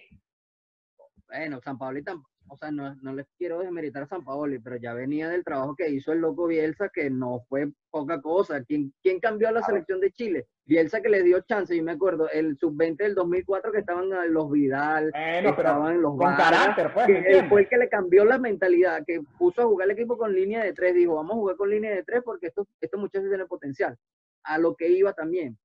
Bueno, 1.27 1.59
San 1.63 1.77
Paoli 1.77 2.03
tampoco, 2.03 2.29
o 2.47 2.57
sea, 2.57 2.71
no, 2.71 2.95
no 3.01 3.13
les 3.13 3.25
quiero 3.37 3.59
desmeritar 3.59 4.03
a 4.03 4.07
San 4.07 4.23
Paoli, 4.23 4.59
pero 4.59 4.75
ya 4.77 4.93
venía 4.93 5.29
del 5.29 5.43
trabajo 5.43 5.75
que 5.75 5.89
hizo 5.89 6.11
el 6.11 6.19
loco 6.19 6.47
Bielsa, 6.47 6.89
que 6.89 7.09
no 7.09 7.41
fue 7.49 7.71
poca 7.89 8.21
cosa. 8.21 8.63
¿Quién, 8.63 8.93
quién 9.01 9.19
cambió 9.19 9.49
a 9.49 9.51
la 9.51 9.63
selección 9.63 9.99
de 9.99 10.11
Chile? 10.11 10.47
Bielsa 10.65 11.01
que 11.01 11.09
le 11.09 11.23
dio 11.23 11.41
chance, 11.41 11.75
yo 11.75 11.83
me 11.83 11.91
acuerdo, 11.91 12.29
el 12.29 12.57
sub-20 12.57 12.97
del 12.97 13.15
2004 13.15 13.71
que 13.71 13.79
estaban 13.79 14.09
los 14.33 14.51
Vidal, 14.51 15.11
Bueno, 15.11 15.49
estaban 15.49 16.01
los 16.01 16.11
con 16.11 16.19
Vargas, 16.19 16.49
carácter, 16.49 16.91
pues, 16.93 17.07
que 17.07 17.43
fue 17.49 17.61
el 17.61 17.69
que 17.69 17.77
le 17.77 17.89
cambió 17.89 18.25
la 18.25 18.39
mentalidad, 18.39 19.03
que 19.05 19.21
puso 19.37 19.61
a 19.61 19.65
jugar 19.65 19.87
el 19.89 19.97
equipo 19.97 20.17
con 20.17 20.33
línea 20.33 20.63
de 20.63 20.73
tres, 20.73 20.95
dijo, 20.95 21.15
vamos 21.15 21.33
a 21.33 21.35
jugar 21.35 21.55
con 21.55 21.69
línea 21.69 21.91
de 21.93 22.03
tres 22.03 22.21
porque 22.23 22.47
estos, 22.47 22.67
estos 22.81 22.99
muchachos 22.99 23.29
tienen 23.29 23.47
potencial. 23.47 23.95
A 24.43 24.57
lo 24.57 24.75
que 24.75 24.89
iba 24.89 25.13
también. 25.13 25.57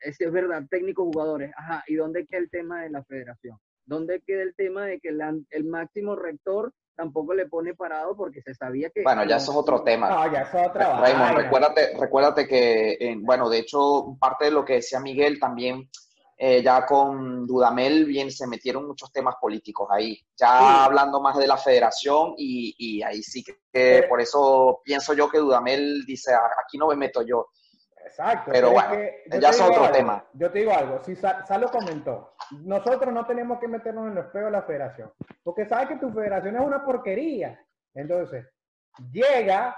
Ese 0.00 0.24
es 0.24 0.32
verdad, 0.32 0.62
técnicos, 0.70 1.06
jugadores. 1.06 1.52
Ajá, 1.56 1.84
¿y 1.86 1.94
dónde 1.94 2.26
queda 2.26 2.40
el 2.40 2.50
tema 2.50 2.82
de 2.82 2.90
la 2.90 3.02
federación? 3.04 3.58
¿Dónde 3.86 4.20
queda 4.26 4.42
el 4.42 4.54
tema 4.54 4.84
de 4.86 5.00
que 5.00 5.12
la- 5.12 5.34
el 5.50 5.64
máximo 5.64 6.16
rector 6.16 6.72
tampoco 6.96 7.34
le 7.34 7.46
pone 7.46 7.74
parado 7.74 8.16
porque 8.16 8.40
se 8.42 8.54
sabía 8.54 8.90
que... 8.90 9.02
Bueno, 9.02 9.24
ya 9.24 9.36
eso 9.36 9.52
es 9.52 9.56
otro 9.58 9.82
tema. 9.82 10.08
No, 10.08 10.32
ya 10.32 10.40
eso 10.40 10.58
es 10.58 10.68
otra 10.68 11.00
Raymond, 11.00 11.36
recuérdate, 11.36 11.92
recuérdate 11.98 12.48
que, 12.48 12.96
en- 13.00 13.22
bueno, 13.22 13.48
de 13.48 13.58
hecho, 13.58 14.16
parte 14.18 14.46
de 14.46 14.50
lo 14.50 14.64
que 14.64 14.74
decía 14.74 14.98
Miguel 15.00 15.38
también, 15.38 15.88
eh, 16.38 16.62
ya 16.62 16.84
con 16.84 17.46
Dudamel 17.46 18.04
bien 18.06 18.30
se 18.30 18.46
metieron 18.46 18.86
muchos 18.86 19.10
temas 19.12 19.36
políticos 19.40 19.88
ahí, 19.90 20.18
ya 20.36 20.58
Sí. 20.58 20.64
hablando 20.84 21.20
más 21.20 21.36
de 21.38 21.46
la 21.46 21.56
federación 21.56 22.34
y, 22.36 22.74
y 22.78 23.02
ahí 23.02 23.22
sí 23.22 23.42
que, 23.44 23.52
que 23.52 23.60
Pero- 23.72 24.08
por 24.08 24.20
eso 24.20 24.80
pienso 24.84 25.14
yo 25.14 25.30
que 25.30 25.38
Dudamel 25.38 26.04
dice, 26.06 26.34
"Ah, 26.34 26.50
aquí 26.62 26.76
no 26.76 26.88
me 26.88 26.96
meto 26.96 27.22
yo. 27.22 27.48
Exacto. 28.06 28.50
Pero 28.52 28.68
es 28.68 28.72
bueno, 28.72 28.90
que 28.90 29.22
yo 29.26 29.38
ya 29.40 29.50
te 29.50 29.56
es 29.56 29.56
digo 29.58 29.68
otro 29.70 29.82
algo, 29.84 29.96
tema. 29.96 30.24
Yo 30.34 30.50
te 30.50 30.58
digo 30.60 30.72
algo, 30.72 31.02
si 31.02 31.16
Sa- 31.16 31.44
Salo 31.44 31.68
comentó, 31.70 32.34
nosotros 32.62 33.12
no 33.12 33.26
tenemos 33.26 33.58
que 33.58 33.68
meternos 33.68 34.06
en 34.08 34.14
los 34.14 34.26
peos 34.26 34.44
de 34.46 34.50
la 34.52 34.62
federación, 34.62 35.12
porque 35.42 35.66
sabes 35.66 35.88
que 35.88 35.96
tu 35.96 36.10
federación 36.12 36.54
es 36.56 36.62
una 36.62 36.84
porquería. 36.84 37.60
Entonces, 37.94 38.46
llega, 39.10 39.76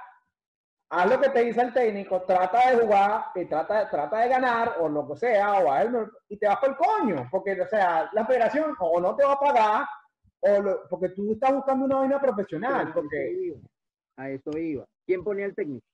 haz 0.91 1.11
lo 1.11 1.21
que 1.21 1.31
te 1.31 1.43
dice 1.45 1.61
el 1.63 1.73
técnico, 1.73 2.23
trata 2.23 2.71
de 2.71 2.77
jugar 2.85 3.25
y 3.35 3.47
trata, 3.47 3.89
trata 3.89 4.19
de 4.19 4.29
ganar, 4.29 4.77
o 4.81 4.89
lo 4.89 5.09
que 5.09 5.17
sea, 5.17 5.53
o 5.61 5.73
a 5.73 5.83
él, 5.83 5.95
y 6.29 6.37
te 6.39 6.47
vas 6.47 6.59
por 6.59 6.69
el 6.71 6.77
coño, 6.77 7.29
porque, 7.31 7.59
o 7.61 7.67
sea, 7.69 8.11
la 8.13 8.27
federación 8.27 8.75
o 8.79 9.01
no 9.01 9.17
te 9.17 9.25
va 9.25 9.33
a 9.33 9.41
pagar, 9.41 9.87
o 10.41 10.63
lo- 10.63 10.89
porque 10.89 11.09
tú 11.11 11.33
estás 11.33 11.53
buscando 11.55 11.87
una 11.87 11.97
vaina 11.97 12.21
profesional, 12.21 12.93
Pero 12.93 12.95
porque, 12.95 13.17
A 13.17 13.23
eso 13.31 13.41
iba. 13.41 13.59
A 14.19 14.31
eso 14.31 14.59
iba. 14.59 14.85
¿Quién 15.07 15.25
ponía 15.25 15.47
el 15.47 15.55
técnico? 15.55 15.87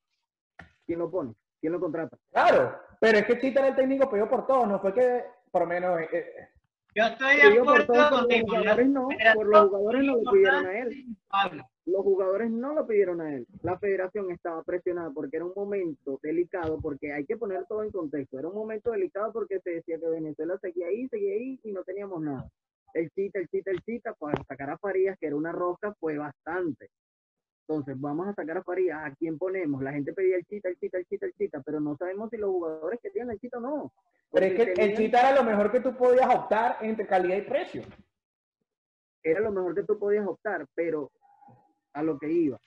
¿Quién 0.87 0.99
lo 0.99 1.11
pone? 1.11 1.33
¿Quién 1.65 1.73
lo 1.73 1.81
contrata? 1.81 2.19
claro, 2.31 2.79
pero 3.01 3.17
es 3.17 3.25
que 3.25 3.39
Chita 3.39 3.61
era 3.61 3.69
el 3.69 3.75
técnico 3.75 4.11
pedido 4.11 4.29
por 4.29 4.47
todos, 4.47 4.69
no 4.69 4.79
fue 4.81 4.93
que, 4.93 5.25
por 5.51 5.63
lo 5.63 5.69
menos, 5.69 5.99
eh, 6.13 6.51
Yo 6.95 7.05
estoy 7.05 7.37
de 7.37 7.49
Pidió 7.49 7.65
por 7.65 7.81
acuerdo 7.81 8.11
por 8.11 8.31
los 8.31 8.43
jugadores 8.43 8.89
no, 8.91 9.09
por 9.35 9.47
los 9.47 9.69
jugadores 9.71 10.05
no 10.05 10.17
lo 10.19 10.31
pidieron 10.31 10.67
a 10.67 10.79
él. 10.79 11.07
Los 11.87 12.03
jugadores 12.03 12.51
no 12.51 12.75
lo 12.75 12.87
pidieron 12.87 13.23
a 13.23 13.35
él. 13.35 13.47
La 13.63 13.79
federación 13.79 14.31
estaba 14.31 14.63
presionada 14.63 15.11
porque 15.15 15.37
era 15.39 15.47
un 15.47 15.55
momento 15.57 16.21
delicado, 16.23 16.79
porque 16.83 17.15
hay 17.15 17.25
que 17.25 17.39
poner 17.39 17.65
todo 17.65 17.83
en 17.83 17.91
contexto. 17.91 18.39
Era 18.39 18.49
un 18.49 18.57
momento 18.57 18.91
delicado 18.91 19.33
porque 19.33 19.59
se 19.61 19.71
decía 19.71 19.99
que 19.99 20.07
Venezuela 20.07 20.59
seguía 20.61 20.89
ahí, 20.89 21.09
seguía 21.09 21.33
ahí 21.33 21.59
y 21.65 21.73
no 21.73 21.83
teníamos 21.83 22.21
nada. 22.21 22.47
El 22.93 23.09
chita, 23.13 23.39
el 23.39 23.49
chita, 23.49 23.71
el 23.71 23.81
chita, 23.81 24.13
para 24.13 24.45
sacar 24.45 24.69
a 24.69 24.77
Farías, 24.77 25.17
que 25.19 25.29
era 25.29 25.37
una 25.37 25.53
rosca, 25.53 25.95
fue 25.99 26.19
bastante. 26.19 26.91
Entonces, 27.67 27.99
vamos 27.99 28.29
a 28.29 28.35
sacar 28.35 28.59
a 28.59 28.63
Farías. 28.63 29.01
¿A 29.05 29.15
quién 29.15 29.39
ponemos? 29.39 29.83
La 29.83 29.93
gente 29.93 30.13
pedía 30.13 30.37
el 30.37 30.45
chita, 30.45 30.69
el 30.69 30.79
chita, 30.79 30.99
el 30.99 31.07
chita, 31.07 31.27
el 31.27 31.33
chita, 31.35 31.63
pero 31.63 31.81
no 31.81 31.97
sabemos 31.97 32.29
si 32.31 32.37
los 32.37 32.51
jugadores 32.51 33.01
querían 33.01 33.31
el 33.31 33.41
chita 33.41 33.59
o 33.59 33.61
no. 33.61 33.93
Pero 34.31 34.47
es 34.47 34.55
que 34.55 34.83
el 34.83 34.97
Chita 34.97 35.21
era 35.21 35.35
lo 35.35 35.45
mejor 35.45 35.71
que 35.71 35.81
tú 35.81 35.97
podías 35.97 36.35
optar 36.35 36.79
entre 36.83 37.07
calidad 37.07 37.37
y 37.37 37.43
precio. 37.43 37.83
era 39.23 39.41
lo 39.41 39.53
mejor 39.53 39.75
que 39.75 39.85
tú 39.85 39.99
podías 39.99 40.27
optar, 40.27 40.67
pero 40.75 41.11
a 41.93 42.03
lo 42.03 42.19
que 42.19 42.31
iba. 42.31 42.59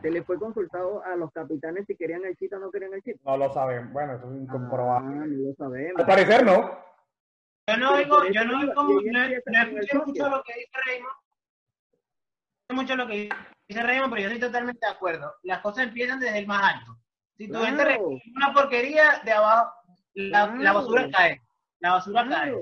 Se 0.00 0.10
le 0.10 0.22
fue 0.22 0.38
consultado 0.38 1.02
a 1.04 1.16
los 1.16 1.32
capitanes 1.32 1.84
si 1.86 1.96
querían 1.96 2.24
el 2.24 2.36
chita 2.36 2.56
o 2.56 2.60
no 2.60 2.70
querían 2.70 2.94
el 2.94 3.02
chita. 3.02 3.18
No 3.24 3.36
lo 3.36 3.52
saben. 3.52 3.92
Bueno, 3.92 4.14
eso 4.14 4.32
es 4.32 4.42
incomprobable. 4.42 5.16
Ah, 5.20 5.26
no 5.26 5.48
lo 5.48 5.54
sabemos. 5.54 6.00
Al 6.00 6.06
parecer 6.06 6.44
no. 6.44 6.78
Yo 7.66 7.76
no 7.76 7.94
oigo, 7.94 8.24
yo 8.30 8.44
no 8.44 8.60
oigo, 8.60 8.74
no, 8.74 8.82
no 8.82 8.92
mucho 8.92 10.04
socio. 10.04 10.28
lo 10.28 10.42
que 10.42 10.54
dice 10.54 10.78
Raymond. 10.86 11.23
Mucho 12.72 12.96
lo 12.96 13.06
que 13.06 13.28
dice 13.68 13.82
Raymond, 13.82 14.10
pero 14.12 14.22
yo 14.22 14.28
estoy 14.34 14.40
totalmente 14.48 14.86
de 14.86 14.92
acuerdo. 14.92 15.34
Las 15.42 15.60
cosas 15.60 15.84
empiezan 15.84 16.18
desde 16.18 16.38
el 16.38 16.46
más 16.46 16.74
alto. 16.74 16.96
Si 17.36 17.48
tu 17.48 17.58
gente 17.60 17.84
Claro. 17.84 18.08
una 18.36 18.52
porquería, 18.54 19.20
de 19.24 19.32
abajo, 19.32 19.72
la, 20.14 20.72
basura 20.72 21.08
cae. 21.12 21.42
La 21.80 21.92
basura 21.92 22.26
cae. 22.28 22.54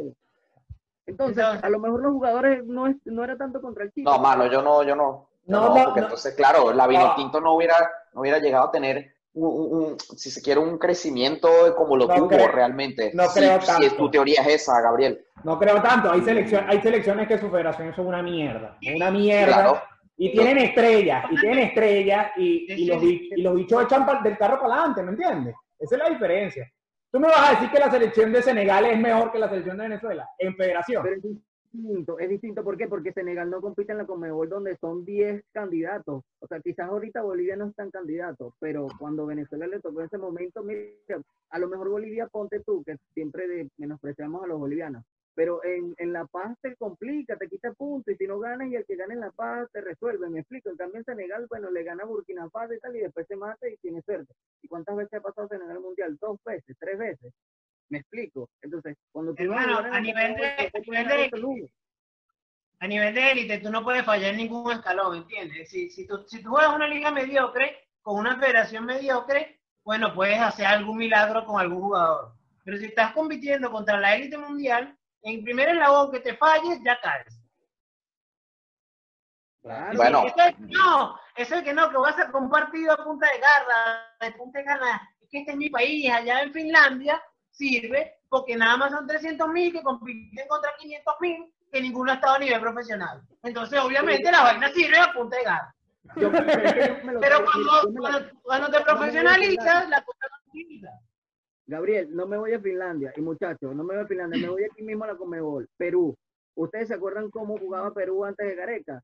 Entonces, 1.06 1.38
Entonces- 1.44 1.62
a 1.64 1.68
lo 1.68 1.78
mejor 1.78 2.02
los 2.02 2.12
jugadores 2.12 2.64
no, 2.64 2.88
es, 2.88 2.96
no 3.04 3.22
era 3.22 3.36
tanto 3.36 3.60
contra 3.60 3.84
el 3.84 3.92
chita. 3.92 4.10
No, 4.10 4.18
mano, 4.18 4.46
yo 4.46 4.60
no, 4.62 4.82
yo 4.82 4.96
no. 4.96 5.28
No, 5.46 5.60
no, 5.60 5.74
no, 5.76 5.84
porque 5.84 6.00
no. 6.00 6.06
entonces, 6.06 6.34
claro, 6.34 6.72
la 6.72 6.84
No. 6.84 6.88
Vinotinto 6.88 7.40
no 7.40 7.54
hubiera, 7.54 7.74
no 8.14 8.20
hubiera 8.22 8.38
llegado 8.38 8.68
a 8.68 8.70
tener, 8.72 9.14
un, 9.34 9.46
un- 9.48 9.82
un- 9.92 9.98
si 9.98 10.30
se 10.30 10.42
quiere, 10.42 10.60
un 10.60 10.78
crecimiento 10.78 11.48
como 11.76 11.96
lo 11.96 12.06
No 12.06 12.14
tuvo 12.14 12.28
creo- 12.28 12.48
realmente. 12.48 13.10
no 13.14 13.24
Si- 13.28 13.38
creo 13.40 13.60
si 13.60 13.66
tanto. 13.66 13.96
tu 13.96 14.10
teoría 14.10 14.42
es 14.42 14.62
esa, 14.62 14.80
Gabriel. 14.80 15.24
No 15.44 15.58
creo 15.58 15.80
tanto. 15.82 16.10
Hay, 16.10 16.22
selección, 16.22 16.64
hay 16.68 16.80
selecciones 16.80 17.26
que 17.28 17.38
sus 17.38 17.50
federaciones 17.50 17.94
son 17.96 18.06
una 18.08 18.22
mierda. 18.22 18.76
Una 18.94 19.10
mierda. 19.10 19.54
Claro. 19.54 19.82
Y 20.16 20.32
tienen 20.32 20.58
estrellas. 20.58 21.24
Y 21.30 21.36
tienen 21.40 21.58
estrellas. 21.60 22.30
Y, 22.36 22.72
y, 22.72 22.86
los, 22.86 23.00
bi- 23.02 23.30
y 23.34 23.42
los 23.42 23.54
bichos 23.56 23.84
echan 23.84 24.06
del 24.22 24.36
carro 24.38 24.60
para 24.60 24.74
adelante. 24.74 25.02
¿Me 25.02 25.10
entiendes? 25.12 25.54
Esa 25.78 25.96
es 25.96 26.02
la 26.02 26.08
diferencia. 26.10 26.70
Tú 27.10 27.18
me 27.20 27.28
vas 27.28 27.48
a 27.48 27.52
decir 27.54 27.70
que 27.70 27.78
la 27.78 27.90
selección 27.90 28.32
de 28.32 28.42
Senegal 28.42 28.86
es 28.86 28.98
mejor 28.98 29.32
que 29.32 29.38
la 29.38 29.48
selección 29.48 29.76
de 29.76 29.82
Venezuela 29.84 30.28
en 30.38 30.54
federación. 30.56 31.02
Pero 31.02 31.16
es 31.16 31.22
distinto, 31.22 32.18
es 32.18 32.28
distinto. 32.30 32.64
¿Por 32.64 32.76
qué? 32.78 32.86
Porque 32.88 33.12
Senegal 33.12 33.50
no 33.50 33.60
compite 33.60 33.92
en 33.92 33.98
la 33.98 34.06
Conmebol 34.06 34.48
donde 34.48 34.76
son 34.76 35.04
10 35.04 35.42
candidatos. 35.52 36.22
O 36.40 36.46
sea, 36.46 36.60
quizás 36.60 36.88
ahorita 36.88 37.22
Bolivia 37.22 37.56
no 37.56 37.66
están 37.66 37.90
candidatos, 37.90 38.54
pero 38.60 38.86
cuando 38.98 39.26
Venezuela 39.26 39.66
le 39.66 39.80
tocó 39.80 40.00
en 40.00 40.06
ese 40.06 40.18
momento, 40.18 40.62
mira, 40.62 40.80
a 41.50 41.58
lo 41.58 41.68
mejor 41.68 41.88
Bolivia, 41.90 42.28
ponte 42.28 42.60
tú, 42.60 42.82
que 42.84 42.96
siempre 43.14 43.46
de- 43.48 43.68
menospreciamos 43.76 44.42
a 44.44 44.46
los 44.46 44.58
bolivianos. 44.58 45.04
Pero 45.34 45.64
en, 45.64 45.94
en 45.96 46.12
La 46.12 46.26
Paz 46.26 46.56
te 46.60 46.76
complica, 46.76 47.36
te 47.36 47.48
quita 47.48 47.72
puntos 47.72 48.12
y 48.12 48.16
si 48.18 48.26
no 48.26 48.38
ganas 48.38 48.68
y 48.70 48.76
el 48.76 48.84
que 48.84 48.96
gane 48.96 49.14
en 49.14 49.20
La 49.20 49.30
Paz 49.30 49.68
te 49.72 49.80
resuelve, 49.80 50.28
me 50.28 50.40
explico. 50.40 50.68
En 50.68 50.76
cambio 50.76 50.98
en 50.98 51.04
Senegal, 51.04 51.46
bueno, 51.48 51.70
le 51.70 51.82
gana 51.82 52.02
a 52.02 52.06
Burkina 52.06 52.50
Faso 52.50 52.74
y 52.74 52.80
tal, 52.80 52.94
y 52.96 53.00
después 53.00 53.26
se 53.26 53.36
mata 53.36 53.68
y 53.68 53.76
tiene 53.78 54.02
suerte. 54.02 54.34
¿Y 54.60 54.68
cuántas 54.68 54.94
veces 54.96 55.14
ha 55.14 55.22
pasado 55.22 55.48
Senegal 55.48 55.80
Mundial? 55.80 56.18
Dos 56.20 56.38
veces, 56.44 56.76
tres 56.78 56.98
veces. 56.98 57.32
Me 57.88 57.98
explico. 57.98 58.50
Entonces, 58.60 58.96
cuando 59.10 59.34
tú 59.34 59.42
Hermano, 59.42 59.78
a 59.78 60.00
nivel 60.00 60.34
de- 60.34 60.70
a 60.74 60.80
nivel 60.80 61.08
de- 61.08 61.70
a 62.80 62.86
nivel 62.88 63.14
de 63.14 63.30
élite, 63.30 63.58
tú 63.58 63.70
no 63.70 63.84
puedes 63.84 64.04
fallar 64.04 64.30
en 64.30 64.38
ningún 64.38 64.72
escalón, 64.72 65.16
¿entiendes? 65.16 65.70
Si, 65.70 65.88
si, 65.88 66.06
tú, 66.06 66.24
si 66.26 66.42
tú 66.42 66.50
juegas 66.50 66.74
una 66.74 66.88
liga 66.88 67.10
mediocre, 67.12 67.76
con 68.02 68.18
una 68.18 68.38
federación 68.38 68.84
mediocre, 68.84 69.60
bueno, 69.84 70.12
puedes 70.14 70.40
hacer 70.40 70.66
algún 70.66 70.98
milagro 70.98 71.44
con 71.46 71.60
algún 71.60 71.80
jugador. 71.80 72.32
Pero 72.64 72.76
si 72.78 72.86
estás 72.86 73.12
compitiendo 73.12 73.70
contra 73.70 74.00
la 74.00 74.16
élite 74.16 74.36
mundial, 74.36 74.96
en 75.22 75.44
primer 75.44 75.68
eslabón 75.70 76.10
que 76.10 76.20
te 76.20 76.36
falles, 76.36 76.78
ya 76.84 77.00
caes. 77.00 77.38
Claro. 79.62 79.96
Bueno. 79.96 80.24
Es 80.26 80.34
el 80.36 80.56
que 80.56 80.62
no, 80.74 81.18
es 81.36 81.52
el 81.52 81.64
que 81.64 81.72
no, 81.72 81.90
que 81.90 81.96
vas 81.96 82.18
a 82.18 82.32
partido 82.50 82.92
a 82.92 83.04
punta 83.04 83.28
de 83.30 83.38
garra, 83.38 84.08
de 84.20 84.32
punta 84.32 84.58
de 84.58 84.64
garra, 84.64 85.08
es 85.20 85.28
que 85.30 85.38
este 85.38 85.52
es 85.52 85.56
mi 85.56 85.70
país, 85.70 86.10
allá 86.10 86.42
en 86.42 86.52
Finlandia, 86.52 87.22
sirve 87.50 88.18
porque 88.28 88.56
nada 88.56 88.76
más 88.76 88.90
son 88.90 89.06
300 89.06 89.46
mil 89.48 89.72
que 89.72 89.82
compiten 89.82 90.48
contra 90.48 90.74
500 90.78 91.14
mil 91.20 91.52
que 91.70 91.80
ninguno 91.80 92.10
ha 92.12 92.14
estado 92.16 92.34
a 92.34 92.38
nivel 92.38 92.60
profesional. 92.60 93.22
Entonces, 93.42 93.78
obviamente, 93.78 94.30
la 94.32 94.42
vaina 94.42 94.68
sirve 94.70 94.98
a 94.98 95.12
punta 95.12 95.36
de 95.36 95.44
garra. 95.44 95.74
Yo- 96.16 96.32
pero 97.20 97.38
yo 97.38 97.44
cuando, 97.44 98.00
cuando, 98.00 98.30
cuando 98.42 98.70
te 98.70 98.80
profesionalizas, 98.80 99.88
la 99.88 100.02
cosa 100.02 100.26
no. 100.28 100.90
Gabriel, 101.66 102.14
no 102.14 102.26
me 102.26 102.36
voy 102.36 102.52
a 102.52 102.60
Finlandia. 102.60 103.12
Y 103.16 103.20
muchachos, 103.20 103.74
no 103.74 103.84
me 103.84 103.94
voy 103.94 104.04
a 104.04 104.06
Finlandia, 104.06 104.40
me 104.40 104.48
voy 104.48 104.64
aquí 104.64 104.82
mismo 104.82 105.04
a 105.04 105.08
la 105.08 105.16
Comebol. 105.16 105.68
Perú. 105.76 106.16
¿Ustedes 106.54 106.88
se 106.88 106.94
acuerdan 106.94 107.30
cómo 107.30 107.56
jugaba 107.58 107.92
Perú 107.94 108.24
antes 108.24 108.46
de 108.46 108.54
Gareca? 108.54 109.02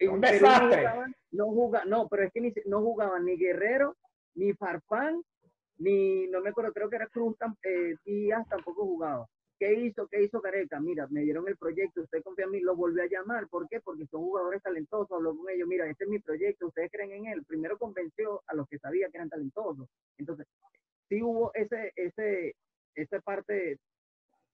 Un 0.00 0.20
no 0.20 0.28
desastre. 0.30 0.78
jugaban- 0.78 1.14
No, 1.32 1.46
juga- 1.46 1.84
no, 1.84 2.08
pero 2.08 2.24
es 2.24 2.32
que 2.32 2.40
ni, 2.40 2.52
no 2.66 2.80
jugaban 2.82 3.24
ni 3.24 3.36
Guerrero, 3.36 3.96
ni 4.34 4.52
Farfán, 4.54 5.22
ni, 5.78 6.26
no 6.28 6.40
me 6.40 6.50
acuerdo, 6.50 6.72
creo 6.72 6.88
que 6.90 6.96
era 6.96 7.06
Cruz, 7.08 7.36
eh, 7.64 7.94
Díaz 8.04 8.46
tampoco 8.48 8.84
jugaba. 8.84 9.26
¿Qué 9.58 9.72
hizo? 9.74 10.08
¿Qué 10.08 10.22
hizo 10.24 10.40
Gareca? 10.40 10.80
Mira, 10.80 11.06
me 11.08 11.20
dieron 11.22 11.46
el 11.46 11.56
proyecto, 11.56 12.02
usted 12.02 12.20
confía 12.22 12.46
en 12.46 12.50
mí, 12.50 12.60
lo 12.60 12.74
volvió 12.74 13.02
a 13.02 13.06
llamar. 13.06 13.46
¿Por 13.48 13.68
qué? 13.68 13.80
Porque 13.80 14.06
son 14.06 14.22
jugadores 14.22 14.60
talentosos, 14.62 15.10
habló 15.12 15.36
con 15.36 15.48
ellos, 15.50 15.68
mira, 15.68 15.86
este 15.88 16.04
es 16.04 16.10
mi 16.10 16.18
proyecto, 16.18 16.66
ustedes 16.66 16.90
creen 16.90 17.12
en 17.12 17.26
él. 17.26 17.44
Primero 17.44 17.78
convenció 17.78 18.42
a 18.46 18.54
los 18.54 18.66
que 18.68 18.78
sabía 18.78 19.08
que 19.08 19.18
eran 19.18 19.28
talentosos. 19.28 19.88
Entonces, 20.18 20.46
sí 21.12 21.22
hubo 21.22 21.50
ese, 21.54 21.92
ese, 21.96 22.54
esa 22.94 23.20
parte 23.20 23.78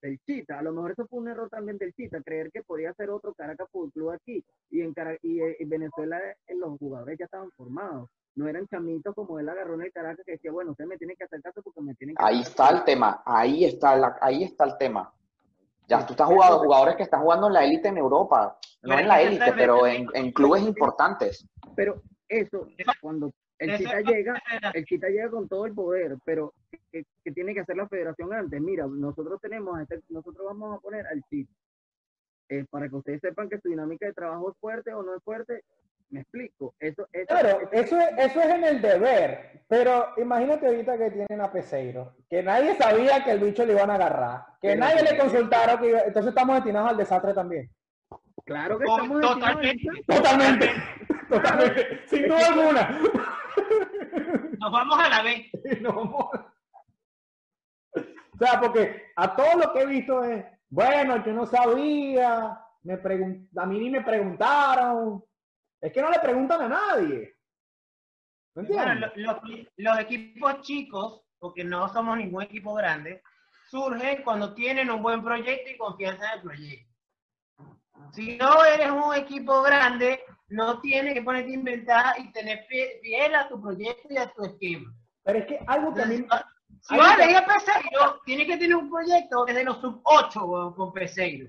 del 0.03 0.19
Chita. 0.27 0.59
A 0.59 0.63
lo 0.63 0.73
mejor 0.73 0.93
eso 0.93 1.07
fue 1.07 1.21
un 1.21 1.29
error 1.29 1.49
también 1.49 1.79
del 1.79 1.93
Chita, 1.95 2.21
creer 2.23 2.51
que 2.53 2.63
podía 2.63 2.93
ser 2.95 3.11
otro 3.11 3.33
Caracas 3.35 3.69
Fútbol 3.71 3.93
Club 3.93 4.11
aquí. 4.11 4.45
Y 4.71 4.81
en, 4.81 4.93
Cara- 4.93 5.17
y 5.23 5.41
eh, 5.41 5.57
en 5.61 5.69
Venezuela 5.69 6.19
eh, 6.47 6.55
los 6.57 6.77
jugadores 6.79 7.17
ya 7.19 7.27
estaban 7.27 7.51
formados. 7.53 8.09
No 8.35 8.49
eran 8.49 8.67
chamitos 8.69 9.15
como 9.15 9.39
él 9.39 9.49
agarró 9.49 9.75
en 9.75 9.83
el 9.83 9.93
Caracas 9.93 10.25
que 10.25 10.33
decía, 10.33 10.51
bueno, 10.53 10.73
usted 10.73 10.85
me 10.87 10.97
tiene 10.99 11.15
que 11.17 11.25
hacer 11.25 11.41
caso 11.43 11.61
porque 11.63 11.81
me 11.81 11.95
tienen 11.95 12.17
que 12.17 12.23
Ahí 12.25 12.41
hacer 12.41 12.51
está 12.51 12.65
caso". 12.65 12.77
el 12.79 12.85
tema, 12.85 13.23
ahí 13.25 13.65
está, 13.65 13.97
la- 13.97 14.19
ahí 14.21 14.43
está 14.45 14.65
el 14.65 14.77
tema. 14.79 15.13
Ya 15.89 16.05
tú 16.05 16.13
estás 16.13 16.27
jugando 16.27 16.59
jugadores 16.59 16.97
que 16.97 17.03
están 17.05 17.23
jugando 17.23 17.47
en 17.47 17.53
la 17.55 17.65
élite 17.65 17.89
en 17.89 17.97
Europa, 17.99 18.59
no 18.83 18.99
en 18.99 19.09
la 19.09 19.23
élite, 19.23 19.53
pero 19.57 19.87
en, 19.87 20.07
en 20.13 20.33
clubes 20.33 20.63
importantes. 20.63 21.49
Pero 21.75 22.03
eso, 22.29 22.67
cuando 23.01 23.33
el 23.59 23.77
Chita 23.79 24.01
llega, 24.01 24.43
el 24.75 24.85
Chita 24.85 25.09
llega 25.09 25.31
con 25.31 25.49
todo 25.49 25.67
el 25.67 25.75
poder, 25.75 26.17
pero 26.25 26.55
que, 26.93 27.05
que 27.25 27.33
tiene 27.33 27.55
que 27.55 27.61
hacer 27.61 27.77
la 27.77 27.89
federación 27.89 28.33
antes. 28.33 28.61
Mira, 28.61 28.87
nosotros 28.87 29.41
tenemos, 29.41 29.81
este- 29.81 30.01
nosotros 30.09 30.45
vamos 30.47 30.77
a 30.77 30.81
poner 30.81 31.07
al 31.07 31.23
Chita. 31.29 31.53
Eh, 32.51 32.65
para 32.71 32.89
que 32.89 32.97
ustedes 32.97 33.21
sepan 33.21 33.49
que 33.49 33.59
su 33.61 33.69
dinámica 33.69 34.07
de 34.07 34.13
trabajo 34.15 34.51
es 34.51 34.57
fuerte 34.59 34.93
o 34.95 35.03
no 35.03 35.15
es 35.17 35.23
fuerte, 35.23 35.65
me 36.11 36.21
explico. 36.21 36.75
Eso, 36.81 37.07
eso, 37.13 37.27
Claro, 37.27 37.49
eso- 37.61 37.69
eso 37.73 37.99
es, 38.01 38.09
eso 38.31 38.41
es 38.41 38.47
en 38.49 38.65
el 38.65 38.81
deber, 38.81 39.61
pero 39.69 40.07
imagínate 40.17 40.67
ahorita 40.67 40.97
que 40.97 41.11
tienen 41.11 41.41
a 41.43 41.53
Peseiro, 41.53 42.15
que 42.31 42.43
nadie 42.43 42.75
sabía 42.77 43.23
que 43.23 43.33
el 43.33 43.41
bicho 43.41 43.67
le 43.67 43.75
iban 43.75 43.91
a 43.91 43.97
agarrar, 43.97 44.41
que 44.63 44.69
Pero 44.69 44.81
nadie 44.81 45.03
le 45.03 45.19
consultaron, 45.19 45.79
que 45.79 45.89
iba- 45.91 46.01
entonces 46.05 46.31
estamos 46.31 46.55
destinados 46.57 46.91
al 46.91 46.97
desastre 46.97 47.35
también. 47.35 47.69
claro 48.47 48.79
que 48.79 48.85
estamos 48.87 49.21
destinados 49.21 49.39
totalmente. 49.41 49.83
eso. 49.83 50.03
Totalmente, 50.17 50.71
totalmente, 51.29 52.07
sin 52.07 52.29
duda 52.29 52.47
alguna. 52.49 53.01
Nos 54.59 54.73
vamos 54.73 54.99
a 54.99 55.09
la 55.09 55.23
vamos. 55.83 56.31
O 57.95 58.39
sea, 58.39 58.61
porque 58.61 59.11
a 59.17 59.35
todo 59.35 59.59
lo 59.59 59.73
que 59.73 59.81
he 59.81 59.87
visto 59.87 60.23
es, 60.25 60.45
bueno, 60.71 61.25
yo 61.25 61.33
no 61.33 61.47
sabía, 61.47 62.59
me 62.83 63.03
pregun- 63.03 63.49
a 63.57 63.67
mí 63.67 63.79
ni 63.81 63.91
me 63.91 64.03
preguntaron. 64.03 65.25
Es 65.81 65.93
que 65.93 66.03
no 66.03 66.11
le 66.11 66.19
preguntan 66.21 66.63
a 66.63 66.69
nadie. 66.69 67.37
Los 69.77 69.99
equipos 70.01 70.61
chicos, 70.63 71.23
porque 71.39 71.65
no 71.65 71.89
somos 71.89 72.17
ningún 72.17 72.43
equipo 72.43 72.75
grande, 72.75 73.23
surgen 73.71 74.23
cuando 74.23 74.55
tienen 74.55 74.91
un 74.91 75.03
buen 75.03 75.23
proyecto 75.23 75.71
y 75.71 75.77
confianza 75.77 76.27
en 76.33 76.39
el 76.39 76.43
proyecto. 76.43 76.95
Si 78.13 78.37
no 78.37 78.65
eres 78.65 78.91
un 78.91 79.15
equipo 79.15 79.63
grande, 79.63 80.21
no 80.49 80.81
tienes 80.81 81.15
que 81.15 81.23
ponerte 81.23 81.51
a 81.51 81.55
inventar 81.55 82.15
y 82.19 82.33
tener 82.33 82.67
fie- 82.69 83.01
fiel 83.03 83.35
a 83.35 83.49
tu 83.49 83.61
proyecto 83.61 84.09
y 84.11 84.17
a 84.17 84.31
tu 84.33 84.45
esquema. 84.45 84.93
Pero 85.25 85.39
es 85.41 85.47
que 85.47 85.59
algo 85.67 85.95
que 85.95 86.03
a 86.03 86.07
mí... 86.07 86.27
Si 86.81 86.97
vas 86.97 87.19
a 87.19 87.39
a 87.39 87.45
Peseiro, 87.47 88.21
tienes 88.25 88.47
que 88.47 88.57
tener 88.57 88.77
un 88.77 88.89
proyecto 88.91 89.45
desde 89.45 89.65
los 89.65 89.81
sub 89.81 90.01
8 90.05 90.75
con 90.77 90.93
Peseiro. 90.93 91.49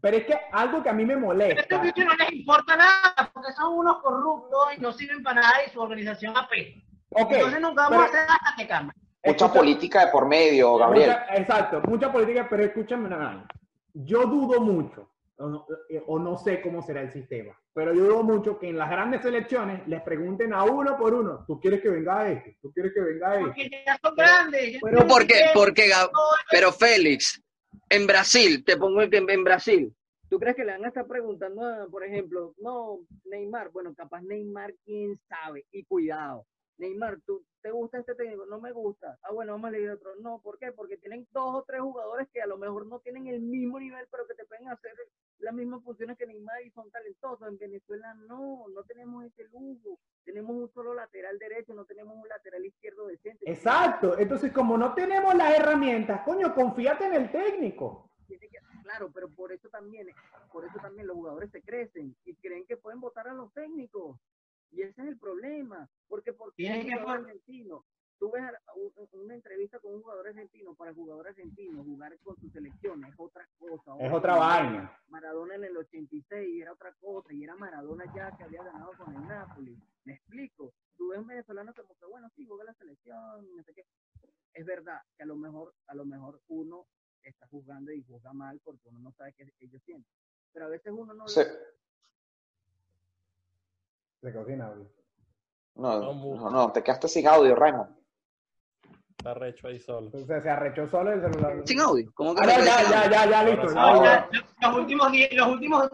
Pero 0.00 0.16
es 0.18 0.24
que 0.26 0.38
algo 0.52 0.82
que 0.82 0.90
a 0.90 0.92
mí 0.92 1.04
me 1.04 1.14
A 1.14 1.16
estos 1.16 1.26
molesta. 1.26 1.78
bichos 1.78 2.04
no 2.04 2.14
les 2.14 2.32
importa 2.32 2.76
nada, 2.76 3.30
porque 3.32 3.52
son 3.52 3.72
unos 3.78 3.98
corruptos 4.02 4.68
y 4.76 4.80
no 4.80 4.92
sirven 4.92 5.22
para 5.22 5.40
nada 5.40 5.54
y 5.66 5.70
su 5.70 5.80
organización 5.80 6.36
apesta. 6.36 6.80
Ok, 7.10 7.32
Entonces 7.32 7.60
nunca 7.60 7.86
pero- 7.88 8.00
vamos 8.00 8.14
a 8.14 8.22
hacer 8.22 8.26
hasta 8.30 8.56
que 8.56 8.68
cambie. 8.68 8.92
Mucha 9.24 9.46
escucha- 9.46 9.52
política 9.58 10.06
de 10.06 10.12
por 10.12 10.28
medio, 10.28 10.76
Gabriel. 10.76 11.08
mucha- 11.10 11.36
exacto, 11.36 11.80
mucha 11.88 12.12
política, 12.12 12.46
pero 12.48 12.64
escúchame 12.64 13.06
una 13.06 13.16
vaina. 13.16 13.48
Yo 13.94 14.26
dudo 14.26 14.60
mucho, 14.60 15.08
o 15.38 15.48
no, 15.48 15.66
eh, 15.88 16.02
o 16.06 16.18
no 16.18 16.36
sé 16.38 16.60
cómo 16.62 16.82
será 16.82 17.02
el 17.02 17.12
sistema, 17.12 17.58
pero 17.74 17.92
yo 17.92 18.04
dudo 18.04 18.22
mucho 18.22 18.58
que 18.58 18.68
en 18.68 18.78
las 18.78 18.90
grandes 18.90 19.22
selecciones 19.22 19.86
les 19.86 20.02
pregunten 20.02 20.52
a 20.52 20.64
uno 20.64 20.96
por 20.96 21.14
uno, 21.14 21.44
¿tú 21.46 21.60
quieres 21.60 21.80
que 21.82 21.90
venga 21.90 22.30
este? 22.30 22.56
¿Tú 22.62 22.72
quieres 22.72 22.92
que 22.94 23.00
venga 23.00 23.34
este? 23.34 23.46
Porque 23.46 23.84
ya 23.86 23.98
son 24.02 24.14
grandes. 24.16 24.78
Pero 24.82 25.06
Porque, 25.06 25.34
pero 26.50 26.72
Félix, 26.72 27.42
en 27.90 28.06
Brasil, 28.06 28.64
te 28.64 28.76
pongo 28.76 29.02
el 29.02 29.10
que 29.10 29.18
en 29.18 29.44
Brasil, 29.44 29.94
¿Tú 30.28 30.40
crees 30.40 30.56
que 30.56 30.64
le 30.64 30.72
van 30.72 30.84
a 30.84 30.88
estar 30.88 31.06
preguntando, 31.06 31.64
a, 31.64 31.86
por 31.86 32.02
ejemplo, 32.02 32.54
no, 32.58 32.98
Neymar? 33.26 33.70
Bueno, 33.70 33.94
capaz 33.94 34.22
Neymar, 34.22 34.74
quién 34.84 35.16
sabe. 35.28 35.66
Y 35.70 35.84
cuidado. 35.84 36.46
Neymar, 36.78 37.20
¿tú, 37.24 37.44
¿te 37.62 37.70
gusta 37.70 37.98
este 37.98 38.14
técnico? 38.16 38.44
No 38.46 38.60
me 38.60 38.72
gusta. 38.72 39.16
Ah, 39.22 39.32
bueno, 39.32 39.52
vamos 39.52 39.68
a 39.68 39.70
leer 39.70 39.90
otro. 39.90 40.16
No, 40.16 40.40
¿por 40.42 40.58
qué? 40.58 40.72
Porque 40.72 40.96
tienen 40.96 41.26
dos 41.30 41.54
o 41.54 41.64
tres 41.64 41.80
jugadores 41.80 42.28
que 42.32 42.42
a 42.42 42.46
lo 42.46 42.58
mejor 42.58 42.86
no 42.86 42.98
tienen 42.98 43.28
el 43.28 43.40
mismo 43.40 43.78
nivel, 43.78 44.06
pero 44.10 44.26
que 44.26 44.34
te 44.34 44.44
pueden 44.44 44.68
hacer 44.68 44.92
las 45.38 45.54
mismas 45.54 45.82
funciones 45.82 46.16
que 46.16 46.26
Neymar 46.26 46.62
y 46.62 46.70
son 46.70 46.90
talentosos. 46.90 47.46
En 47.48 47.58
Venezuela 47.58 48.14
no, 48.14 48.66
no 48.68 48.82
tenemos 48.84 49.24
ese 49.24 49.44
lujo. 49.44 49.98
Tenemos 50.24 50.56
un 50.56 50.68
solo 50.72 50.94
lateral 50.94 51.38
derecho, 51.38 51.74
no 51.74 51.84
tenemos 51.84 52.16
un 52.16 52.28
lateral 52.28 52.64
izquierdo 52.64 53.06
decente. 53.06 53.48
Exacto, 53.50 54.18
entonces 54.18 54.52
como 54.52 54.76
no 54.76 54.94
tenemos 54.94 55.34
las 55.34 55.56
herramientas, 55.58 56.22
coño, 56.24 56.54
confíate 56.54 57.04
en 57.06 57.14
el 57.14 57.30
técnico. 57.30 58.10
Tiene 58.26 58.48
que- 58.48 58.58
claro, 58.82 59.10
pero 59.12 59.28
por 59.28 59.52
eso 59.52 59.68
también, 59.68 60.08
por 60.52 60.64
eso 60.64 60.78
también 60.80 61.06
los 61.06 61.16
jugadores 61.16 61.50
se 61.52 61.62
crecen 61.62 62.16
y 62.24 62.34
creen 62.36 62.64
que 62.66 62.76
pueden 62.76 63.00
votar 63.00 63.28
a 63.28 63.34
los 63.34 63.52
técnicos. 63.52 64.18
Y 64.72 64.82
ese 64.82 65.00
es 65.02 65.08
el 65.08 65.18
problema, 65.18 65.88
porque 66.08 66.32
porque 66.32 66.56
Tiene 66.56 66.80
un 66.80 66.86
que 66.90 66.98
for- 66.98 67.10
argentino, 67.18 67.84
tú 68.18 68.30
ves 68.30 68.42
una 69.12 69.34
entrevista 69.34 69.78
con 69.78 69.94
un 69.94 70.02
jugador 70.02 70.28
argentino 70.28 70.74
para 70.74 70.90
el 70.90 70.96
jugador 70.96 71.28
argentino 71.28 71.82
jugar 71.84 72.18
con 72.20 72.36
su 72.36 72.48
selección 72.50 73.04
es 73.04 73.14
otra 73.18 73.46
cosa. 73.58 73.94
Es 73.98 74.12
otra 74.12 74.36
vaina. 74.36 74.98
Maradona 75.08 75.54
en 75.56 75.64
el 75.64 75.76
86 75.76 76.62
era 76.62 76.72
otra 76.72 76.92
cosa 76.94 77.32
y 77.32 77.44
era 77.44 77.54
Maradona 77.56 78.04
ya 78.14 78.30
que 78.36 78.44
había 78.44 78.62
ganado 78.62 78.92
con 78.96 79.14
el 79.14 79.26
Napoli. 79.26 79.76
Me 80.04 80.14
explico. 80.14 80.72
Tú 80.96 81.08
ves 81.08 81.18
un 81.18 81.26
venezolano 81.26 81.74
como 81.74 81.94
que 81.94 82.06
bueno, 82.06 82.28
sí, 82.34 82.46
juega 82.46 82.64
la 82.64 82.74
selección, 82.74 83.56
no 83.56 83.62
sé 83.62 83.74
qué. 83.74 83.84
Es 84.54 84.64
verdad 84.64 85.00
que 85.16 85.22
a 85.24 85.26
lo 85.26 85.36
mejor 85.36 85.74
a 85.86 85.94
lo 85.94 86.04
mejor 86.06 86.40
uno 86.48 86.86
está 87.22 87.46
jugando 87.48 87.92
y 87.92 88.02
juega 88.04 88.32
mal 88.32 88.60
porque 88.64 88.88
uno 88.88 88.98
no 89.00 89.12
sabe 89.12 89.34
qué 89.34 89.52
ellos 89.60 89.82
sienten. 89.84 90.10
Pero 90.52 90.66
a 90.66 90.68
veces 90.68 90.92
uno 90.96 91.12
no 91.12 91.28
Se- 91.28 91.46
Se 94.22 94.32
cocina, 94.32 94.72
no, 95.74 96.00
no, 96.14 96.50
no, 96.50 96.72
te 96.72 96.82
quedaste 96.82 97.06
sin 97.08 97.28
audio, 97.28 97.54
Raymond. 97.54 97.94
Está 99.26 99.40
recho 99.40 99.66
ahí 99.66 99.80
solo. 99.80 100.06
Entonces 100.06 100.40
se 100.44 100.48
arrechó 100.50 100.86
solo 100.88 101.10
el 101.12 101.20
celular. 101.20 101.56
sin 101.64 101.80
audio. 101.80 102.08
¿Cómo 102.14 102.32
que 102.36 102.42
Ah, 102.42 102.46
no, 102.46 102.64
ya, 102.64 102.82
ya, 102.88 103.10
ya, 103.10 103.26
ya, 103.30 103.42
listo. 103.42 103.78
Ahora 103.78 104.28
ya. 104.32 104.68
Los, 104.68 104.76
últimos, 104.78 105.08
los 105.32 105.48
últimos 105.48 105.90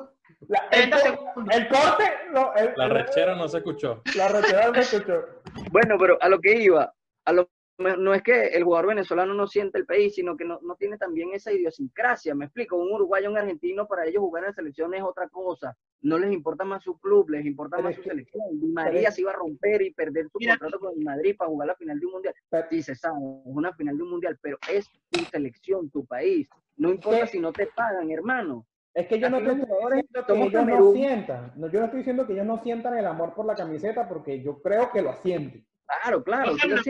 La- 0.48 0.58
el, 0.70 0.90
30 0.90 0.96
co- 0.98 1.02
segundos. 1.02 1.56
el 1.56 1.68
corte, 1.68 2.04
no, 2.34 2.54
el- 2.54 2.72
La 2.76 2.88
rechera 2.90 3.34
no 3.34 3.48
se 3.48 3.56
escuchó. 3.58 4.02
la 4.16 4.28
rechera 4.28 4.68
no 4.68 4.74
se 4.82 4.96
escuchó. 4.96 5.24
Bueno, 5.70 5.96
pero 5.98 6.18
a 6.20 6.28
lo 6.28 6.38
que 6.40 6.52
iba, 6.62 6.92
a 7.24 7.32
lo 7.32 7.48
no 7.78 8.14
es 8.14 8.22
que 8.22 8.48
el 8.48 8.64
jugador 8.64 8.88
venezolano 8.88 9.34
no 9.34 9.46
siente 9.46 9.78
el 9.78 9.86
país, 9.86 10.14
sino 10.14 10.36
que 10.36 10.44
no, 10.44 10.60
no 10.62 10.76
tiene 10.76 10.98
también 10.98 11.30
esa 11.32 11.52
idiosincrasia. 11.52 12.34
Me 12.34 12.44
explico, 12.44 12.76
un 12.76 12.92
uruguayo, 12.92 13.30
un 13.30 13.38
argentino, 13.38 13.86
para 13.88 14.04
ellos 14.06 14.20
jugar 14.20 14.44
en 14.44 14.48
la 14.50 14.54
selección 14.54 14.94
es 14.94 15.02
otra 15.02 15.28
cosa. 15.28 15.76
No 16.02 16.18
les 16.18 16.32
importa 16.32 16.64
más 16.64 16.82
su 16.84 16.98
club, 17.00 17.30
les 17.30 17.44
importa 17.46 17.76
Pero 17.76 17.88
más 17.88 17.96
su 17.96 18.02
que- 18.02 18.10
selección. 18.10 18.42
Di 18.60 18.68
María 18.68 19.10
se 19.10 19.22
iba 19.22 19.30
a 19.32 19.36
romper 19.36 19.82
y 19.82 19.92
perder 19.92 20.28
su 20.30 20.38
Mira- 20.38 20.58
contrato 20.58 20.78
con 20.80 20.92
el 20.98 21.04
Madrid 21.04 21.34
para 21.36 21.48
jugar 21.50 21.68
la 21.68 21.74
final 21.76 21.98
de 21.98 22.06
un 22.06 22.12
mundial. 22.12 22.34
Sí, 22.70 22.82
se 22.82 22.94
sabe, 22.94 23.16
es 23.16 23.42
una 23.46 23.72
final 23.74 23.96
de 23.96 24.02
un 24.02 24.10
mundial, 24.10 24.38
pero 24.42 24.58
es 24.70 24.88
tu 25.10 25.20
selección, 25.24 25.90
tu 25.90 26.04
país. 26.06 26.48
No 26.76 26.90
importa 26.90 27.22
que- 27.22 27.26
si 27.28 27.40
no 27.40 27.52
te 27.52 27.66
pagan, 27.66 28.10
hermano. 28.10 28.66
Es 28.94 29.06
que 29.06 29.18
yo 29.18 29.30
no 29.30 29.38
estoy 29.38 29.54
diciendo 29.54 30.26
que 30.26 30.32
ellos 30.34 30.66
no 30.66 30.92
sientan. 30.92 31.52
No, 31.56 31.68
yo 31.70 31.78
no 31.80 31.84
estoy 31.86 31.98
diciendo 32.00 32.26
que 32.26 32.34
ellos 32.34 32.46
no 32.46 32.62
sientan 32.62 32.98
el 32.98 33.06
amor 33.06 33.32
por 33.34 33.46
la 33.46 33.54
camiseta 33.54 34.06
porque 34.06 34.42
yo 34.42 34.60
creo 34.60 34.90
que 34.92 35.00
lo 35.00 35.14
sienten. 35.22 35.66
Claro, 35.86 36.22
claro, 36.22 36.54
sí 36.58 36.68
lo 36.68 36.76
no- 36.76 36.82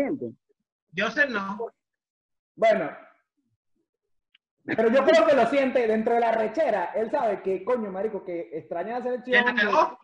sienten. 0.94 1.04
Joseph 1.04 1.30
no. 1.30 1.66
Bueno, 2.54 2.90
pero 4.64 4.90
yo 4.90 5.04
creo 5.04 5.26
que 5.26 5.34
lo 5.34 5.46
siente 5.46 5.86
dentro 5.86 6.14
de 6.14 6.20
la 6.20 6.32
rechera. 6.32 6.92
Él 6.94 7.10
sabe 7.10 7.42
que, 7.42 7.64
coño, 7.64 7.90
marico, 7.90 8.24
que 8.24 8.50
extraña 8.52 8.98
la 8.98 9.02
¿Quién 9.22 9.44
selección, 9.44 9.56
cagó? 9.56 9.98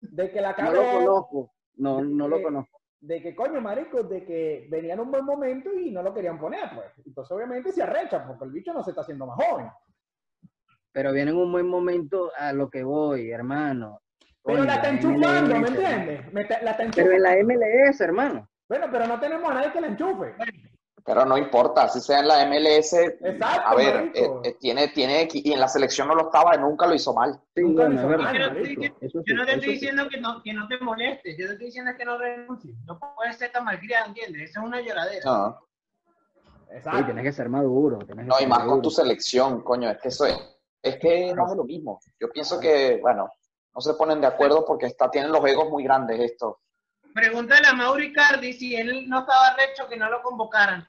de, 0.00 0.24
de 0.24 0.30
que 0.32 0.40
la 0.40 0.52
No 0.58 0.72
lo 0.72 0.82
cagó, 0.82 0.98
conozco. 0.98 1.52
No, 1.76 2.02
no 2.02 2.26
lo 2.28 2.42
conozco. 2.42 2.80
de 3.00 3.22
que, 3.22 3.36
coño, 3.36 3.60
marico, 3.60 4.02
de 4.02 4.24
que 4.24 4.66
venía 4.70 4.94
en 4.94 5.00
un 5.00 5.10
buen 5.12 5.24
momento 5.24 5.72
y 5.72 5.92
no 5.92 6.02
lo 6.02 6.12
querían 6.12 6.40
poner, 6.40 6.68
pues. 6.74 7.06
Entonces, 7.06 7.30
obviamente, 7.30 7.70
se 7.72 7.82
arrecha 7.82 8.26
porque 8.26 8.44
el 8.44 8.50
bicho 8.50 8.72
no 8.72 8.82
se 8.82 8.90
está 8.90 9.02
haciendo 9.02 9.26
más 9.26 9.36
joven. 9.36 9.68
Pero 10.90 11.12
viene 11.12 11.30
en 11.30 11.36
un 11.36 11.52
buen 11.52 11.68
momento 11.68 12.32
a 12.36 12.52
lo 12.52 12.68
que 12.68 12.82
voy, 12.82 13.30
hermano. 13.30 14.00
Pero 14.42 14.64
la 14.64 14.74
está 14.76 14.88
enchufando, 14.88 15.54
¿me 15.60 15.68
entiendes? 15.68 16.32
Me 16.32 16.40
está- 16.42 16.62
la 16.62 16.70
está 16.72 16.84
Pero 16.96 17.12
en 17.12 17.16
enchufando. 17.16 17.18
la 17.18 17.36
MLS, 17.36 18.00
hermano. 18.00 18.48
Bueno, 18.68 18.86
pero 18.90 19.06
no 19.06 19.18
tenemos 19.18 19.50
a 19.50 19.54
nadie 19.54 19.72
que 19.72 19.80
la 19.80 19.86
enchufe. 19.88 20.34
Pero 21.04 21.24
no 21.24 21.38
importa, 21.38 21.88
si 21.88 22.00
sea 22.00 22.18
en 22.20 22.28
la 22.28 22.44
MLS, 22.44 22.92
Exacto, 22.92 23.62
a 23.66 23.74
ver, 23.74 24.10
eh, 24.14 24.28
eh, 24.44 24.56
tiene, 24.60 24.88
tiene, 24.88 25.26
y 25.32 25.52
en 25.52 25.60
la 25.60 25.68
selección 25.68 26.06
no 26.06 26.14
lo 26.14 26.24
estaba, 26.24 26.54
nunca 26.58 26.86
lo 26.86 26.94
hizo 26.94 27.14
mal. 27.14 27.40
Sí, 27.54 27.62
Nunca 27.62 27.84
lo 27.84 27.88
bueno, 27.88 28.00
hizo 28.00 28.22
mal, 28.22 28.34
Yo 28.36 28.38
no 28.40 28.46
estoy- 28.60 28.76
sí, 28.76 29.08
Yo 29.24 29.34
no 29.34 29.46
te 29.46 29.52
estoy 29.52 29.64
sí. 29.68 29.70
diciendo 29.70 30.08
que 30.10 30.20
no, 30.20 30.42
que 30.42 30.52
no 30.52 30.68
te 30.68 30.78
molestes, 30.80 31.36
yo 31.38 31.46
te 31.46 31.52
estoy 31.52 31.66
diciendo 31.66 31.92
que 31.96 32.04
no 32.04 32.18
renuncies. 32.18 32.74
No 32.84 32.98
puedes 33.16 33.38
ser 33.38 33.50
tan 33.52 33.64
malcriado, 33.64 34.06
¿entiendes? 34.08 34.50
Eso 34.50 34.60
es 34.60 34.66
una 34.66 34.80
lloradera. 34.82 35.24
No, 35.24 35.58
Sí, 36.68 36.74
Exacto. 36.76 37.04
tienes 37.06 37.24
que 37.24 37.32
ser 37.32 37.48
maduro. 37.48 37.98
que 38.00 38.14
no, 38.14 38.34
y 38.38 38.46
más 38.46 38.64
con 38.64 38.82
tu 38.82 38.90
selección, 38.90 39.62
coño, 39.62 39.88
es 39.88 39.96
que 39.98 40.08
eso 40.08 40.26
es, 40.26 40.36
es 40.82 40.96
que 40.98 41.32
no 41.34 41.46
es 41.50 41.56
lo 41.56 41.64
mismo. 41.64 41.98
Yo 42.20 42.28
pienso 42.28 42.60
que, 42.60 42.98
bueno, 43.00 43.30
no 43.74 43.80
se 43.80 43.94
ponen 43.94 44.20
de 44.20 44.26
acuerdo 44.26 44.62
porque 44.66 44.84
está, 44.84 45.10
tienen 45.10 45.32
los 45.32 45.42
egos 45.46 45.70
muy 45.70 45.84
grandes 45.84 46.20
esto. 46.20 46.60
Pregúntale 47.18 47.66
a 47.66 47.72
Mauro 47.72 48.00
Icardi 48.00 48.52
si 48.52 48.76
él 48.76 49.08
no 49.08 49.20
estaba 49.20 49.56
recho 49.56 49.88
que 49.88 49.96
no 49.96 50.08
lo 50.08 50.22
convocaran. 50.22 50.86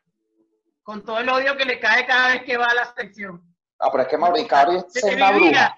Con 0.83 1.03
todo 1.03 1.19
el 1.19 1.29
odio 1.29 1.57
que 1.57 1.65
le 1.65 1.79
cae 1.79 2.05
cada 2.05 2.33
vez 2.33 2.43
que 2.43 2.55
va 2.55 2.65
a 2.67 2.75
la 2.75 2.85
selección. 2.85 3.41
Ah, 3.79 3.87
pero 3.91 4.03
es 4.03 4.09
que 4.09 4.17
Mauricardi 4.17 4.75
es 4.75 4.85
Se 4.93 5.15
una 5.15 5.31
bruja. 5.31 5.75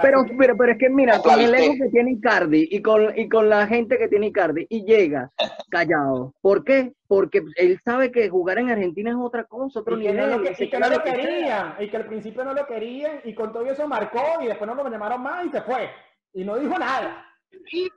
Pero 0.00 0.22
es. 0.22 0.30
Pero, 0.38 0.56
pero, 0.56 0.72
es 0.72 0.78
que 0.78 0.88
mira, 0.88 1.18
con 1.18 1.40
el 1.40 1.52
ego 1.54 1.74
que 1.82 1.88
tiene 1.90 2.12
Icardi 2.12 2.68
y 2.70 2.80
con, 2.80 3.18
y 3.18 3.28
con 3.28 3.48
la 3.48 3.66
gente 3.66 3.98
que 3.98 4.06
tiene 4.06 4.28
Icardi 4.28 4.64
y 4.70 4.84
llega 4.84 5.30
callado. 5.68 6.32
¿Por 6.40 6.62
qué? 6.62 6.92
Porque 7.08 7.42
él 7.56 7.80
sabe 7.84 8.12
que 8.12 8.28
jugar 8.28 8.58
en 8.58 8.70
Argentina 8.70 9.10
es 9.10 9.16
otra 9.18 9.42
cosa, 9.44 9.80
otro 9.80 9.98
Y 9.98 10.02
que, 10.04 10.12
no 10.12 10.26
nivel. 10.26 10.30
lo, 10.30 10.54
que- 10.56 10.78
no 10.78 10.88
lo 10.88 11.02
querían, 11.02 11.74
y 11.80 11.88
que 11.90 11.96
al 11.96 12.06
principio 12.06 12.44
no 12.44 12.54
lo 12.54 12.64
querían, 12.66 13.20
y 13.24 13.34
con 13.34 13.52
todo 13.52 13.66
eso 13.66 13.88
marcó, 13.88 14.22
y 14.40 14.46
después 14.46 14.68
no 14.68 14.76
lo 14.76 14.88
llamaron 14.88 15.20
más 15.20 15.44
y 15.46 15.50
se 15.50 15.60
fue. 15.62 15.90
Y 16.32 16.44
no 16.44 16.56
dijo 16.56 16.78
nada. 16.78 17.26
Y, 17.72 17.90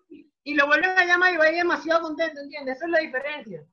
y 0.43 0.54
lo 0.56 0.68
vuelven 0.68 0.97
a 0.97 1.06
llamar 1.06 1.34
y 1.34 1.38
va 1.38 1.45
a 1.45 1.49
ir 1.51 1.58
demasiado 1.58 2.01
contento, 2.01 2.41
¿entiendes? 2.41 2.78
Esa 2.78 2.86
es 2.86 2.91
la 2.91 2.99
diferencia. 2.99 3.66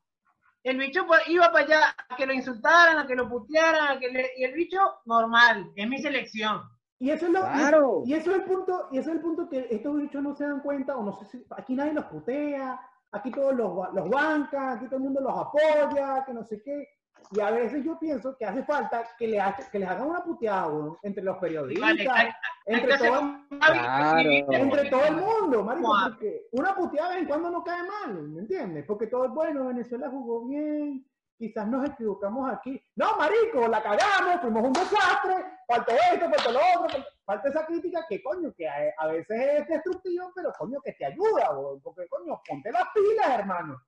El 0.63 0.77
bicho 0.77 1.05
pues, 1.07 1.21
iba 1.27 1.51
para 1.51 1.65
allá 1.65 1.95
a 2.09 2.15
que 2.15 2.25
lo 2.25 2.33
insultaran, 2.33 2.97
a 2.99 3.07
que 3.07 3.15
lo 3.15 3.27
putearan, 3.27 3.97
a 3.97 3.99
que 3.99 4.09
le- 4.09 4.31
y 4.37 4.43
el 4.43 4.53
bicho 4.53 4.79
normal, 5.05 5.71
es 5.75 5.87
mi 5.89 5.97
selección. 5.97 6.61
Y 6.99 7.09
eso 7.09 7.25
es 7.25 7.31
lo, 7.31 7.39
Claro. 7.41 8.03
y, 8.05 8.11
y 8.11 8.13
eso 8.13 8.29
es 8.31 8.37
el 8.37 8.43
punto, 8.43 8.87
y 8.91 8.99
eso 8.99 9.09
es 9.09 9.15
el 9.15 9.21
punto 9.21 9.49
que 9.49 9.67
estos 9.71 9.97
bichos 9.97 10.21
no 10.21 10.35
se 10.35 10.43
dan 10.45 10.59
cuenta, 10.61 10.95
o 10.95 11.03
no 11.03 11.13
sé 11.13 11.25
si 11.25 11.45
aquí 11.57 11.73
nadie 11.73 11.93
los 11.93 12.05
putea, 12.05 12.79
aquí 13.11 13.31
todos 13.31 13.55
los, 13.55 13.93
los 13.93 14.09
bancan, 14.09 14.77
aquí 14.77 14.85
todo 14.85 14.97
el 14.97 15.03
mundo 15.03 15.19
los 15.21 15.33
apoya, 15.35 16.23
que 16.25 16.33
no 16.33 16.43
sé 16.43 16.61
qué. 16.63 16.87
Y 17.31 17.39
a 17.39 17.51
veces 17.51 17.83
yo 17.85 17.97
pienso 17.99 18.35
que 18.37 18.45
hace 18.45 18.63
falta 18.63 19.03
que, 19.17 19.27
le 19.27 19.39
hace- 19.39 19.69
que 19.71 19.79
les 19.79 19.87
hagan 19.89 20.07
una 20.07 20.23
puteada 20.23 20.67
weón, 20.67 20.97
entre 21.03 21.23
los 21.23 21.37
periodistas, 21.37 21.87
Vale, 21.89 22.33
entre, 22.65 22.97
todo, 22.97 23.21
Claro. 23.49 24.29
entre 24.51 24.89
todo 24.89 25.05
el 25.05 25.15
mundo, 25.15 25.63
marico, 25.63 25.87
Wow. 25.87 25.97
porque 26.09 26.47
una 26.51 26.75
puteada 26.75 27.09
de 27.09 27.15
vez 27.15 27.21
en 27.23 27.27
cuando 27.29 27.49
no 27.51 27.63
cae 27.63 27.81
mal, 27.83 28.21
¿me 28.29 28.41
entiendes? 28.41 28.85
Porque 28.85 29.07
todo 29.07 29.25
es 29.25 29.31
bueno, 29.31 29.67
Venezuela 29.67 30.09
jugó 30.09 30.45
bien, 30.47 31.05
quizás 31.37 31.67
nos 31.67 31.89
equivocamos 31.89 32.51
aquí. 32.51 32.81
No, 32.95 33.15
marico, 33.17 33.67
la 33.67 33.81
cagamos, 33.81 34.41
fuimos 34.41 34.63
un 34.63 34.73
desastre, 34.73 35.45
faltó 35.67 35.91
esto, 36.13 36.29
faltó 36.29 36.51
lo 36.51 36.59
otro, 36.83 37.03
falta 37.25 37.49
esa 37.49 37.65
crítica 37.65 38.05
que, 38.09 38.21
coño, 38.21 38.53
que 38.55 38.67
a, 38.67 38.75
a 38.97 39.07
veces 39.07 39.39
es 39.61 39.67
destructiva, 39.67 40.29
pero, 40.35 40.51
coño, 40.57 40.79
que 40.83 40.91
te 40.93 41.05
ayuda, 41.05 41.57
weón, 41.57 41.81
porque, 41.81 42.07
coño, 42.09 42.41
ponte 42.47 42.71
las 42.71 42.83
pilas, 42.93 43.39
hermano. 43.39 43.81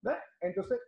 ¿Ves? 0.00 0.16
Entonces, 0.40 0.78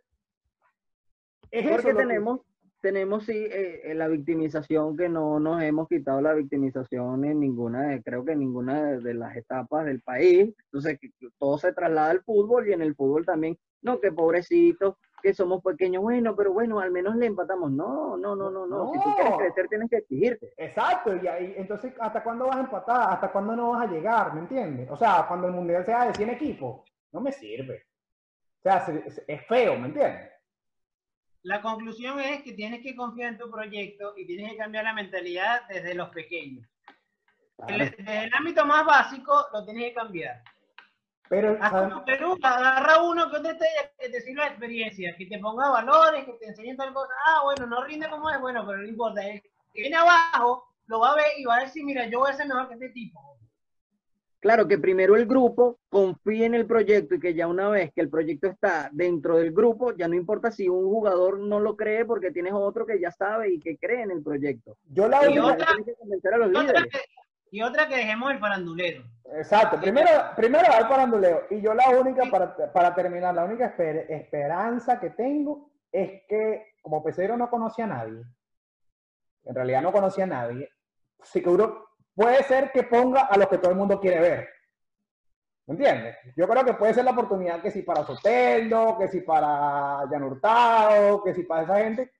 es 1.51 1.69
Porque 1.69 1.87
que- 1.89 1.93
tenemos, 1.95 2.41
tenemos 2.81 3.25
sí 3.25 3.33
eh, 3.35 3.81
eh, 3.91 3.93
la 3.93 4.07
victimización 4.07 4.97
que 4.97 5.07
no 5.07 5.39
nos 5.39 5.61
hemos 5.61 5.87
quitado 5.87 6.19
la 6.21 6.33
victimización 6.33 7.23
en 7.25 7.39
ninguna, 7.39 7.89
de, 7.89 8.01
creo 8.01 8.25
que 8.25 8.31
en 8.31 8.39
ninguna 8.39 8.83
de, 8.83 8.99
de 9.01 9.13
las 9.13 9.35
etapas 9.35 9.85
del 9.85 10.01
país. 10.01 10.51
Entonces 10.65 10.99
todo 11.37 11.57
se 11.59 11.73
traslada 11.73 12.09
al 12.09 12.23
fútbol 12.23 12.67
y 12.67 12.73
en 12.73 12.81
el 12.81 12.95
fútbol 12.95 13.25
también, 13.25 13.57
no, 13.83 13.99
que 13.99 14.11
pobrecitos, 14.11 14.95
que 15.21 15.35
somos 15.35 15.61
pequeños, 15.61 16.01
bueno, 16.01 16.35
pero 16.35 16.51
bueno, 16.53 16.79
al 16.79 16.89
menos 16.89 17.15
le 17.15 17.27
empatamos. 17.27 17.71
No, 17.71 18.17
no, 18.17 18.35
no, 18.35 18.49
no, 18.49 18.65
no. 18.65 18.91
Si 18.93 18.97
tú 18.99 19.09
quieres 19.15 19.31
No. 19.33 19.37
crecer, 19.37 19.67
tienes 19.67 19.87
que 19.91 19.97
exigirte. 19.97 20.51
Exacto, 20.57 21.15
y 21.15 21.27
ahí, 21.27 21.53
entonces, 21.57 21.93
¿hasta 21.99 22.23
cuándo 22.23 22.47
vas 22.47 22.55
a 22.57 22.61
empatar? 22.61 23.13
¿Hasta 23.13 23.31
cuándo 23.31 23.55
no 23.55 23.71
vas 23.73 23.87
a 23.87 23.91
llegar? 23.91 24.33
¿Me 24.33 24.39
entiendes? 24.39 24.89
O 24.89 24.97
sea, 24.97 25.25
cuando 25.27 25.45
el 25.47 25.53
mundial 25.53 25.85
sea 25.85 26.07
de 26.07 26.15
100 26.15 26.31
equipos, 26.31 26.81
no 27.11 27.21
me 27.21 27.31
sirve. 27.31 27.83
O 28.57 28.63
sea, 28.63 28.83
se- 28.83 29.11
se- 29.11 29.23
es 29.27 29.45
feo, 29.45 29.77
¿me 29.77 29.89
entiendes? 29.89 30.30
La 31.43 31.61
conclusión 31.61 32.19
es 32.19 32.43
que 32.43 32.53
tienes 32.53 32.81
que 32.81 32.95
confiar 32.95 33.33
en 33.33 33.37
tu 33.39 33.49
proyecto 33.49 34.13
y 34.15 34.25
tienes 34.27 34.51
que 34.51 34.57
cambiar 34.57 34.83
la 34.83 34.93
mentalidad 34.93 35.61
desde 35.67 35.95
los 35.95 36.09
pequeños. 36.09 36.67
Claro. 37.57 37.73
El- 37.83 37.89
Desde 37.91 38.23
el 38.25 38.33
ámbito 38.33 38.65
más 38.65 38.85
básico 38.85 39.47
lo 39.53 39.65
tienes 39.65 39.85
que 39.85 39.93
cambiar. 39.93 40.41
Pero, 41.29 41.57
como 41.57 42.03
Perú, 42.03 42.37
agarra 42.43 43.01
uno 43.03 43.31
que 43.31 43.39
te, 43.39 43.65
que 43.97 44.09
te 44.09 44.19
sirva 44.21 44.43
de 44.43 44.49
experiencia, 44.49 45.15
que 45.17 45.25
te 45.27 45.39
ponga 45.39 45.69
valores, 45.69 46.25
que 46.25 46.33
te 46.33 46.47
enseñe 46.47 46.75
tal 46.75 46.93
cosa. 46.93 47.13
Ah, 47.25 47.41
bueno, 47.45 47.67
no 47.67 47.83
rinde 47.85 48.09
como 48.09 48.29
es, 48.29 48.39
bueno, 48.41 48.65
pero 48.65 48.79
no 48.79 48.87
importa. 48.87 49.25
El 49.25 49.41
que 49.41 49.81
viene 49.81 49.95
abajo 49.95 50.67
lo 50.87 50.99
va 50.99 51.11
a 51.13 51.15
ver 51.15 51.27
y 51.37 51.45
va 51.45 51.55
a 51.55 51.61
decir, 51.61 51.85
mira, 51.85 52.05
yo 52.07 52.19
voy 52.19 52.31
a 52.31 52.33
ser 52.33 52.47
mejor 52.47 52.67
que 52.67 52.73
este 52.73 52.89
tipo. 52.89 53.37
Claro, 54.41 54.67
que 54.67 54.79
primero 54.79 55.15
el 55.15 55.27
grupo 55.27 55.77
confíe 55.87 56.45
en 56.47 56.55
el 56.55 56.65
proyecto 56.65 57.13
y 57.13 57.19
que 57.19 57.35
ya 57.35 57.45
una 57.47 57.69
vez 57.69 57.91
que 57.93 58.01
el 58.01 58.09
proyecto 58.09 58.47
está 58.47 58.89
dentro 58.91 59.37
del 59.37 59.51
grupo, 59.53 59.93
ya 59.95 60.07
no 60.07 60.15
importa 60.15 60.49
si 60.51 60.67
un 60.67 60.83
jugador 60.85 61.37
no 61.39 61.59
lo 61.59 61.77
cree 61.77 62.05
porque 62.05 62.31
tienes 62.31 62.53
otro 62.53 62.87
que 62.87 62.99
ya 62.99 63.11
sabe 63.11 63.51
y 63.53 63.59
que 63.59 63.77
cree 63.77 64.01
en 64.01 64.09
el 64.09 64.23
proyecto. 64.23 64.77
yo 64.89 65.07
la 65.07 65.23
Y 65.29 65.37
única- 65.37 65.53
otra- 65.53 65.67
que 65.85 66.27
a 66.33 66.37
los 66.37 66.47
Y 66.47 66.55
otra, 66.55 66.61
líderes. 66.63 66.87
que, 66.91 66.99
y 67.51 67.61
otra 67.61 67.87
que 67.87 67.95
dejemos 67.97 68.31
el 68.31 68.39
farandulero. 68.39 69.03
Exacto, 69.35 69.79
primero, 69.79 70.09
primero 70.35 70.63
dar 70.67 70.89
paranduleo. 70.89 71.43
Y 71.51 71.61
yo 71.61 71.75
la 71.75 71.89
única, 71.91 72.23
para, 72.31 72.73
para 72.73 72.95
terminar, 72.95 73.35
la 73.35 73.45
única 73.45 73.77
esper- 73.77 74.07
esperanza 74.09 74.99
que 74.99 75.11
tengo 75.11 75.69
es 75.91 76.23
que, 76.27 76.65
como 76.81 77.03
Peseiro 77.03 77.37
no 77.37 77.47
conocía 77.47 77.85
a 77.85 77.89
nadie, 77.89 78.23
en 79.43 79.53
realidad 79.55 79.83
no 79.83 79.91
conocía 79.91 80.23
a 80.23 80.27
nadie, 80.27 80.67
seguro 81.21 81.89
puede 82.15 82.43
ser 82.43 82.71
que 82.71 82.83
ponga 82.83 83.21
a 83.21 83.37
los 83.37 83.47
que 83.47 83.57
todo 83.57 83.71
el 83.71 83.77
mundo 83.77 83.99
quiere 83.99 84.19
ver. 84.19 84.49
¿Me 85.67 85.73
entiendes? 85.73 86.17
Yo 86.35 86.47
creo 86.47 86.65
que 86.65 86.73
puede 86.73 86.93
ser 86.93 87.05
la 87.05 87.11
oportunidad 87.11 87.61
que 87.61 87.71
si 87.71 87.81
para 87.83 88.05
Soteldo, 88.05 88.97
que 88.97 89.07
si 89.07 89.21
para 89.21 90.07
Jan 90.09 90.23
Hurtado, 90.23 91.23
que 91.23 91.33
si 91.33 91.43
para 91.43 91.63
esa 91.63 91.77
gente. 91.77 92.11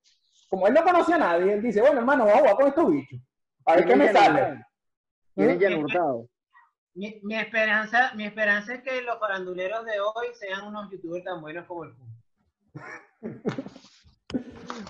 Como 0.50 0.68
él 0.68 0.74
no 0.74 0.84
conocía 0.84 1.16
a 1.16 1.20
nadie, 1.20 1.54
él 1.54 1.62
dice, 1.62 1.82
bueno, 1.82 2.00
hermano, 2.00 2.26
vamos 2.26 2.38
a 2.38 2.42
jugar 2.42 2.56
con 2.56 2.68
estos 2.68 2.92
bichos. 2.92 3.20
A 3.66 3.76
ver 3.76 3.86
qué 3.86 3.96
me 3.96 4.06
¿Quién 4.06 4.16
es 4.16 4.22
Jan 4.22 4.34
sale. 4.34 4.42
Hurtado? 4.42 4.66
¿Quién 5.36 5.50
es 5.50 5.58
¿Mm? 5.58 5.62
Jan 5.62 5.74
Hurtado? 5.84 6.28
Mi, 6.94 7.20
mi 7.24 7.36
esperanza, 7.36 8.12
mi 8.16 8.26
esperanza 8.26 8.74
es 8.74 8.84
que 8.84 9.02
los 9.02 9.18
faranduleros 9.18 9.86
de 9.86 10.00
hoy 10.00 10.28
sean 10.34 10.68
unos 10.68 10.92
youtubers 10.92 11.24
tan 11.24 11.42
buenos 11.42 11.66
como 11.66 11.86
el. 11.86 11.96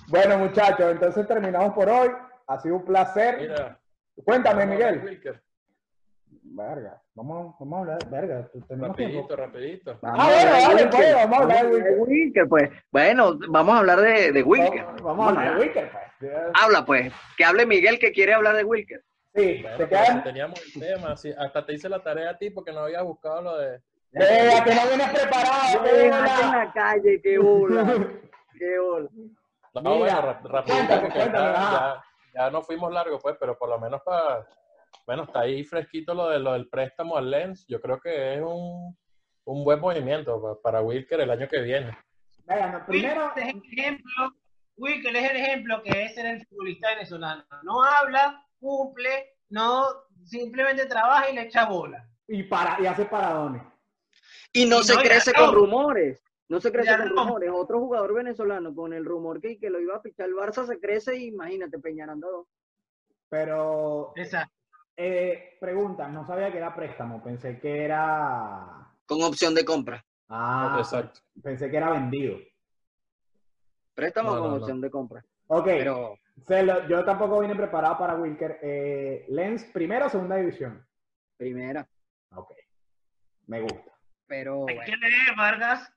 Bueno, 0.08 0.38
muchachos, 0.38 0.92
entonces 0.92 1.28
terminamos 1.28 1.74
por 1.74 1.90
hoy. 1.90 2.10
Ha 2.48 2.60
sido 2.60 2.76
un 2.76 2.86
placer. 2.86 3.40
Mira, 3.40 3.81
Cuéntame, 4.24 4.66
Miguel. 4.66 5.02
Wilker. 5.04 5.42
Verga, 6.44 7.02
vamos, 7.16 7.56
vamos 7.60 7.78
a 7.78 7.82
hablar. 7.82 8.10
Verga. 8.10 8.50
Rapidito, 8.70 9.36
rapidito. 9.36 9.98
Vamos 10.02 10.20
Ah, 10.20 10.24
a 10.24 10.28
bueno, 10.30 10.68
Wilker. 10.70 10.90
pues, 10.90 11.14
vamos 11.16 11.38
a 11.40 11.42
hablar 11.44 11.66
de 11.66 11.72
Wilker. 11.72 12.00
Wilker, 12.00 12.48
pues. 12.50 12.70
Bueno, 12.92 13.40
vamos 13.50 13.76
a 13.76 13.80
hablar 13.80 14.02
de, 14.02 14.32
de 14.32 14.44
Wilker. 14.44 14.84
Vamos, 14.86 15.04
vamos 15.04 15.26
a 15.26 15.30
hablar 15.30 15.56
de 15.56 15.62
Wicker, 15.62 15.92
pues. 15.92 16.32
Habla, 16.54 16.86
pues. 16.86 17.14
Que 17.38 17.46
hable 17.46 17.66
Miguel 17.66 18.00
que 18.00 18.12
quiere 18.12 18.34
hablar 18.34 18.56
de 18.56 18.64
Wilker. 18.64 19.04
Sí, 19.34 19.60
Bueno, 19.62 19.78
te 19.78 19.84
si 19.84 19.90
quedan. 19.90 20.24
teníamos 20.24 20.62
el 20.76 20.82
tema, 20.82 21.16
sí, 21.18 21.34
hasta 21.38 21.66
te 21.66 21.74
hice 21.74 21.88
la 21.88 22.04
tarea 22.04 22.32
a 22.32 22.38
ti 22.38 22.50
porque 22.50 22.74
no 22.74 22.80
había 22.82 23.02
buscado 23.02 23.42
lo 23.42 23.58
de 23.58 23.82
Vea, 24.12 24.62
que 24.66 24.76
no 24.76 24.82
vienes 24.88 25.10
preparado. 25.10 25.84
Dejaste 25.84 26.44
en 26.44 26.52
la 26.52 26.72
calle, 26.74 27.22
qué 27.24 27.38
bola. 27.38 28.08
Qué 28.60 28.78
bola. 28.80 29.10
No, 29.74 29.82
Mira, 29.82 29.96
bueno, 29.98 30.22
ra- 30.22 30.42
rapidito, 30.44 30.86
cuéntame, 30.86 31.10
cuéntame, 31.14 31.54
ya. 31.54 32.04
Ya, 32.34 32.50
no 32.50 32.62
fuimos 32.62 32.92
largos, 32.94 33.22
pues, 33.22 33.36
pero 33.40 33.58
por 33.58 33.70
lo 33.70 33.80
menos 33.80 34.02
para. 34.04 34.48
Bueno, 35.06 35.24
está 35.24 35.42
ahí 35.42 35.64
fresquito 35.64 36.14
lo, 36.14 36.30
de, 36.30 36.40
lo 36.40 36.54
del 36.54 36.68
préstamo 36.70 37.18
al 37.18 37.30
Lens. 37.32 37.66
Yo 37.68 37.82
creo 37.82 38.00
que 38.00 38.36
es 38.36 38.42
un, 38.42 38.96
un 39.46 39.64
buen 39.64 39.80
movimiento 39.80 40.42
pa- 40.42 40.62
para 40.62 40.82
Wilker 40.82 41.22
el 41.22 41.32
año 41.32 41.48
que 41.48 41.62
viene. 41.62 41.98
Venga, 42.46 42.68
no, 42.72 42.86
primero, 42.86 43.32
Wilker 43.36 43.44
es 43.48 43.54
el 43.56 43.80
ejemplo, 43.80 44.36
Wilker 44.78 45.16
es 45.16 45.32
el 45.32 45.38
ejemplo 45.38 45.82
que 45.84 46.04
es 46.06 46.16
ser 46.16 46.26
el 46.28 46.46
futbolista 46.46 46.90
venezolano. 46.90 47.44
No 47.64 47.84
habla, 47.84 48.46
cumple, 48.60 49.38
no 49.50 49.86
simplemente 50.24 50.86
trabaja 50.86 51.30
y 51.30 51.36
le 51.36 51.44
echa 51.44 51.66
bola. 51.66 52.08
y, 52.28 52.44
para, 52.44 52.80
y 52.82 52.86
hace 52.86 53.06
paradones. 53.06 53.64
Y 54.54 54.66
no 54.66 54.80
Y 54.82 54.84
se 54.84 54.96
no, 54.96 55.02
crece 55.02 55.34
con 55.34 55.54
rumores. 55.54 56.22
No 56.52 56.60
se 56.60 56.70
crece 56.70 56.90
Ya 56.92 56.98
con 56.98 57.16
no. 57.16 57.24
rumores. 57.24 57.50
Otro 57.54 57.80
jugador 57.80 58.14
venezolano 58.14 58.76
con 58.76 58.92
el 58.92 59.06
rumor 59.06 59.40
que, 59.40 59.58
que 59.58 59.70
lo 59.70 59.80
iba 59.80 59.96
a 59.96 60.02
fichar 60.02 60.28
el 60.28 60.36
Barça 60.36 60.66
se 60.68 60.82
crece 60.82 61.16
y 61.16 61.28
imagínate, 61.28 61.80
Peñaranda 61.80 62.28
dos. 62.28 62.46
Pero, 63.30 64.12
Exacto. 64.18 64.54
eh, 64.98 65.58
pregunta, 65.62 66.10
no 66.10 66.28
sabía 66.28 66.52
que 66.52 66.58
era 66.58 66.76
préstamo, 66.76 67.24
pensé 67.24 67.58
que 67.58 67.86
era... 67.86 68.86
con 69.06 69.24
opción 69.24 69.56
de 69.56 69.64
compra. 69.64 70.04
Ah, 70.28 70.76
Exacto. 70.78 71.22
pensé 71.42 71.72
que 71.72 71.78
era 71.78 71.90
vendido. 71.92 72.38
Préstamo 73.94 74.32
No, 74.36 74.40
con 74.42 74.44
no, 74.52 74.56
no. 74.58 74.62
opción 74.62 74.82
de 74.82 74.92
compra. 74.92 75.26
Ok, 75.48 75.64
Pero 75.66 76.18
se 76.46 76.64
lo- 76.64 76.86
yo 76.90 77.06
tampoco 77.06 77.40
vine 77.40 77.56
preparado 77.56 77.98
para 77.98 78.16
Wilker. 78.16 78.60
Eh, 78.62 79.26
Lens, 79.30 79.64
primera 79.72 80.08
o 80.08 80.10
segunda 80.10 80.36
división. 80.36 80.86
Primera. 81.38 81.88
Ok, 82.36 82.52
me 83.48 83.62
gusta. 83.62 83.92
Pero 84.28 84.66
Hay 84.68 84.76
bueno, 84.76 84.84
que 84.86 84.98
leer, 84.98 85.36
Vargas. 85.38 85.94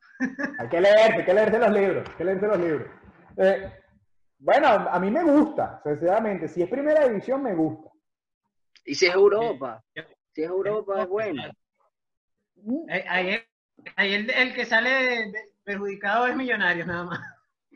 Hay 0.59 0.69
que 0.69 0.81
leerse, 0.81 1.13
hay 1.19 1.25
que 1.25 1.35
leerse 1.35 1.59
los 1.59 1.71
libros, 1.73 2.09
hay 2.09 2.15
que 2.17 2.25
leerse 2.25 2.47
los 2.47 2.59
libros. 2.59 2.89
Eh, 3.37 3.73
bueno, 4.39 4.69
a 4.69 4.99
mí 5.01 5.11
me 5.11 5.23
gusta, 5.25 5.81
sinceramente. 5.85 6.49
Si 6.49 6.63
es 6.63 6.69
primera 6.69 7.07
división, 7.09 7.43
me 7.43 7.55
gusta. 7.55 7.91
y 8.85 8.95
si 8.95 9.07
es 9.07 9.15
Europa, 9.15 9.83
si 10.33 10.43
es 10.43 10.49
Europa 10.49 11.03
es 11.03 11.09
bueno. 11.09 11.43
Ahí, 13.09 13.31
el- 13.31 13.45
ahí 13.97 14.15
el, 14.15 14.31
el 14.31 14.55
que 14.55 14.65
sale 14.65 15.33
perjudicado 15.65 16.27
es 16.27 16.37
millonario 16.37 16.87
nada 16.87 17.05
más. 17.05 17.21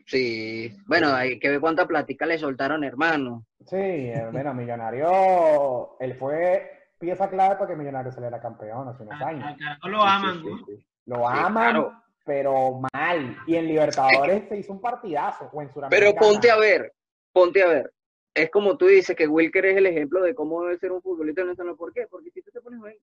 sí. 0.05 0.75
Bueno, 0.85 1.13
hay 1.13 1.39
que 1.39 1.49
ver 1.49 1.59
cuánta 1.59 1.87
plática 1.87 2.25
le 2.25 2.37
soltaron, 2.37 2.83
hermano. 2.83 3.45
Sí, 3.65 3.75
eh, 3.75 4.27
bueno, 4.31 4.53
Millonario, 4.53 5.97
él 5.99 6.15
fue 6.15 6.89
pieza 6.97 7.29
clave 7.29 7.55
para 7.55 7.67
que 7.69 7.75
Millonario 7.75 8.11
saliera 8.11 8.39
campeón 8.41 8.87
hace 8.87 9.03
unos 9.03 9.21
años. 9.21 9.55
a 9.81 9.87
lo 9.87 10.01
aman, 10.01 10.33
Sí, 10.35 10.41
sí, 10.43 10.49
¿no? 10.49 10.65
sí. 10.65 10.85
Lo 11.05 11.15
Sí, 11.17 11.21
aman, 11.27 11.53
claro. 11.73 12.03
Pero 12.29 12.79
mal. 12.93 13.37
Y 13.47 13.55
en 13.55 13.65
Libertadores 13.65 14.47
se 14.47 14.57
hizo 14.59 14.71
un 14.71 14.79
partidazo. 14.79 15.49
O 15.51 15.61
en. 15.63 15.69
Pero 15.89 16.13
ponte 16.13 16.51
a 16.51 16.57
ver, 16.57 16.93
ponte 17.33 17.63
a 17.63 17.67
ver. 17.67 17.91
Es 18.35 18.51
como 18.51 18.77
tú 18.77 18.85
dices 18.85 19.15
que 19.15 19.27
Wilker 19.27 19.65
es 19.65 19.77
el 19.77 19.87
ejemplo 19.87 20.21
de 20.21 20.35
cómo 20.35 20.61
debe 20.63 20.77
ser 20.77 20.91
un 20.91 21.01
futbolista 21.01 21.41
venezolano. 21.41 21.75
¿Por 21.75 21.91
qué? 21.91 22.05
Porque 22.05 22.29
si 22.29 22.43
tú 22.43 22.51
te 22.51 22.61
pones 22.61 22.79
a 22.81 22.83
ver, 22.83 22.99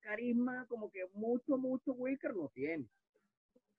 carisma, 0.00 0.66
como 0.68 0.90
que 0.90 1.06
mucho, 1.12 1.56
mucho 1.56 1.92
Wilker 1.92 2.34
no 2.34 2.50
tiene. 2.52 2.84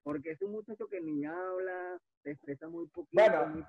Porque 0.01 0.31
es 0.31 0.41
un 0.41 0.53
muchacho 0.53 0.87
que 0.87 1.01
ni 1.01 1.25
habla, 1.25 1.99
se 2.23 2.31
expresa 2.31 2.69
muy 2.69 2.87
poquito. 2.87 3.21
Bueno, 3.21 3.47
muy. 3.47 3.65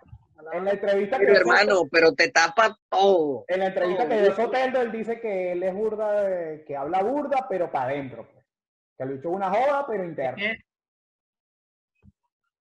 En 0.52 0.64
la 0.64 0.70
entrevista 0.70 1.18
que 1.18 1.26
Pero 1.26 1.38
hermano, 1.38 1.82
pero 1.90 2.12
te 2.12 2.30
tapa 2.30 2.78
todo. 2.88 3.46
En 3.48 3.58
la 3.58 3.66
entrevista 3.66 4.04
No, 4.04 4.10
que 4.10 4.22
dio 4.22 4.36
Soteldo, 4.36 4.80
él 4.80 4.92
dice 4.92 5.18
que 5.18 5.50
él 5.52 5.62
es 5.64 5.74
burda, 5.74 6.22
de- 6.22 6.64
que 6.64 6.76
habla 6.76 7.02
burda, 7.02 7.46
pero 7.48 7.72
para 7.72 7.86
adentro. 7.86 8.28
Pues. 8.32 8.44
Que 8.96 9.04
lo 9.06 9.14
hizo 9.16 9.30
una 9.30 9.50
joda, 9.50 9.84
pero 9.88 10.04
interna. 10.04 10.54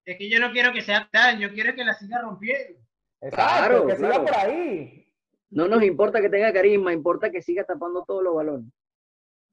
Es, 0.05 0.17
que 0.17 0.29
yo 0.29 0.39
no 0.39 0.51
quiero 0.51 0.71
que 0.71 0.81
sea 0.81 1.09
tal, 1.11 1.39
yo 1.39 1.51
quiero 1.51 1.73
que 1.73 1.83
la 1.83 1.93
siga 1.93 2.21
rompiendo. 2.21 2.79
Exacto, 3.21 3.67
Claro, 3.67 3.87
que 3.87 3.95
siga 3.95 4.21
por 4.21 4.37
ahí. 4.37 5.13
No 5.49 5.67
nos 5.67 5.83
importa 5.83 6.21
que 6.21 6.29
tenga 6.29 6.53
carisma, 6.53 6.93
importa 6.93 7.31
que 7.31 7.41
siga 7.41 7.63
tapando 7.63 8.03
todos 8.03 8.23
los 8.23 8.35
balones. 8.35 8.71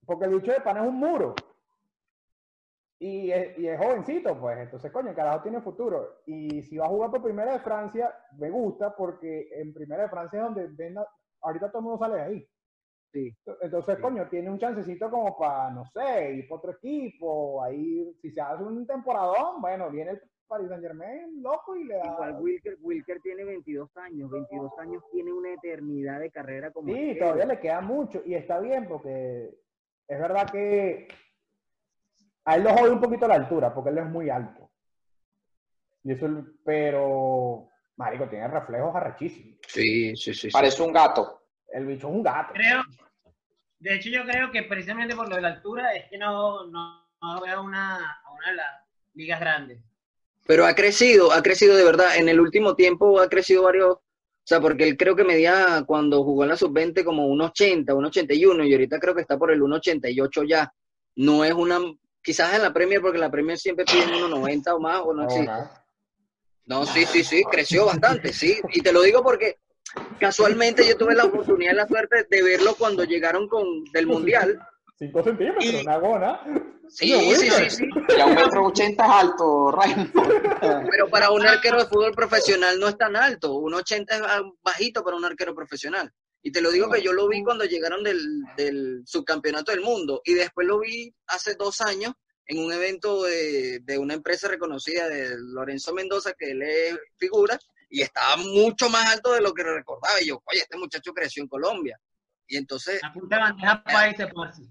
Porque 0.05 0.24
el 0.26 0.34
bicho 0.34 0.53
de 0.53 0.61
pana 0.61 0.82
es 0.82 0.88
un 0.88 0.96
muro. 0.96 1.34
Y 2.98 3.30
es, 3.32 3.59
y 3.59 3.66
es 3.66 3.78
jovencito, 3.78 4.38
pues. 4.38 4.59
Entonces, 4.59 4.92
coño, 4.92 5.11
el 5.11 5.16
carajo 5.16 5.42
tiene 5.42 5.61
futuro. 5.61 6.22
Y 6.26 6.62
si 6.62 6.76
va 6.76 6.86
a 6.86 6.90
jugar 6.90 7.11
por 7.11 7.22
Primera 7.22 7.53
de 7.53 7.61
Francia, 7.61 8.14
me 8.38 8.50
gusta 8.50 8.94
porque 8.94 9.48
en 9.55 9.72
Primera 9.72 10.05
de 10.05 10.09
Francia 10.09 10.38
es 10.38 10.44
donde 10.44 10.66
ven 10.68 10.98
a- 10.98 11.07
ahorita 11.40 11.68
todo 11.68 11.78
el 11.78 11.84
mundo 11.84 11.98
sale 11.98 12.14
de 12.16 12.22
ahí. 12.22 12.48
Sí. 13.12 13.36
Entonces, 13.61 13.98
coño, 13.98 14.28
tiene 14.28 14.50
un 14.50 14.59
chancecito 14.59 15.11
como 15.11 15.36
para, 15.36 15.70
no 15.70 15.84
sé, 15.86 16.32
ir 16.34 16.48
por 16.48 16.59
otro 16.59 16.72
equipo. 16.72 17.62
Ahí, 17.62 18.16
si 18.22 18.30
se 18.30 18.40
hace 18.40 18.62
un 18.62 18.86
temporadón, 18.86 19.61
bueno, 19.61 19.90
viene 19.90 20.12
el 20.12 20.22
Paris 20.49 20.68
Saint 20.68 20.82
Germain 20.82 21.43
loco 21.43 21.76
y 21.76 21.84
le 21.84 21.97
da. 21.97 22.07
Igual 22.07 22.36
Wilker, 22.40 22.76
Wilker 22.80 23.20
tiene 23.20 23.45
22 23.45 23.97
años, 23.97 24.30
22 24.30 24.72
años 24.78 25.03
tiene 25.12 25.32
una 25.32 25.53
eternidad 25.53 26.20
de 26.20 26.30
carrera 26.30 26.70
como 26.70 26.93
Sí, 26.93 27.16
todavía 27.18 27.47
le 27.47 27.61
queda 27.61 27.80
mucho 27.80 28.22
y 28.24 28.34
está 28.34 28.61
bien 28.61 28.86
porque 28.86 29.51
es 30.09 30.18
verdad 30.18 30.51
que 30.51 31.09
a 32.45 32.57
él 32.57 32.64
lo 32.64 32.70
jode 32.74 32.90
un 32.90 33.01
poquito 33.01 33.28
la 33.28 33.34
altura 33.34 33.72
porque 33.72 33.90
él 33.90 33.99
es 33.99 34.07
muy 34.07 34.30
alto. 34.30 34.70
Y 36.05 36.12
eso, 36.12 36.26
pero, 36.64 37.68
marico, 37.97 38.28
tiene 38.28 38.49
reflejos 38.49 38.95
arrechísimos. 38.95 39.59
Sí, 39.68 40.16
sí, 40.16 40.34
sí. 40.34 40.49
sí. 40.49 40.51
Parece 40.51 40.82
un 40.82 40.93
gato. 40.93 41.43
El 41.68 41.86
bicho 41.86 42.09
es 42.09 42.14
un 42.14 42.22
gato. 42.22 42.53
Creo, 42.55 42.82
de 43.78 43.95
hecho 43.95 44.11
yo 44.11 44.24
creo 44.24 44.51
que 44.51 44.64
precisamente 44.64 45.16
por 45.16 45.28
lo 45.28 45.36
de 45.36 45.43
la 45.43 45.49
altura 45.49 45.93
es 45.95 46.09
que 46.11 46.18
no, 46.18 46.66
no, 46.66 47.03
no 47.20 47.40
veo 47.40 47.59
a 47.59 47.62
una, 47.62 47.97
a 47.97 48.32
una 48.32 48.51
de 48.51 48.57
las 48.57 48.82
ligas 49.14 49.40
grandes. 49.40 49.80
Pero 50.47 50.66
ha 50.66 50.74
crecido, 50.74 51.32
ha 51.32 51.43
crecido 51.43 51.76
de 51.76 51.84
verdad. 51.84 52.16
En 52.16 52.28
el 52.28 52.40
último 52.40 52.74
tiempo 52.74 53.20
ha 53.20 53.28
crecido 53.28 53.62
varios. 53.62 53.95
O 53.95 54.45
sea, 54.45 54.61
porque 54.61 54.84
él 54.84 54.97
creo 54.97 55.14
que 55.14 55.24
medía 55.24 55.84
cuando 55.86 56.24
jugó 56.24 56.43
en 56.43 56.49
la 56.49 56.57
sub-20 56.57 57.05
como 57.05 57.28
1,80, 57.28 57.86
1,81 57.86 58.66
y 58.66 58.72
ahorita 58.72 58.99
creo 58.99 59.14
que 59.14 59.20
está 59.20 59.38
por 59.38 59.53
el 59.53 59.61
1,88 59.61 60.49
ya. 60.49 60.72
No 61.16 61.45
es 61.45 61.53
una. 61.53 61.78
Quizás 62.22 62.55
en 62.55 62.62
la 62.62 62.72
Premier, 62.72 63.01
porque 63.01 63.18
la 63.18 63.30
Premier 63.30 63.59
siempre 63.59 63.84
piden 63.84 64.11
1,90 64.11 64.74
o 64.74 64.80
más, 64.80 65.01
o 65.05 65.12
no 65.12 65.24
existe. 65.24 65.51
No, 66.66 66.86
sí, 66.86 67.05
sí, 67.07 67.24
sí, 67.24 67.43
creció 67.51 67.86
bastante, 67.86 68.32
sí. 68.32 68.61
Y 68.72 68.80
te 68.80 68.93
lo 68.93 69.03
digo 69.03 69.22
porque 69.22 69.59
casualmente 70.18 70.86
yo 70.86 70.97
tuve 70.97 71.14
la 71.14 71.24
oportunidad 71.24 71.72
y 71.72 71.76
la 71.76 71.88
suerte 71.88 72.26
de 72.30 72.43
verlo 72.43 72.74
cuando 72.76 73.05
llegaron 73.05 73.49
con 73.49 73.84
del 73.93 74.07
Mundial. 74.07 74.61
Cinco 74.99 75.22
centímetros, 75.22 75.64
Y- 75.64 75.76
una 75.82 75.99
gona. 75.99 76.40
Sí, 76.88 77.11
sí, 77.34 77.51
sí, 77.51 77.70
sí. 77.70 77.84
Y 78.16 78.20
a 78.20 78.26
un 78.26 78.34
metro 78.34 78.66
ochenta 78.66 79.05
es 79.07 79.11
alto, 79.11 79.70
Ryan. 79.72 80.12
Pero 80.90 81.09
para 81.09 81.30
un 81.30 81.47
arquero 81.47 81.78
de 81.78 81.86
fútbol 81.86 82.12
profesional 82.12 82.78
no 82.78 82.88
es 82.88 82.99
tan 82.99 83.16
alto. 83.16 83.55
Un 83.55 83.72
80 83.74 84.14
es 84.14 84.22
bajito 84.62 85.03
para 85.03 85.16
un 85.16 85.24
arquero 85.24 85.55
profesional. 85.55 86.12
Y 86.43 86.53
te 86.53 86.61
lo 86.61 86.70
digo 86.70 86.90
que 86.90 87.01
yo 87.01 87.12
lo 87.12 87.28
vi 87.28 87.43
cuando 87.43 87.64
llegaron 87.64 88.03
del, 88.03 88.20
del 88.57 89.03
subcampeonato 89.07 89.70
del 89.72 89.80
mundo. 89.80 90.20
Y 90.24 90.34
después 90.34 90.66
lo 90.66 90.80
vi 90.80 91.14
hace 91.28 91.55
dos 91.55 91.80
años 91.80 92.12
en 92.47 92.59
un 92.59 92.72
evento 92.72 93.22
de, 93.22 93.78
de 93.80 93.97
una 93.99 94.14
empresa 94.14 94.49
reconocida 94.49 95.09
de 95.09 95.34
Lorenzo 95.38 95.95
Mendoza, 95.95 96.34
que 96.34 96.51
él 96.51 96.62
es 96.62 96.99
figura, 97.16 97.59
y 97.88 98.03
estaba 98.03 98.36
mucho 98.36 98.90
más 98.90 99.07
alto 99.14 99.32
de 99.32 99.40
lo 99.40 99.55
que 99.55 99.62
recordaba. 99.62 100.20
Y 100.20 100.26
yo, 100.26 100.43
oye, 100.45 100.59
este 100.61 100.76
muchacho 100.76 101.12
creció 101.14 101.43
en 101.43 101.49
Colombia. 101.49 101.99
Y 102.47 102.57
entonces, 102.59 103.01
La 103.01 103.12
punta 103.12 103.36
de 103.36 103.43
bandeja 103.43 103.82
país 103.84 104.16
parce. 104.34 104.62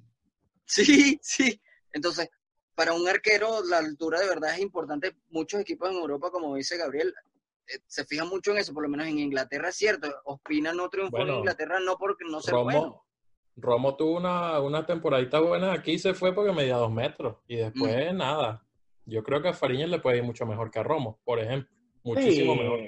Sí, 0.72 1.20
sí. 1.22 1.62
Entonces, 1.92 2.30
para 2.76 2.94
un 2.94 3.08
arquero, 3.08 3.62
la 3.66 3.80
altura 3.80 4.22
de 4.22 4.30
verdad 4.30 4.54
es 4.54 4.62
importante. 4.62 5.18
Muchos 5.30 5.60
equipos 5.60 5.90
en 5.90 5.98
Europa, 5.98 6.32
como 6.32 6.56
dice 6.56 6.78
Gabriel, 6.78 7.14
eh, 7.68 7.80
se 7.86 8.06
fijan 8.06 8.30
mucho 8.30 8.52
en 8.52 8.60
eso, 8.60 8.74
por 8.74 8.84
lo 8.84 8.90
menos 8.90 9.08
en 9.08 9.20
Inglaterra 9.20 9.70
es 9.70 9.76
cierto. 9.76 10.08
Ospina 10.24 10.74
no 10.74 10.90
triunfó 10.90 11.20
en 11.20 11.36
Inglaterra 11.36 11.80
no 11.82 11.98
porque 11.98 12.24
no 12.30 12.40
sea 12.40 12.54
Romo, 12.54 12.64
bueno. 12.64 13.06
Romo 13.58 13.98
tuvo 13.98 14.18
una, 14.18 14.62
una 14.62 14.86
temporadita 14.86 15.42
buena 15.42 15.74
aquí, 15.74 16.00
se 16.00 16.14
fue 16.14 16.34
porque 16.34 16.54
medía 16.54 16.78
dos 16.78 16.92
metros 16.92 17.38
y 17.48 17.58
después 17.58 18.14
nada. 18.14 18.66
Yo 19.06 19.24
creo 19.24 19.42
que 19.42 19.50
a 19.50 19.54
Fariñez 19.54 19.90
le 19.90 20.00
puede 20.00 20.18
ir 20.18 20.24
mucho 20.24 20.46
mejor 20.46 20.72
que 20.72 20.80
a 20.80 20.84
Romo, 20.84 21.20
por 21.26 21.40
ejemplo. 21.40 21.70
Muchísimo 22.04 22.54
Sí, 22.54 22.60
mejor. 22.60 22.80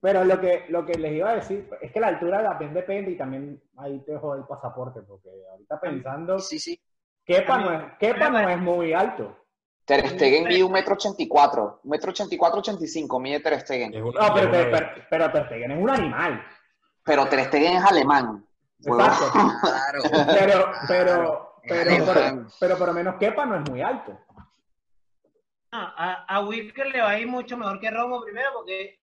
Pero 0.00 0.24
lo 0.24 0.40
que, 0.40 0.66
lo 0.68 0.86
que 0.86 0.98
les 0.98 1.14
iba 1.14 1.30
a 1.30 1.36
decir 1.36 1.68
es 1.80 1.90
que 1.90 1.98
la 1.98 2.08
altura 2.08 2.44
también 2.44 2.74
depende 2.74 3.10
y 3.10 3.16
también 3.16 3.60
ahí 3.76 3.98
te 4.06 4.16
jode 4.18 4.40
el 4.40 4.46
pasaporte, 4.46 5.00
porque 5.00 5.30
ahorita 5.50 5.80
pensando, 5.80 6.38
Sí, 6.38 6.58
sí. 6.58 6.80
Kepa 7.24 7.58
no 7.58 7.72
es, 7.72 7.92
Kepa 7.98 8.30
no 8.30 8.48
es 8.48 8.58
muy 8.58 8.92
alto. 8.92 9.36
Ter 9.84 10.08
Stegen 10.08 10.44
mide 10.44 10.64
un 10.64 10.72
metro 10.72 10.94
ochenta 10.94 11.22
y 11.22 11.28
cuatro. 11.28 11.80
Un 11.84 11.90
metro 11.90 12.10
ochenta 12.10 12.34
y 12.34 12.38
cuatro, 12.38 12.60
ochenta 12.60 12.84
y 12.84 12.88
cinco 12.88 13.20
mide 13.20 13.40
Ter 13.40 13.60
Stegen. 13.60 13.92
No, 13.92 14.12
pero, 14.12 14.50
pero, 14.50 14.70
pero, 14.70 14.88
pero 15.10 15.32
Ter 15.32 15.46
Stegen 15.46 15.70
es 15.72 15.82
un 15.82 15.90
animal. 15.90 16.44
Pero 17.04 17.26
Ter 17.26 17.44
Stegen 17.44 17.76
es 17.76 17.84
alemán. 17.84 18.46
Exacto. 18.82 19.32
Claro. 19.60 20.02
Pero, 20.26 20.72
pero, 20.88 21.60
pero, 21.66 22.04
pero, 22.06 22.46
pero 22.60 22.78
por 22.78 22.88
lo 22.88 22.94
menos 22.94 23.16
Kepa 23.16 23.46
no 23.46 23.56
es 23.56 23.70
muy 23.70 23.80
alto. 23.80 24.18
No, 25.72 25.80
a, 25.80 26.24
a 26.28 26.40
Wilker 26.40 26.86
le 26.86 27.00
va 27.00 27.10
a 27.10 27.18
ir 27.18 27.26
mucho 27.26 27.56
mejor 27.56 27.80
que 27.80 27.90
Romo 27.90 28.22
primero 28.22 28.50
porque 28.54 29.00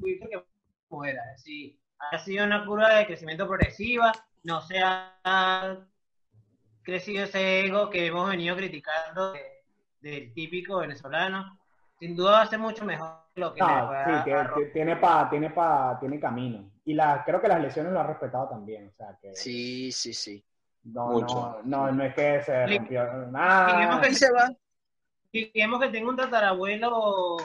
Wilker 0.00 0.28
que 0.28 0.44
fuera, 0.88 1.22
sí, 1.38 1.80
ha 2.12 2.18
sido 2.18 2.44
una 2.44 2.64
curva 2.64 2.94
de 2.94 3.06
crecimiento 3.06 3.46
progresiva, 3.46 4.12
no 4.44 4.60
se 4.60 4.78
ha 4.78 5.78
crecido 6.82 7.24
ese 7.24 7.60
ego 7.66 7.90
que 7.90 8.06
hemos 8.06 8.28
venido 8.28 8.56
criticando 8.56 9.32
de- 9.32 9.64
del 10.00 10.32
típico 10.34 10.78
venezolano. 10.78 11.58
Sin 11.98 12.16
duda 12.16 12.32
va 12.32 12.42
a 12.42 12.46
ser 12.48 12.58
mucho 12.58 12.84
mejor 12.84 13.22
lo 13.36 13.54
que 13.54 13.62
pueda 13.62 14.04
sí, 14.04 14.12
tiene, 14.24 14.66
tiene, 14.72 14.96
pa, 14.96 15.28
tiene, 15.30 15.50
pa, 15.50 15.96
tiene 16.00 16.18
camino. 16.20 16.70
Y 16.84 16.94
la, 16.94 17.22
creo 17.24 17.40
que 17.40 17.48
las 17.48 17.60
lesiones 17.60 17.92
lo 17.92 18.00
han 18.00 18.08
respetado 18.08 18.48
también. 18.48 18.88
O 18.88 18.92
sea, 18.92 19.16
que 19.20 19.32
Sí, 19.32 19.92
sí, 19.92 20.12
sí. 20.12 20.44
no, 20.84 21.10
Mucho. 21.12 21.56
no, 21.62 21.62
no, 21.64 21.92
no 21.92 22.04
es 22.04 22.14
que 22.14 22.42
se 22.42 22.66
rompió 22.66 23.04
Digamos 23.04 23.30
nada. 23.30 24.00
que 24.00 24.06
Ahí 24.06 24.14
se 24.14 24.30
va. 24.32 24.50
Digamos 25.32 25.80
que 25.80 25.88
tenga 25.88 26.10
un 26.10 26.16
tatarabuelo 26.16 27.36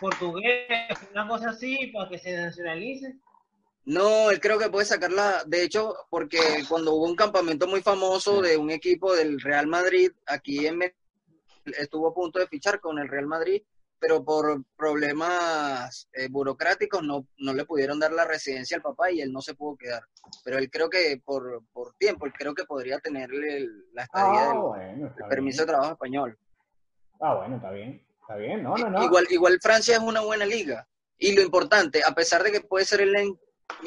portugués, 0.00 0.68
una 1.12 1.28
cosa 1.28 1.50
así, 1.50 1.88
para 1.94 2.08
que 2.08 2.18
se 2.18 2.36
nacionalice. 2.36 3.16
No, 3.90 4.30
él 4.30 4.38
creo 4.38 4.56
que 4.56 4.70
puede 4.70 4.86
sacarla, 4.86 5.42
de 5.48 5.64
hecho, 5.64 5.96
porque 6.10 6.38
cuando 6.68 6.94
hubo 6.94 7.06
un 7.06 7.16
campamento 7.16 7.66
muy 7.66 7.82
famoso 7.82 8.40
de 8.40 8.56
un 8.56 8.70
equipo 8.70 9.16
del 9.16 9.40
Real 9.40 9.66
Madrid, 9.66 10.12
aquí 10.26 10.64
en 10.64 10.78
Venezuela, 10.78 10.96
estuvo 11.76 12.06
a 12.06 12.14
punto 12.14 12.38
de 12.38 12.46
fichar 12.46 12.78
con 12.78 13.00
el 13.00 13.08
Real 13.08 13.26
Madrid, 13.26 13.62
pero 13.98 14.24
por 14.24 14.62
problemas 14.76 16.08
eh, 16.12 16.28
burocráticos 16.30 17.02
no, 17.02 17.26
no 17.38 17.52
le 17.52 17.64
pudieron 17.64 17.98
dar 17.98 18.12
la 18.12 18.24
residencia 18.24 18.76
al 18.76 18.82
papá 18.84 19.10
y 19.10 19.22
él 19.22 19.32
no 19.32 19.40
se 19.42 19.54
pudo 19.54 19.76
quedar. 19.76 20.04
Pero 20.44 20.58
él 20.58 20.70
creo 20.70 20.88
que 20.88 21.20
por, 21.24 21.64
por 21.72 21.92
tiempo, 21.94 22.26
él 22.26 22.32
creo 22.32 22.54
que 22.54 22.66
podría 22.66 23.00
tenerle 23.00 23.66
la 23.92 24.04
estadía 24.04 24.50
Ah, 24.50 24.52
del 24.52 24.62
bueno, 24.62 25.14
permiso 25.28 25.62
de 25.62 25.66
trabajo 25.66 25.92
español. 25.94 26.38
Ah, 27.20 27.34
bueno, 27.34 27.56
está 27.56 27.72
bien. 27.72 28.06
Está 28.20 28.36
bien, 28.36 28.62
no, 28.62 28.76
no, 28.76 28.88
no. 28.88 29.02
Igual, 29.02 29.26
igual 29.30 29.58
Francia 29.60 29.96
es 29.96 30.00
una 30.00 30.20
buena 30.20 30.46
liga. 30.46 30.86
Y 31.18 31.34
lo 31.34 31.42
importante, 31.42 32.04
a 32.04 32.14
pesar 32.14 32.44
de 32.44 32.52
que 32.52 32.60
puede 32.60 32.84
ser 32.84 33.00
el 33.00 33.16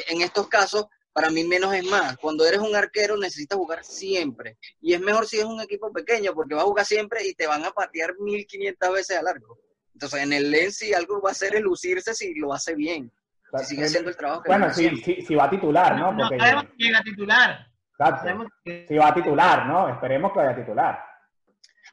en, 0.07 0.21
estos 0.21 0.47
casos, 0.47 0.86
para 1.11 1.29
mí 1.29 1.43
menos 1.43 1.73
es 1.73 1.86
más. 1.86 2.17
Cuando 2.17 2.45
eres 2.45 2.59
un 2.59 2.75
arquero 2.75 3.17
necesitas 3.17 3.57
jugar 3.57 3.84
siempre. 3.84 4.57
Y 4.81 4.93
es 4.93 5.01
mejor 5.01 5.25
si 5.27 5.39
es 5.39 5.45
un 5.45 5.61
equipo 5.61 5.91
pequeño, 5.91 6.34
porque 6.34 6.55
vas 6.55 6.63
a 6.63 6.67
jugar 6.67 6.86
siempre 6.86 7.25
y 7.27 7.34
te 7.34 7.47
van 7.47 7.63
a 7.65 7.71
patear 7.71 8.15
1500 8.19 8.93
veces 8.93 9.17
al 9.17 9.27
arco. 9.27 9.59
Entonces, 9.93 10.23
en 10.23 10.34
el 10.34 10.49
LEN 10.49 10.71
si 10.71 10.93
algo 10.93 11.21
va 11.21 11.29
a 11.29 11.31
hacer 11.34 11.55
es 11.55 11.61
lucirse 11.61 12.13
si 12.13 12.34
lo 12.36 12.53
hace 12.53 12.75
bien. 12.75 13.11
Si 13.59 13.65
sigue 13.65 13.86
haciendo 13.86 14.09
el 14.09 14.17
trabajo 14.17 14.41
que 14.41 14.49
Bueno, 14.49 14.73
sí 14.73 15.36
va 15.36 15.43
a 15.45 15.49
titular, 15.49 15.95
¿no? 15.95 16.11
No 16.11 16.27
Porque, 16.27 16.39
sabemos 16.39 16.65
si 16.75 16.84
llega 16.84 16.99
a 16.99 17.03
titular. 17.03 17.67
exacto. 17.91 18.21
Sabemos 18.23 18.47
que- 18.63 18.86
Sí 18.88 18.95
va 18.95 19.07
a 19.09 19.13
titular, 19.13 19.67
¿no? 19.67 19.89
Esperemos 19.89 20.34
que 20.34 20.39
vaya 20.39 20.51
a 20.51 20.55
titular. 20.55 20.99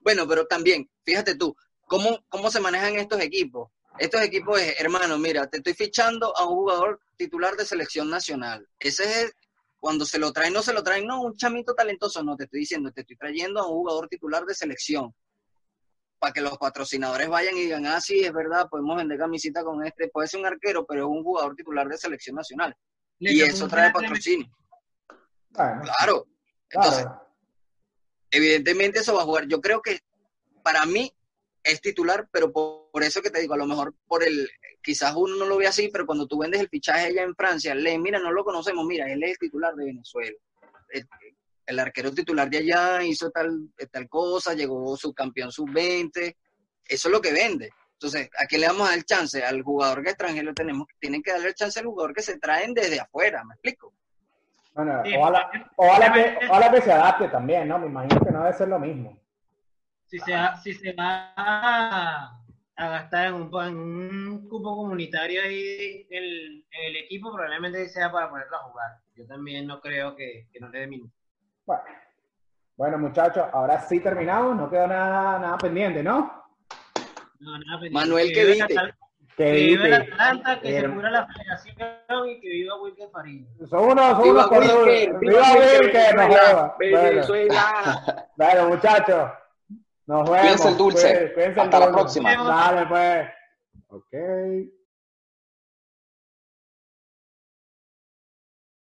Bueno, 0.01 0.27
pero 0.27 0.47
también, 0.47 0.89
fíjate 1.05 1.35
tú, 1.37 1.55
¿cómo, 1.87 2.25
cómo 2.31 2.51
se 2.51 2.61
manejan 2.61 2.95
estos 2.95 3.21
equipos? 3.21 3.71
Estos 4.01 4.23
equipos 4.23 4.59
es, 4.59 4.81
hermano, 4.81 5.19
mira, 5.19 5.47
te 5.47 5.59
estoy 5.59 5.75
fichando 5.75 6.35
a 6.35 6.47
un 6.49 6.55
jugador 6.55 7.01
titular 7.19 7.55
de 7.55 7.67
selección 7.67 8.09
nacional. 8.09 8.67
Ese 8.79 9.05
es, 9.05 9.35
cuando 9.79 10.07
se 10.07 10.19
lo 10.19 10.33
traen, 10.33 10.55
no 10.55 10.63
se 10.63 10.73
lo 10.73 10.83
traen, 10.83 11.07
no, 11.07 11.21
un 11.21 11.37
chamito 11.37 11.75
talentoso, 11.75 12.25
no, 12.25 12.35
te 12.35 12.45
estoy 12.45 12.61
diciendo, 12.61 12.91
te 12.93 13.03
estoy 13.03 13.17
trayendo 13.17 13.61
a 13.61 13.67
un 13.67 13.75
jugador 13.75 14.09
titular 14.09 14.47
de 14.47 14.55
selección. 14.55 15.15
Para 16.19 16.33
que 16.33 16.41
los 16.41 16.57
patrocinadores 16.57 17.29
vayan 17.29 17.55
y 17.59 17.61
digan, 17.61 17.85
ah, 17.85 18.01
sí, 18.01 18.21
es 18.21 18.33
verdad, 18.33 18.71
podemos 18.71 18.97
vender 18.97 19.19
camisita 19.19 19.63
con 19.63 19.85
este, 19.85 20.09
puede 20.09 20.29
ser 20.29 20.41
un 20.41 20.47
arquero, 20.47 20.87
pero 20.87 21.03
es 21.03 21.07
un 21.11 21.23
jugador 21.23 21.55
titular 21.55 21.87
de 21.87 21.99
selección 21.99 22.37
nacional. 22.37 22.75
le 23.19 23.35
Y 23.35 23.43
eso 23.43 23.69
trae 23.69 23.93
patrocinio. 23.93 24.51
Bueno, 25.51 25.83
Claro. 25.83 26.27
Entonces, 26.71 27.03
claro. 27.03 27.27
evidentemente 28.31 29.01
eso 29.01 29.15
va 29.15 29.21
a 29.21 29.27
jugar. 29.27 29.47
Yo 29.47 29.61
creo 29.61 29.83
que 29.83 30.01
para 30.63 30.87
mí 30.87 31.13
es 31.63 31.81
titular, 31.81 32.29
pero 32.31 32.53
por, 32.53 32.91
por 32.91 33.03
eso 33.03 33.23
que 33.23 33.31
te 33.31 33.41
digo, 33.41 33.55
a 33.55 33.59
lo 33.59 33.67
mejor 33.67 33.95
por 34.07 34.25
el, 34.25 34.49
quizás 34.83 35.15
uno 35.17 35.37
no 35.37 35.47
lo 35.47 35.57
ve 35.59 35.67
así, 35.67 35.89
pero 35.93 36.07
cuando 36.07 36.27
tú 36.27 36.39
vendes 36.39 36.61
el 36.61 36.69
fichaje 36.69 37.07
allá 37.07 37.23
en 37.23 37.35
Francia, 37.35 37.75
le 37.75 37.99
mira, 37.99 38.19
no 38.19 38.33
lo 38.33 38.45
conocemos, 38.45 38.85
mira, 38.87 39.11
él 39.11 39.23
es 39.23 39.33
el 39.33 39.39
titular 39.39 39.75
de 39.75 39.87
Venezuela. 39.87 40.37
El, 40.89 41.09
el 41.67 41.79
arquero 41.79 42.13
titular 42.13 42.51
de 42.51 42.59
allá 42.59 43.03
hizo 43.05 43.31
tal, 43.31 43.69
tal 43.91 44.09
cosa, 44.09 44.55
llegó 44.55 44.97
subcampeón 44.97 45.53
sub-20, 45.53 46.37
eso 46.85 47.09
es 47.09 47.13
lo 47.13 47.21
que 47.21 47.33
vende. 47.33 47.71
Entonces, 47.93 48.31
¿a 48.43 48.47
quién 48.47 48.63
le 48.63 48.67
vamos 48.67 48.83
a 48.83 48.91
dar 48.91 48.99
el 48.99 49.05
chance? 49.05 49.45
Al 49.45 49.63
jugador 49.63 50.03
que 50.03 50.11
extranjero 50.11 50.55
tenemos, 50.55 50.89
tienen 50.99 51.23
que 51.23 51.33
darle 51.33 51.49
el 51.49 51.55
chance 51.55 51.79
al 51.79 51.87
jugador 51.87 52.15
que 52.15 52.23
se 52.23 52.39
traen 52.39 52.75
desde 52.75 52.99
afuera, 52.99 53.45
¿me 53.45 53.55
explico? 53.55 53.93
Bueno, 54.73 55.03
Sí, 55.05 55.15
ojalá, 55.17 55.51
ojalá, 55.77 56.13
que, 56.13 56.47
ojalá 56.47 56.73
que 56.73 56.81
se 56.81 56.93
adapte 56.93 57.29
también, 57.29 57.69
¿no? 57.69 57.79
Me 57.79 57.87
imagino 57.87 58.21
que 58.21 58.31
no 58.31 58.43
debe 58.45 58.57
ser 58.57 58.69
lo 58.69 58.79
mismo. 58.79 59.21
Si 60.11 60.19
se, 60.19 60.33
va- 60.35 60.57
si 60.57 60.75
se 60.75 60.93
va 60.93 61.33
a, 61.37 62.37
a 62.77 62.89
gastar 62.89 63.29
en 63.29 63.35
un, 63.35 63.51
en 63.65 63.77
un 63.79 64.49
cupo 64.49 64.75
comunitario 64.77 65.41
ahí 65.43 66.07
el, 66.11 66.65
en 66.71 66.85
el 66.91 66.97
equipo, 66.97 67.33
probablemente 67.33 67.89
sea 67.89 68.11
para 68.11 68.29
ponerlo 68.29 68.57
a 68.57 68.63
jugar. 68.65 68.91
Yo 69.15 69.25
también 69.27 69.67
no 69.69 69.81
creo 69.81 70.17
que, 70.17 70.49
que 70.53 70.59
no 70.59 70.69
le 70.69 70.81
dé 70.81 70.87
minutos. 70.89 71.15
Bueno, 71.65 71.83
bueno, 72.77 72.99
muchachos, 72.99 73.47
ahora 73.53 73.81
sí 73.83 74.01
terminamos, 74.01 74.57
no 74.57 74.69
quedó 74.69 74.87
nada, 74.89 75.39
nada 75.39 75.59
pendiente, 75.59 76.03
¿no? 76.03 76.43
No, 77.39 77.53
nada 77.59 77.81
pendiente. 77.81 77.93
Manuel, 77.95 78.29
Que 78.29 78.35
¿qué 78.35 78.45
viva 78.47 78.67
dice? 78.67 78.81
Que 79.37 79.53
viva 79.53 79.85
el 79.85 79.91
dice, 79.93 80.03
Atlanta, 80.13 80.61
que 80.61 80.81
se 80.81 80.89
cura 80.91 81.11
la 81.11 81.27
federación 81.29 82.29
y 82.29 82.41
que 82.41 82.49
viva 82.49 82.81
Wilker 82.83 83.09
Farías. 83.11 83.47
son 83.71 83.85
unos, 83.91 84.11
son 84.11 84.23
¡Viva 84.23 84.33
unos 84.33 84.49
corruptos. 84.49 84.87
Wilker! 84.87 85.19
¡Viva 85.21 85.53
Wilker! 85.55 86.17
Bueno, 88.37 88.69
muchachos, 88.69 89.31
nos 90.11 90.29
vemos. 90.29 90.41
Cuídense 90.41 90.69
el 90.69 90.77
dulce. 90.77 91.07
Cuídense- 91.09 91.35
cuídense 91.35 91.61
el 91.61 91.65
Hasta 91.67 91.79
la 91.79 91.93
próxima. 91.93 92.35
Dale, 92.35 92.87
pues. 92.87 93.29
Ok. 93.89 94.13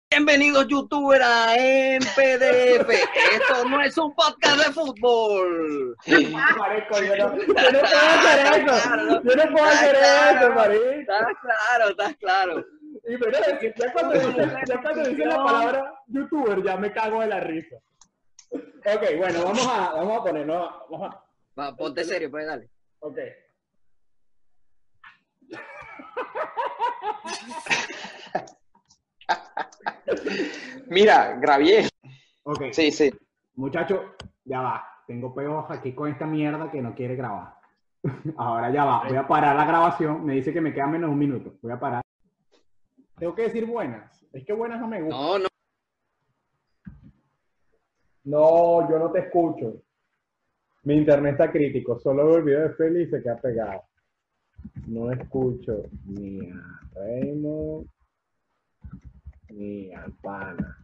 Bienvenidos 0.09 0.67
youtubers 0.67 1.23
a 1.23 1.55
MPDF. 1.55 2.89
Esto 3.33 3.65
no 3.69 3.81
es 3.81 3.97
un 3.97 4.13
podcast 4.15 4.57
de 4.65 4.71
fútbol. 4.73 5.95
Marico, 6.07 7.01
yo 7.03 7.17
no, 7.17 7.37
yo 7.37 7.45
no 7.45 7.79
puedo 7.81 8.09
hacer 8.13 8.61
eso. 8.61 9.21
Yo 9.23 9.35
no 9.35 9.51
puedo 9.51 9.65
hacer 9.65 9.95
eso, 9.95 10.53
marico. 10.53 10.83
Estás 10.85 11.27
claro, 11.41 11.89
estás 11.89 12.15
claro. 12.17 12.65
Y 13.09 13.17
pero 13.17 13.31
ya 13.31 13.91
cuando, 13.91 14.15
ya 14.15 14.81
cuando 14.81 15.03
dice 15.09 15.25
la 15.25 15.35
palabra 15.43 15.93
youtuber, 16.07 16.63
ya 16.63 16.77
me 16.77 16.91
cago 16.91 17.21
de 17.21 17.27
la 17.27 17.39
risa. 17.41 17.75
Ok, 18.51 19.03
bueno, 19.17 19.43
vamos 19.43 19.67
a, 19.67 19.93
vamos 19.93 20.19
a 20.19 20.23
ponernos. 20.23 20.71
Vamos 20.89 21.13
a, 21.13 21.23
Va, 21.59 21.75
ponte 21.75 22.03
serio, 22.03 22.29
pues 22.31 22.45
dale. 22.45 22.69
ok. 22.99 23.17
Mira, 30.89 31.37
Gravier. 31.39 31.89
Ok, 32.43 32.65
Sí, 32.71 32.91
sí. 32.91 33.11
muchachos, 33.55 33.99
ya 34.45 34.61
va. 34.61 34.83
Tengo 35.05 35.33
peos 35.33 35.65
aquí 35.69 35.93
con 35.93 36.09
esta 36.11 36.25
mierda 36.25 36.69
que 36.71 36.81
no 36.81 36.93
quiere 36.93 37.15
grabar. 37.15 37.55
Ahora 38.37 38.69
ya 38.71 38.85
va. 38.85 39.03
Voy 39.07 39.17
a 39.17 39.27
parar 39.27 39.55
la 39.55 39.65
grabación. 39.65 40.25
Me 40.25 40.33
dice 40.33 40.53
que 40.53 40.61
me 40.61 40.73
queda 40.73 40.87
menos 40.87 41.09
un 41.09 41.17
minuto. 41.17 41.57
Voy 41.61 41.71
a 41.71 41.79
parar. 41.79 42.01
Tengo 43.17 43.33
que 43.33 43.43
decir 43.43 43.65
buenas. 43.65 44.25
Es 44.33 44.45
que 44.45 44.53
buenas 44.53 44.79
no 44.79 44.87
me 44.87 45.01
gustan. 45.01 45.19
No, 45.21 45.39
no. 45.39 45.47
No, 48.27 48.89
yo 48.89 48.99
no 48.99 49.09
te 49.09 49.19
escucho. 49.19 49.81
Mi 50.83 50.95
internet 50.95 51.33
está 51.33 51.49
crítico. 51.49 51.97
Solo 51.97 52.27
veo 52.27 52.37
el 52.37 52.43
video 52.43 52.61
de 52.63 52.73
Feli 52.75 53.03
y 53.03 53.07
se 53.07 53.23
queda 53.23 53.37
pegado. 53.37 53.83
No 54.85 55.09
escucho 55.13 55.83
ni 56.05 56.51
a 56.51 56.81
Raymond 56.93 57.87
ni 59.49 59.93
al 59.93 60.11
pana. 60.21 60.77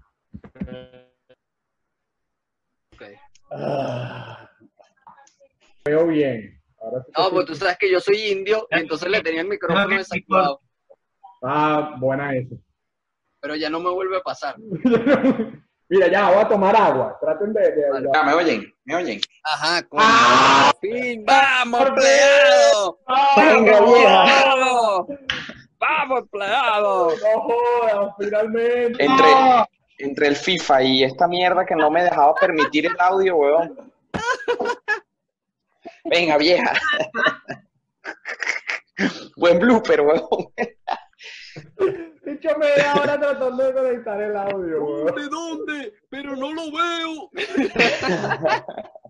Ok. 2.94 3.04
Ah. 3.52 4.50
Veo 5.84 6.08
bien. 6.08 6.62
Ahora 6.80 7.04
sí 7.04 7.12
No, 7.18 7.30
pues 7.30 7.46
tú 7.46 7.56
sabes 7.56 7.78
que 7.78 7.92
yo 7.92 8.00
soy 8.00 8.22
indio, 8.32 8.68
entonces 8.70 9.10
le 9.10 9.22
tenía 9.22 9.42
el 9.42 9.50
micrófono 9.50 9.86
No, 9.86 9.98
desactivado. 9.98 10.62
Ah, 11.42 11.98
buena 12.00 12.38
eso. 12.38 12.56
Pero 13.42 13.58
ya 13.58 13.70
no 13.70 13.82
me 13.82 13.90
vuelve 13.90 14.16
a 14.16 14.22
pasar. 14.22 14.56
Mira, 15.94 16.08
ya 16.08 16.30
voy 16.32 16.40
a 16.40 16.48
tomar 16.48 16.76
agua. 16.76 17.16
Traten 17.22 17.54
de. 17.54 17.62
de- 17.62 18.10
Ah, 18.16 18.24
me 18.24 18.34
oyen, 18.34 18.74
me 18.86 18.96
oyen. 18.96 19.22
Ajá, 19.44 19.84
con 19.84 20.00
¡Ah! 20.02 20.72
fin. 20.82 21.24
¡Vamos, 21.24 21.80
¡Por 21.82 21.88
empleado! 21.90 23.00
Venga, 23.38 23.82
vieja. 23.82 24.26
¡Vamos! 24.26 25.08
¡Vamos, 25.78 26.20
empleado! 26.22 27.10
No 27.10 27.42
jodas, 27.44 28.14
finalmente. 28.20 29.06
Entre, 29.06 29.28
¡Ah! 29.36 29.68
entre 30.00 30.28
el 30.30 30.36
FIFA 30.36 30.82
y 30.82 31.04
esta 31.04 31.28
mierda 31.28 31.64
que 31.64 31.76
no 31.76 31.92
me 31.92 32.02
dejaba 32.04 32.34
permitir 32.34 32.88
el 32.88 32.96
audio, 33.00 33.36
weón. 33.36 33.94
Venga, 36.06 36.38
vieja. 36.38 36.74
Buen 39.38 39.60
blooper, 39.60 40.02
weón. 40.02 40.54
Dicho 42.26 42.58
media 42.58 42.94
hora 42.96 43.20
tratando 43.20 43.64
de 43.66 43.74
conectar 43.74 44.22
el 44.22 44.36
audio, 44.38 44.86
weón. 44.86 45.16
¿De 45.16 45.28
dónde? 45.28 45.94
Pero 46.10 46.36
no 46.38 46.54
lo 46.54 46.72
veo. 46.72 47.30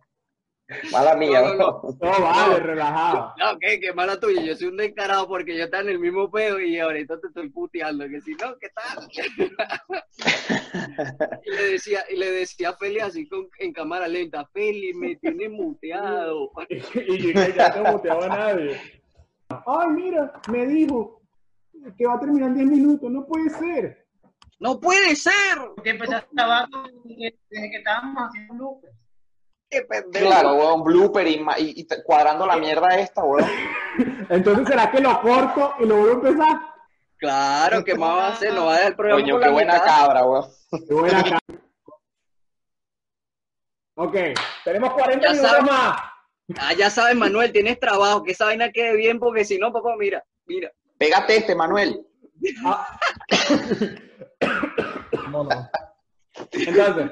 Mala 0.92 1.16
mía, 1.16 1.42
No, 1.42 1.50
no, 1.50 1.56
no. 1.58 1.80
weón. 1.82 1.98
No, 2.02 2.22
vale, 2.22 2.60
relajado. 2.60 3.34
No, 3.38 3.60
¿qué? 3.60 3.80
Qué 3.80 3.94
mala 3.94 4.20
tuya. 4.20 4.42
Yo 4.42 4.56
soy 4.56 4.70
un 4.70 4.78
descarado 4.78 5.28
porque 5.28 5.56
yo 5.56 5.66
estaba 5.66 5.84
en 5.84 5.90
el 5.90 6.00
mismo 6.00 6.32
peo 6.32 6.60
y 6.60 6.80
ahorita 6.80 7.20
te 7.20 7.28
estoy 7.28 7.50
puteando. 7.50 8.08
Que 8.10 8.20
si 8.22 8.32
no, 8.34 8.58
¿qué 8.58 8.70
tal? 8.70 9.08
Y 11.46 11.50
le 11.52 11.64
decía, 11.72 12.04
y 12.10 12.16
le 12.18 12.32
decía 12.32 12.70
a 12.70 12.78
Feli 12.78 13.00
así 13.00 13.28
con, 13.28 13.48
en 13.60 13.74
cámara 13.74 14.08
lenta, 14.08 14.46
Feli, 14.54 14.94
me 14.94 15.16
tiene 15.18 15.50
muteado. 15.50 16.52
y 16.96 17.34
ya 17.34 17.50
ya 17.50 17.76
no 17.82 17.92
muteaba 17.94 18.26
a 18.26 18.30
nadie. 18.30 18.80
Ay, 19.50 19.88
mira, 19.90 20.32
me 20.50 20.66
dijo 20.66 21.22
que 21.98 22.06
va 22.06 22.16
a 22.16 22.20
terminar 22.20 22.50
en 22.50 22.56
10 22.56 22.68
minutos. 22.68 23.12
No 23.12 23.26
puede 23.26 23.50
ser. 23.50 24.06
¡No 24.60 24.80
puede 24.80 25.16
ser! 25.16 25.34
Porque 25.76 25.90
empezaste 25.90 26.28
a 26.38 26.46
grabar 26.46 26.70
desde 27.04 27.72
que 27.72 27.78
estábamos 27.78 28.24
haciendo 28.28 28.54
bloopers. 28.54 28.94
¡Qué 29.70 29.82
pendejo! 29.82 30.26
Claro, 30.28 30.56
weón, 30.56 30.84
blooper 30.84 31.28
y, 31.28 31.88
cuadrando 32.06 32.46
la 32.46 32.58
mierda 32.58 32.98
esta, 32.98 33.24
weón. 33.24 33.50
Entonces, 34.30 34.68
¿será 34.68 34.92
que 34.92 35.02
lo 35.02 35.20
corto 35.22 35.74
y 35.80 35.86
lo 35.86 35.98
vuelvo 35.98 36.12
a 36.12 36.30
empezar? 36.30 36.62
Claro, 37.18 37.84
¿qué 37.84 37.96
más 37.96 38.10
va 38.10 38.28
a 38.28 38.34
hacer? 38.34 38.54
No 38.54 38.66
va 38.66 38.72
a 38.72 38.76
dejar 38.76 38.92
el 38.92 38.96
programa 38.96 39.22
Coño, 39.22 39.40
qué 39.40 39.50
buena 39.50 39.74
mitad. 39.74 39.86
cabra, 39.86 40.26
weón. 40.26 40.46
Qué 40.88 40.94
buena 40.94 41.24
cara. 41.24 41.40
Ok, 43.96 44.16
tenemos 44.64 44.94
40 44.94 45.28
Ya 45.28 45.34
minutos 45.34 45.64
más. 45.64 46.02
Ah, 46.58 46.74
ya 46.74 46.90
sabes, 46.90 47.16
Manuel, 47.16 47.52
tienes 47.52 47.80
trabajo, 47.80 48.24
que 48.24 48.32
esa 48.32 48.46
vaina 48.46 48.72
quede 48.72 48.96
bien, 48.96 49.20
porque 49.20 49.46
si 49.46 49.58
no, 49.58 49.72
papá, 49.72 49.96
mira, 49.98 50.24
mira. 50.46 50.72
Pégate 51.04 51.36
este, 51.36 51.54
Manuel. 51.54 52.00
Ah, 52.64 52.98
Vámonos. 55.12 55.66
entonces, 56.54 57.12